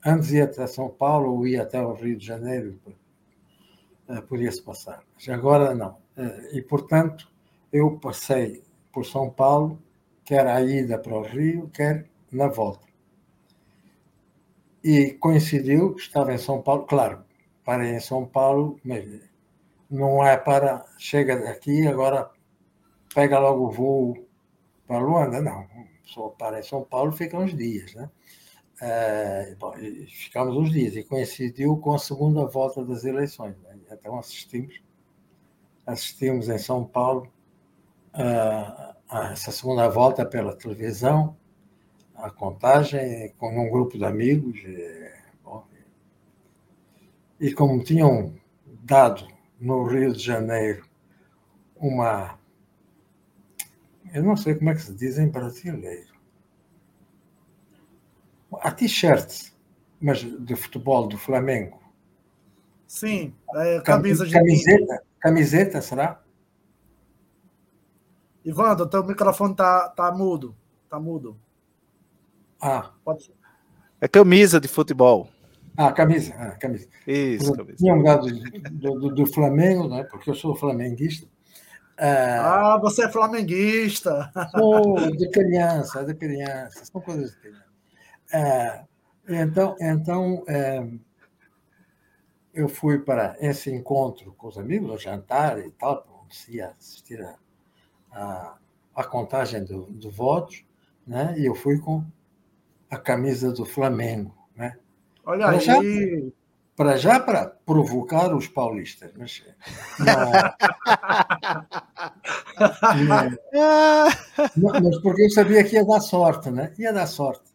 Antes 0.06 0.32
ia 0.32 0.46
até 0.46 0.66
São 0.68 0.90
Paulo 0.90 1.34
ou 1.34 1.48
ia 1.48 1.64
até 1.64 1.82
o 1.82 1.94
Rio 1.94 2.18
de 2.18 2.26
Janeiro, 2.26 2.80
eh, 4.08 4.22
podia-se 4.22 4.62
passar. 4.62 5.04
Mas 5.16 5.28
agora 5.30 5.76
não. 5.76 5.98
Eh, 6.16 6.58
e, 6.58 6.62
portanto, 6.62 7.30
eu 7.72 7.98
passei 8.00 8.64
por 8.92 9.06
São 9.06 9.30
Paulo, 9.30 9.80
quer 10.24 10.48
a 10.48 10.62
ida 10.62 10.98
para 10.98 11.14
o 11.14 11.22
Rio, 11.22 11.70
quer 11.74 12.06
na 12.32 12.48
volta 12.48 12.88
e 14.84 15.14
coincidiu 15.16 15.94
que 15.96 16.02
estava 16.02 16.34
em 16.34 16.38
São 16.38 16.62
Paulo, 16.62 16.86
claro, 16.86 17.24
parei 17.66 17.92
em 17.92 18.00
São 18.00 18.26
Paulo, 18.26 18.80
mas 18.86 19.04
não 19.90 20.26
é 20.26 20.38
para, 20.38 20.86
chega 20.98 21.38
daqui, 21.38 21.86
agora 21.86 22.30
pega 23.18 23.40
logo 23.40 23.66
o 23.66 23.72
voo 23.72 24.28
para 24.86 25.00
Luanda, 25.00 25.42
não, 25.42 25.68
só 26.04 26.30
para 26.30 26.60
em 26.60 26.64
São 26.64 26.84
Paulo 26.84 27.12
fica 27.12 27.36
uns 27.36 27.58
dias, 27.58 27.96
né? 27.96 28.12
É, 28.80 29.56
bom, 29.56 29.74
ficamos 30.08 30.56
uns 30.56 30.70
dias 30.70 30.96
e 30.96 31.04
coincidiu 31.04 31.78
com 31.78 31.96
a 31.96 31.98
segunda 31.98 32.46
volta 32.46 32.86
das 32.86 33.06
eleições. 33.06 33.58
Né? 33.64 33.76
Então 33.92 34.20
assistimos, 34.20 34.84
assistimos 35.84 36.48
em 36.48 36.60
São 36.60 36.86
Paulo 36.86 37.28
uh, 38.14 38.96
a 39.10 39.32
essa 39.32 39.52
segunda 39.52 39.90
volta 39.90 40.24
pela 40.24 40.56
televisão 40.56 41.36
a 42.14 42.30
contagem 42.30 43.34
com 43.40 43.50
um 43.50 43.72
grupo 43.72 43.98
de 43.98 44.06
amigos. 44.06 44.60
E, 44.60 45.12
bom, 45.44 45.66
e 47.40 47.52
como 47.52 47.84
tinham 47.84 48.36
dado 48.84 49.28
no 49.60 49.86
Rio 49.86 50.14
de 50.14 50.24
Janeiro 50.24 50.86
uma. 51.76 52.38
Eu 54.14 54.24
não 54.24 54.36
sei 54.36 54.56
como 54.56 54.70
é 54.70 54.76
que 54.76 54.82
se 54.82 54.94
diz 54.94 55.18
em 55.18 55.30
brasileiro. 55.30 56.16
A 58.62 58.72
t-shirt, 58.72 59.52
mas 60.00 60.20
de 60.20 60.56
futebol 60.56 61.08
do 61.08 61.18
Flamengo. 61.18 61.82
Sim, 62.88 63.34
é, 63.56 63.82
camisa 63.82 64.26
de. 64.26 64.34
Camiseta, 64.34 65.04
camiseta, 65.20 65.82
será? 65.82 66.22
Ivandro, 68.46 68.88
teu 68.88 69.04
microfone 69.04 69.54
tá, 69.54 69.90
tá 69.90 70.10
mudo. 70.12 70.56
Tá 70.90 70.98
mudo. 70.98 71.38
Ah. 72.62 72.94
Pode 73.04 73.26
ser. 73.26 73.34
É 74.00 74.08
camisa 74.08 74.60
de 74.60 74.70
futebol. 74.70 75.28
Ah, 75.76 75.92
camisa. 75.92 76.34
Ah, 76.38 76.52
camisa. 76.52 76.88
Isso, 77.06 77.54
camisa. 77.54 77.78
Tinha 77.78 77.94
um 77.94 78.04
dado 78.04 78.28
do, 78.72 79.00
do, 79.00 79.16
do, 79.16 79.26
Flamengo, 79.28 79.90
né? 79.90 80.04
porque 80.06 80.30
eu 80.30 80.36
sou 80.36 80.56
flamenguista. 80.56 81.28
Ah, 81.98 82.74
ah 82.74 82.78
você 82.78 83.06
é 83.06 83.10
flamenguista. 83.10 84.32
Sou 84.52 84.96
de 85.18 85.30
criança, 85.30 86.06
de 86.06 86.14
criança. 86.14 86.86
São 86.86 87.02
coisas 87.02 87.32
de 87.32 87.38
criança. 87.38 87.66
Ah, 88.34 88.84
então, 89.28 89.76
então 89.80 90.44
é, 90.48 90.88
eu 92.54 92.68
fui 92.68 93.00
para 93.00 93.36
esse 93.40 93.72
encontro 93.72 94.34
com 94.34 94.48
os 94.48 94.58
amigos, 94.58 94.90
o 94.90 94.98
jantar 94.98 95.60
e 95.60 95.70
tal, 95.72 96.04
para 96.04 96.70
assistir 96.72 97.22
a, 97.22 97.36
a, 98.12 98.58
a 98.96 99.04
contagem 99.04 99.64
do, 99.64 99.86
do 99.86 100.10
voto, 100.10 100.56
né? 101.06 101.36
e 101.38 101.46
eu 101.46 101.54
fui 101.54 101.80
com 101.80 102.04
a 102.90 102.98
camisa 102.98 103.52
do 103.52 103.66
Flamengo. 103.66 104.36
Né? 104.56 104.78
Olha 105.26 105.50
aí. 105.50 106.34
Para 106.78 106.96
já 106.96 107.20
para 107.20 107.48
provocar 107.48 108.34
os 108.36 108.48
paulistas. 108.48 109.12
Mas, 109.18 109.44
não, 114.56 114.82
mas 114.82 115.02
porque 115.02 115.24
eu 115.24 115.30
sabia 115.32 115.64
que 115.64 115.76
ia 115.76 115.84
dar 115.84 116.00
sorte, 116.00 116.52
né? 116.52 116.72
Ia 116.78 116.94
dar 116.94 117.08
sorte. 117.08 117.52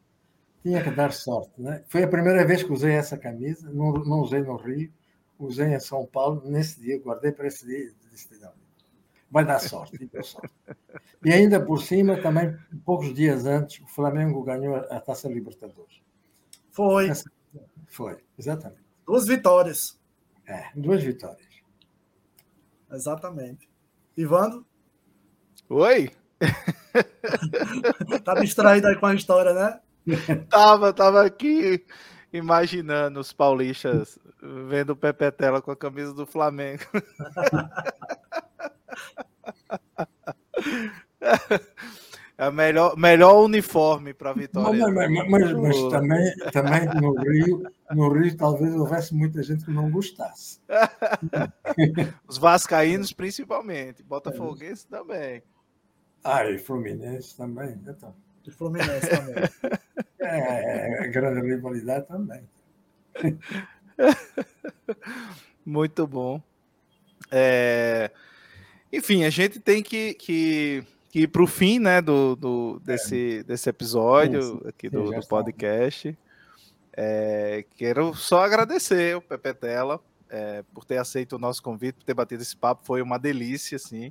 Tinha 0.61 0.83
que 0.83 0.91
dar 0.91 1.13
sorte. 1.13 1.53
Né? 1.57 1.85
Foi 1.87 2.03
a 2.03 2.09
primeira 2.09 2.45
vez 2.45 2.65
que 2.65 2.73
usei 2.73 2.95
essa 2.95 3.17
camisa, 3.17 3.71
não, 3.71 3.93
não 3.93 4.23
usei 4.23 4.43
no 4.43 4.57
Rio, 4.57 4.93
usei 5.39 5.73
em 5.73 5.79
São 5.79 6.05
Paulo, 6.05 6.43
nesse 6.45 6.81
dia, 6.81 7.01
guardei 7.01 7.31
para 7.31 7.47
esse 7.47 7.65
dia. 7.65 7.93
Disse, 8.11 8.41
não, 8.41 8.51
vai 9.31 9.45
dar 9.45 9.61
sorte, 9.61 9.97
e 10.03 10.23
sorte. 10.25 10.51
E 11.25 11.33
ainda 11.33 11.65
por 11.65 11.81
cima, 11.81 12.21
também, 12.21 12.57
poucos 12.85 13.15
dias 13.15 13.47
antes, 13.47 13.81
o 13.85 13.87
Flamengo 13.87 14.43
ganhou 14.43 14.75
a 14.75 15.01
Taça 15.01 15.29
Libertadores. 15.29 16.03
Foi. 16.73 17.09
Foi, 17.87 18.17
exatamente. 18.37 18.82
Duas 19.07 19.27
vitórias. 19.27 19.99
É, 20.47 20.71
duas 20.75 21.03
vitórias. 21.03 21.49
Exatamente. 22.91 23.71
Ivando? 24.17 24.67
Oi? 25.69 26.11
tá 28.25 28.35
distraído 28.35 28.89
aí 28.89 28.97
com 28.97 29.07
a 29.07 29.15
história, 29.15 29.55
né? 29.55 29.81
tava, 30.51 30.93
tava 30.93 31.25
aqui 31.25 31.87
imaginando 32.33 33.21
os 33.21 33.33
paulistas 33.33 34.19
vendo 34.69 34.91
o 34.91 34.97
Pepetela 34.97 35.63
com 35.63 35.71
a 35.71 35.77
camisa 35.77 36.13
do 36.13 36.27
Flamengo. 36.27 36.83
É 42.43 42.49
o 42.49 42.53
melhor, 42.53 42.97
melhor 42.97 43.45
uniforme 43.45 44.13
para 44.13 44.31
a 44.31 44.33
vitória. 44.33 44.89
Mas, 44.89 45.13
mas, 45.13 45.31
mas, 45.31 45.53
mas, 45.53 45.77
também, 45.93 46.37
também 46.51 47.01
no 47.01 47.15
Rio, 47.15 47.63
no 47.93 48.13
Rio 48.13 48.37
talvez 48.37 48.75
houvesse 48.75 49.15
muita 49.15 49.41
gente 49.45 49.65
que 49.65 49.71
não 49.71 49.89
gostasse. 49.89 50.59
Os 52.27 52.39
vascaínos 52.39 53.13
principalmente, 53.13 54.03
botafoguenses 54.03 54.85
é. 54.91 54.97
também. 54.97 55.43
Ah, 56.25 56.45
e 56.45 56.59
Fluminense 56.59 57.37
também. 57.37 57.81
Então. 57.87 58.13
E 58.45 58.51
Fluminense 58.51 59.09
também. 59.09 59.45
É, 60.25 61.05
é, 61.05 61.09
grande 61.09 61.45
rivalidade 61.45 62.07
também. 62.07 62.49
Muito 65.67 66.07
bom. 66.07 66.41
É... 67.29 68.09
Enfim, 68.93 69.25
a 69.25 69.31
gente 69.31 69.59
tem 69.59 69.83
que, 69.83 70.15
que, 70.15 70.87
que 71.13 71.21
ir 71.21 71.29
para 71.29 71.43
o 71.43 71.47
fim 71.47 71.79
né, 71.79 72.01
do, 72.01 72.35
do, 72.35 72.81
desse, 72.83 73.41
é. 73.41 73.43
desse 73.43 73.69
episódio 73.69 74.43
sim, 74.43 74.61
aqui 74.67 74.89
do, 74.89 75.11
do 75.11 75.27
podcast. 75.29 76.19
É, 76.97 77.67
quero 77.77 78.15
só 78.15 78.43
agradecer 78.43 79.15
o 79.15 79.21
Pepe 79.21 79.53
Tela 79.53 80.01
é, 80.31 80.65
por 80.73 80.87
ter 80.87 80.97
aceito 80.97 81.37
o 81.37 81.39
nosso 81.39 81.63
convite, 81.63 81.97
por 81.97 82.05
ter 82.05 82.15
batido 82.15 82.43
esse 82.43 82.57
papo. 82.57 82.87
Foi 82.87 83.03
uma 83.03 83.19
delícia, 83.19 83.77
assim. 83.77 84.11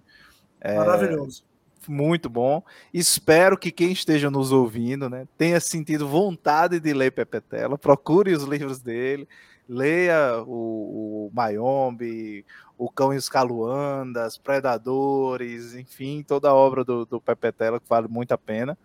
É, 0.62 0.76
Maravilhoso. 0.76 1.44
Muito 1.88 2.30
bom. 2.30 2.64
Espero 2.94 3.58
que 3.58 3.72
quem 3.72 3.92
esteja 3.92 4.30
nos 4.30 4.52
ouvindo 4.52 5.10
né, 5.10 5.28
tenha 5.36 5.60
sentido 5.60 6.08
vontade 6.08 6.80
de 6.80 6.94
ler 6.94 7.12
Pepe 7.12 7.42
Tela. 7.42 7.80
Procure 7.80 8.32
os 8.32 8.44
livros 8.44 8.80
dele 8.80 9.28
leia 9.72 10.44
o, 10.46 11.28
o 11.28 11.32
Mayombe, 11.34 12.46
o 12.78 12.90
Cão 12.90 13.14
e 13.14 13.18
os 13.18 13.30
Caluandas, 13.30 14.38
Predadores, 14.38 15.74
enfim, 15.76 16.24
toda 16.28 16.50
a 16.50 16.54
obra 16.54 16.84
do, 16.84 17.06
do 17.06 17.22
Pepe 17.22 17.52
Tela 17.54 17.80
que 17.80 17.88
vale 17.88 18.10
muito 18.10 18.34
a 18.34 18.38
pena. 18.38 18.78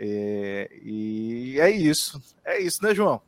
É, 0.00 0.70
e 0.82 1.60
é 1.60 1.70
isso. 1.70 2.20
É 2.42 2.58
isso, 2.58 2.82
né, 2.82 2.94
João? 2.94 3.20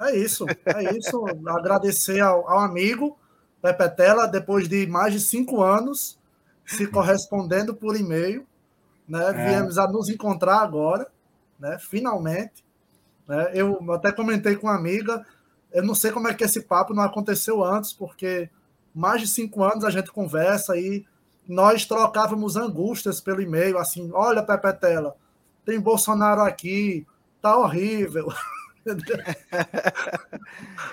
É 0.00 0.16
isso, 0.16 0.46
é 0.64 0.96
isso. 0.96 1.24
Agradecer 1.48 2.20
ao, 2.20 2.48
ao 2.48 2.60
amigo 2.60 3.18
Pepe 3.60 3.88
Tela, 3.90 4.26
depois 4.26 4.68
de 4.68 4.86
mais 4.86 5.12
de 5.12 5.20
cinco 5.20 5.60
anos 5.60 6.16
se 6.64 6.86
correspondendo 6.86 7.74
por 7.74 7.96
e-mail. 7.96 8.46
Né? 9.08 9.28
É. 9.30 9.32
Viemos 9.32 9.76
a 9.76 9.88
nos 9.88 10.08
encontrar 10.08 10.60
agora, 10.60 11.08
né? 11.58 11.78
finalmente. 11.80 12.64
Né? 13.26 13.50
Eu 13.54 13.92
até 13.92 14.12
comentei 14.12 14.54
com 14.54 14.68
uma 14.68 14.76
amiga, 14.76 15.26
eu 15.72 15.82
não 15.82 15.94
sei 15.94 16.10
como 16.10 16.28
é 16.28 16.34
que 16.34 16.44
esse 16.44 16.62
papo 16.62 16.94
não 16.94 17.02
aconteceu 17.02 17.62
antes, 17.62 17.92
porque 17.92 18.48
mais 18.94 19.20
de 19.20 19.28
cinco 19.28 19.62
anos 19.62 19.84
a 19.84 19.90
gente 19.90 20.10
conversa 20.10 20.76
e 20.76 21.04
nós 21.46 21.86
trocávamos 21.86 22.56
angústias 22.56 23.20
pelo 23.20 23.40
e-mail, 23.40 23.78
assim, 23.78 24.10
olha, 24.12 24.42
Pepetela, 24.42 25.16
tem 25.64 25.80
Bolsonaro 25.80 26.42
aqui, 26.42 27.06
tá 27.40 27.56
horrível. 27.56 28.28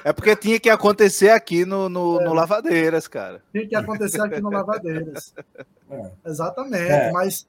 É 0.04 0.12
porque 0.12 0.36
tinha 0.36 0.60
que 0.60 0.70
acontecer 0.70 1.30
aqui 1.30 1.64
no, 1.64 1.88
no, 1.88 2.20
é. 2.20 2.26
no 2.26 2.34
Lavadeiras, 2.34 3.08
cara. 3.08 3.42
Tinha 3.54 3.66
que 3.66 3.76
acontecer 3.76 4.22
aqui 4.22 4.42
no 4.42 4.50
Lavadeiras. 4.50 5.34
É. 5.90 6.12
Exatamente, 6.26 6.92
é. 6.92 7.12
mas 7.14 7.48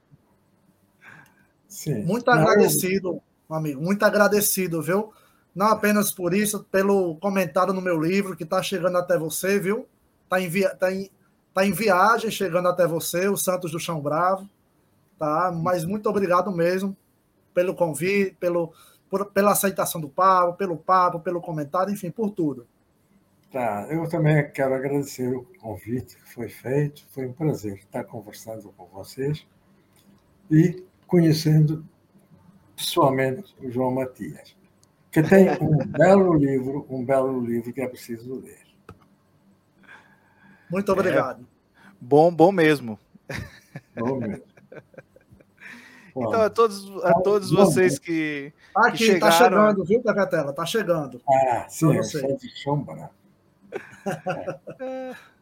Sim. 1.66 2.05
muito 2.05 2.31
agradecido, 2.31 3.20
amigo, 3.51 3.82
muito 3.82 4.05
agradecido, 4.05 4.81
viu? 4.81 5.12
Não 5.57 5.69
apenas 5.69 6.12
por 6.12 6.35
isso, 6.35 6.65
pelo 6.65 7.16
comentário 7.16 7.73
no 7.73 7.81
meu 7.81 7.99
livro 7.99 8.37
que 8.37 8.45
está 8.45 8.62
chegando 8.62 8.99
até 8.99 9.16
você, 9.16 9.59
viu? 9.59 9.89
Está 10.24 10.39
em, 10.39 10.49
via... 10.51 10.74
tá 10.77 10.93
em... 10.93 11.11
tá 11.55 11.65
em 11.65 11.73
viagem 11.73 12.31
chegando 12.31 12.69
até 12.69 12.87
você, 12.87 13.27
o 13.27 13.39
Santos 13.39 13.73
do 13.73 13.81
Chão 13.81 13.99
Bravo. 13.99 14.47
Tá? 15.19 15.51
Mas 15.51 15.83
muito 15.83 16.11
obrigado 16.11 16.53
mesmo 16.53 16.95
pelo 17.55 17.74
convite, 17.74 18.37
pelo, 18.39 18.70
por, 19.09 19.33
pela 19.33 19.53
aceitação 19.53 19.99
do 19.99 20.11
papo, 20.11 20.59
pelo 20.59 20.77
papo, 20.77 21.20
pelo 21.20 21.41
comentário, 21.41 21.91
enfim, 21.91 22.11
por 22.11 22.33
tudo. 22.33 22.66
Tá, 23.51 23.87
eu 23.89 24.07
também 24.11 24.51
quero 24.51 24.74
agradecer 24.74 25.35
o 25.35 25.47
convite 25.59 26.16
que 26.16 26.35
foi 26.35 26.51
feito. 26.51 27.03
Foi 27.09 27.27
um 27.27 27.33
prazer 27.33 27.78
estar 27.78 28.05
conversando 28.05 28.74
com 28.77 28.85
vocês 28.89 29.47
e 30.51 30.85
conhecendo 31.07 31.83
pessoalmente 32.77 33.57
o 33.62 33.70
João 33.70 33.91
Matias 33.91 34.56
que 35.17 35.23
tem 35.23 35.49
um 35.63 35.79
belo 35.79 36.35
livro, 36.35 36.87
um 36.91 37.03
belo 37.03 37.41
livro 37.41 37.73
que 37.73 37.81
é 37.81 37.89
preciso 37.89 38.35
ler. 38.35 38.61
Muito 40.71 40.93
obrigado. 40.93 41.41
É, 41.41 41.89
bom, 41.99 42.31
bom 42.31 42.53
mesmo. 42.53 42.99
Bom 43.97 44.17
mesmo. 44.17 44.45
Então, 46.19 46.41
a 46.41 46.49
todos, 46.49 47.05
a 47.05 47.13
todos 47.21 47.51
vocês 47.51 47.99
que. 47.99 48.51
Tá 48.73 48.89
aqui, 48.89 48.97
que 48.97 49.05
chegaram... 49.05 49.21
tá 49.21 49.33
chegando, 49.33 49.85
viu, 49.85 50.03
Cacatela? 50.03 50.51
Tá 50.55 50.65
chegando. 50.65 51.21
Ah, 51.29 51.67
sim, 51.69 51.95
eu 51.95 52.03
sou 52.03 52.35
de 52.39 52.49
sombra. 52.59 53.11
É. 54.81 55.15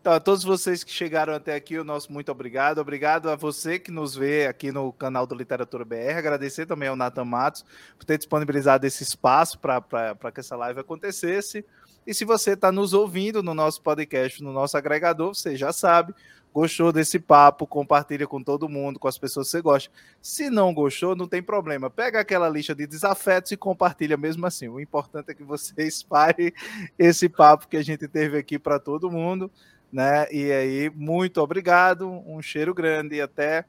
Então, 0.00 0.12
a 0.12 0.20
todos 0.20 0.44
vocês 0.44 0.84
que 0.84 0.92
chegaram 0.92 1.34
até 1.34 1.54
aqui, 1.56 1.76
o 1.76 1.82
nosso 1.82 2.12
muito 2.12 2.30
obrigado. 2.30 2.78
Obrigado 2.78 3.28
a 3.28 3.34
você 3.34 3.80
que 3.80 3.90
nos 3.90 4.14
vê 4.14 4.46
aqui 4.46 4.70
no 4.70 4.92
canal 4.92 5.26
do 5.26 5.34
Literatura 5.34 5.84
BR. 5.84 6.16
Agradecer 6.16 6.66
também 6.66 6.88
ao 6.88 6.94
Nathan 6.94 7.24
Matos 7.24 7.64
por 7.98 8.04
ter 8.04 8.16
disponibilizado 8.16 8.86
esse 8.86 9.02
espaço 9.02 9.58
para 9.58 10.32
que 10.32 10.40
essa 10.40 10.56
live 10.56 10.80
acontecesse. 10.80 11.64
E 12.06 12.14
se 12.14 12.24
você 12.24 12.52
está 12.52 12.70
nos 12.70 12.94
ouvindo 12.94 13.42
no 13.42 13.52
nosso 13.52 13.82
podcast, 13.82 14.42
no 14.42 14.52
nosso 14.52 14.78
agregador, 14.78 15.34
você 15.34 15.56
já 15.56 15.72
sabe, 15.72 16.14
gostou 16.54 16.92
desse 16.92 17.18
papo, 17.18 17.66
compartilha 17.66 18.26
com 18.26 18.42
todo 18.42 18.68
mundo, 18.68 19.00
com 19.00 19.08
as 19.08 19.18
pessoas 19.18 19.48
que 19.48 19.50
você 19.50 19.60
gosta. 19.60 19.90
Se 20.22 20.48
não 20.48 20.72
gostou, 20.72 21.16
não 21.16 21.26
tem 21.26 21.42
problema. 21.42 21.90
Pega 21.90 22.20
aquela 22.20 22.48
lista 22.48 22.74
de 22.74 22.86
desafetos 22.86 23.50
e 23.50 23.56
compartilha 23.56 24.16
mesmo 24.16 24.46
assim. 24.46 24.68
O 24.68 24.80
importante 24.80 25.32
é 25.32 25.34
que 25.34 25.42
você 25.42 25.74
espalhe 25.86 26.54
esse 26.96 27.28
papo 27.28 27.66
que 27.66 27.76
a 27.76 27.82
gente 27.82 28.06
teve 28.06 28.38
aqui 28.38 28.60
para 28.60 28.78
todo 28.78 29.10
mundo 29.10 29.50
né? 29.92 30.26
E 30.30 30.50
aí, 30.52 30.90
muito 30.90 31.40
obrigado, 31.40 32.08
um 32.08 32.40
cheiro 32.42 32.74
grande 32.74 33.16
e 33.16 33.20
até, 33.20 33.64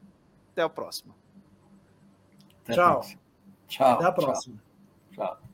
até 0.52 0.62
a 0.62 0.70
próxima. 0.70 1.16
Tchau. 2.66 3.02
Tchau. 3.68 3.94
Até 3.96 4.06
a 4.06 4.12
próxima. 4.12 4.62
Tchau. 5.12 5.26
tchau. 5.26 5.49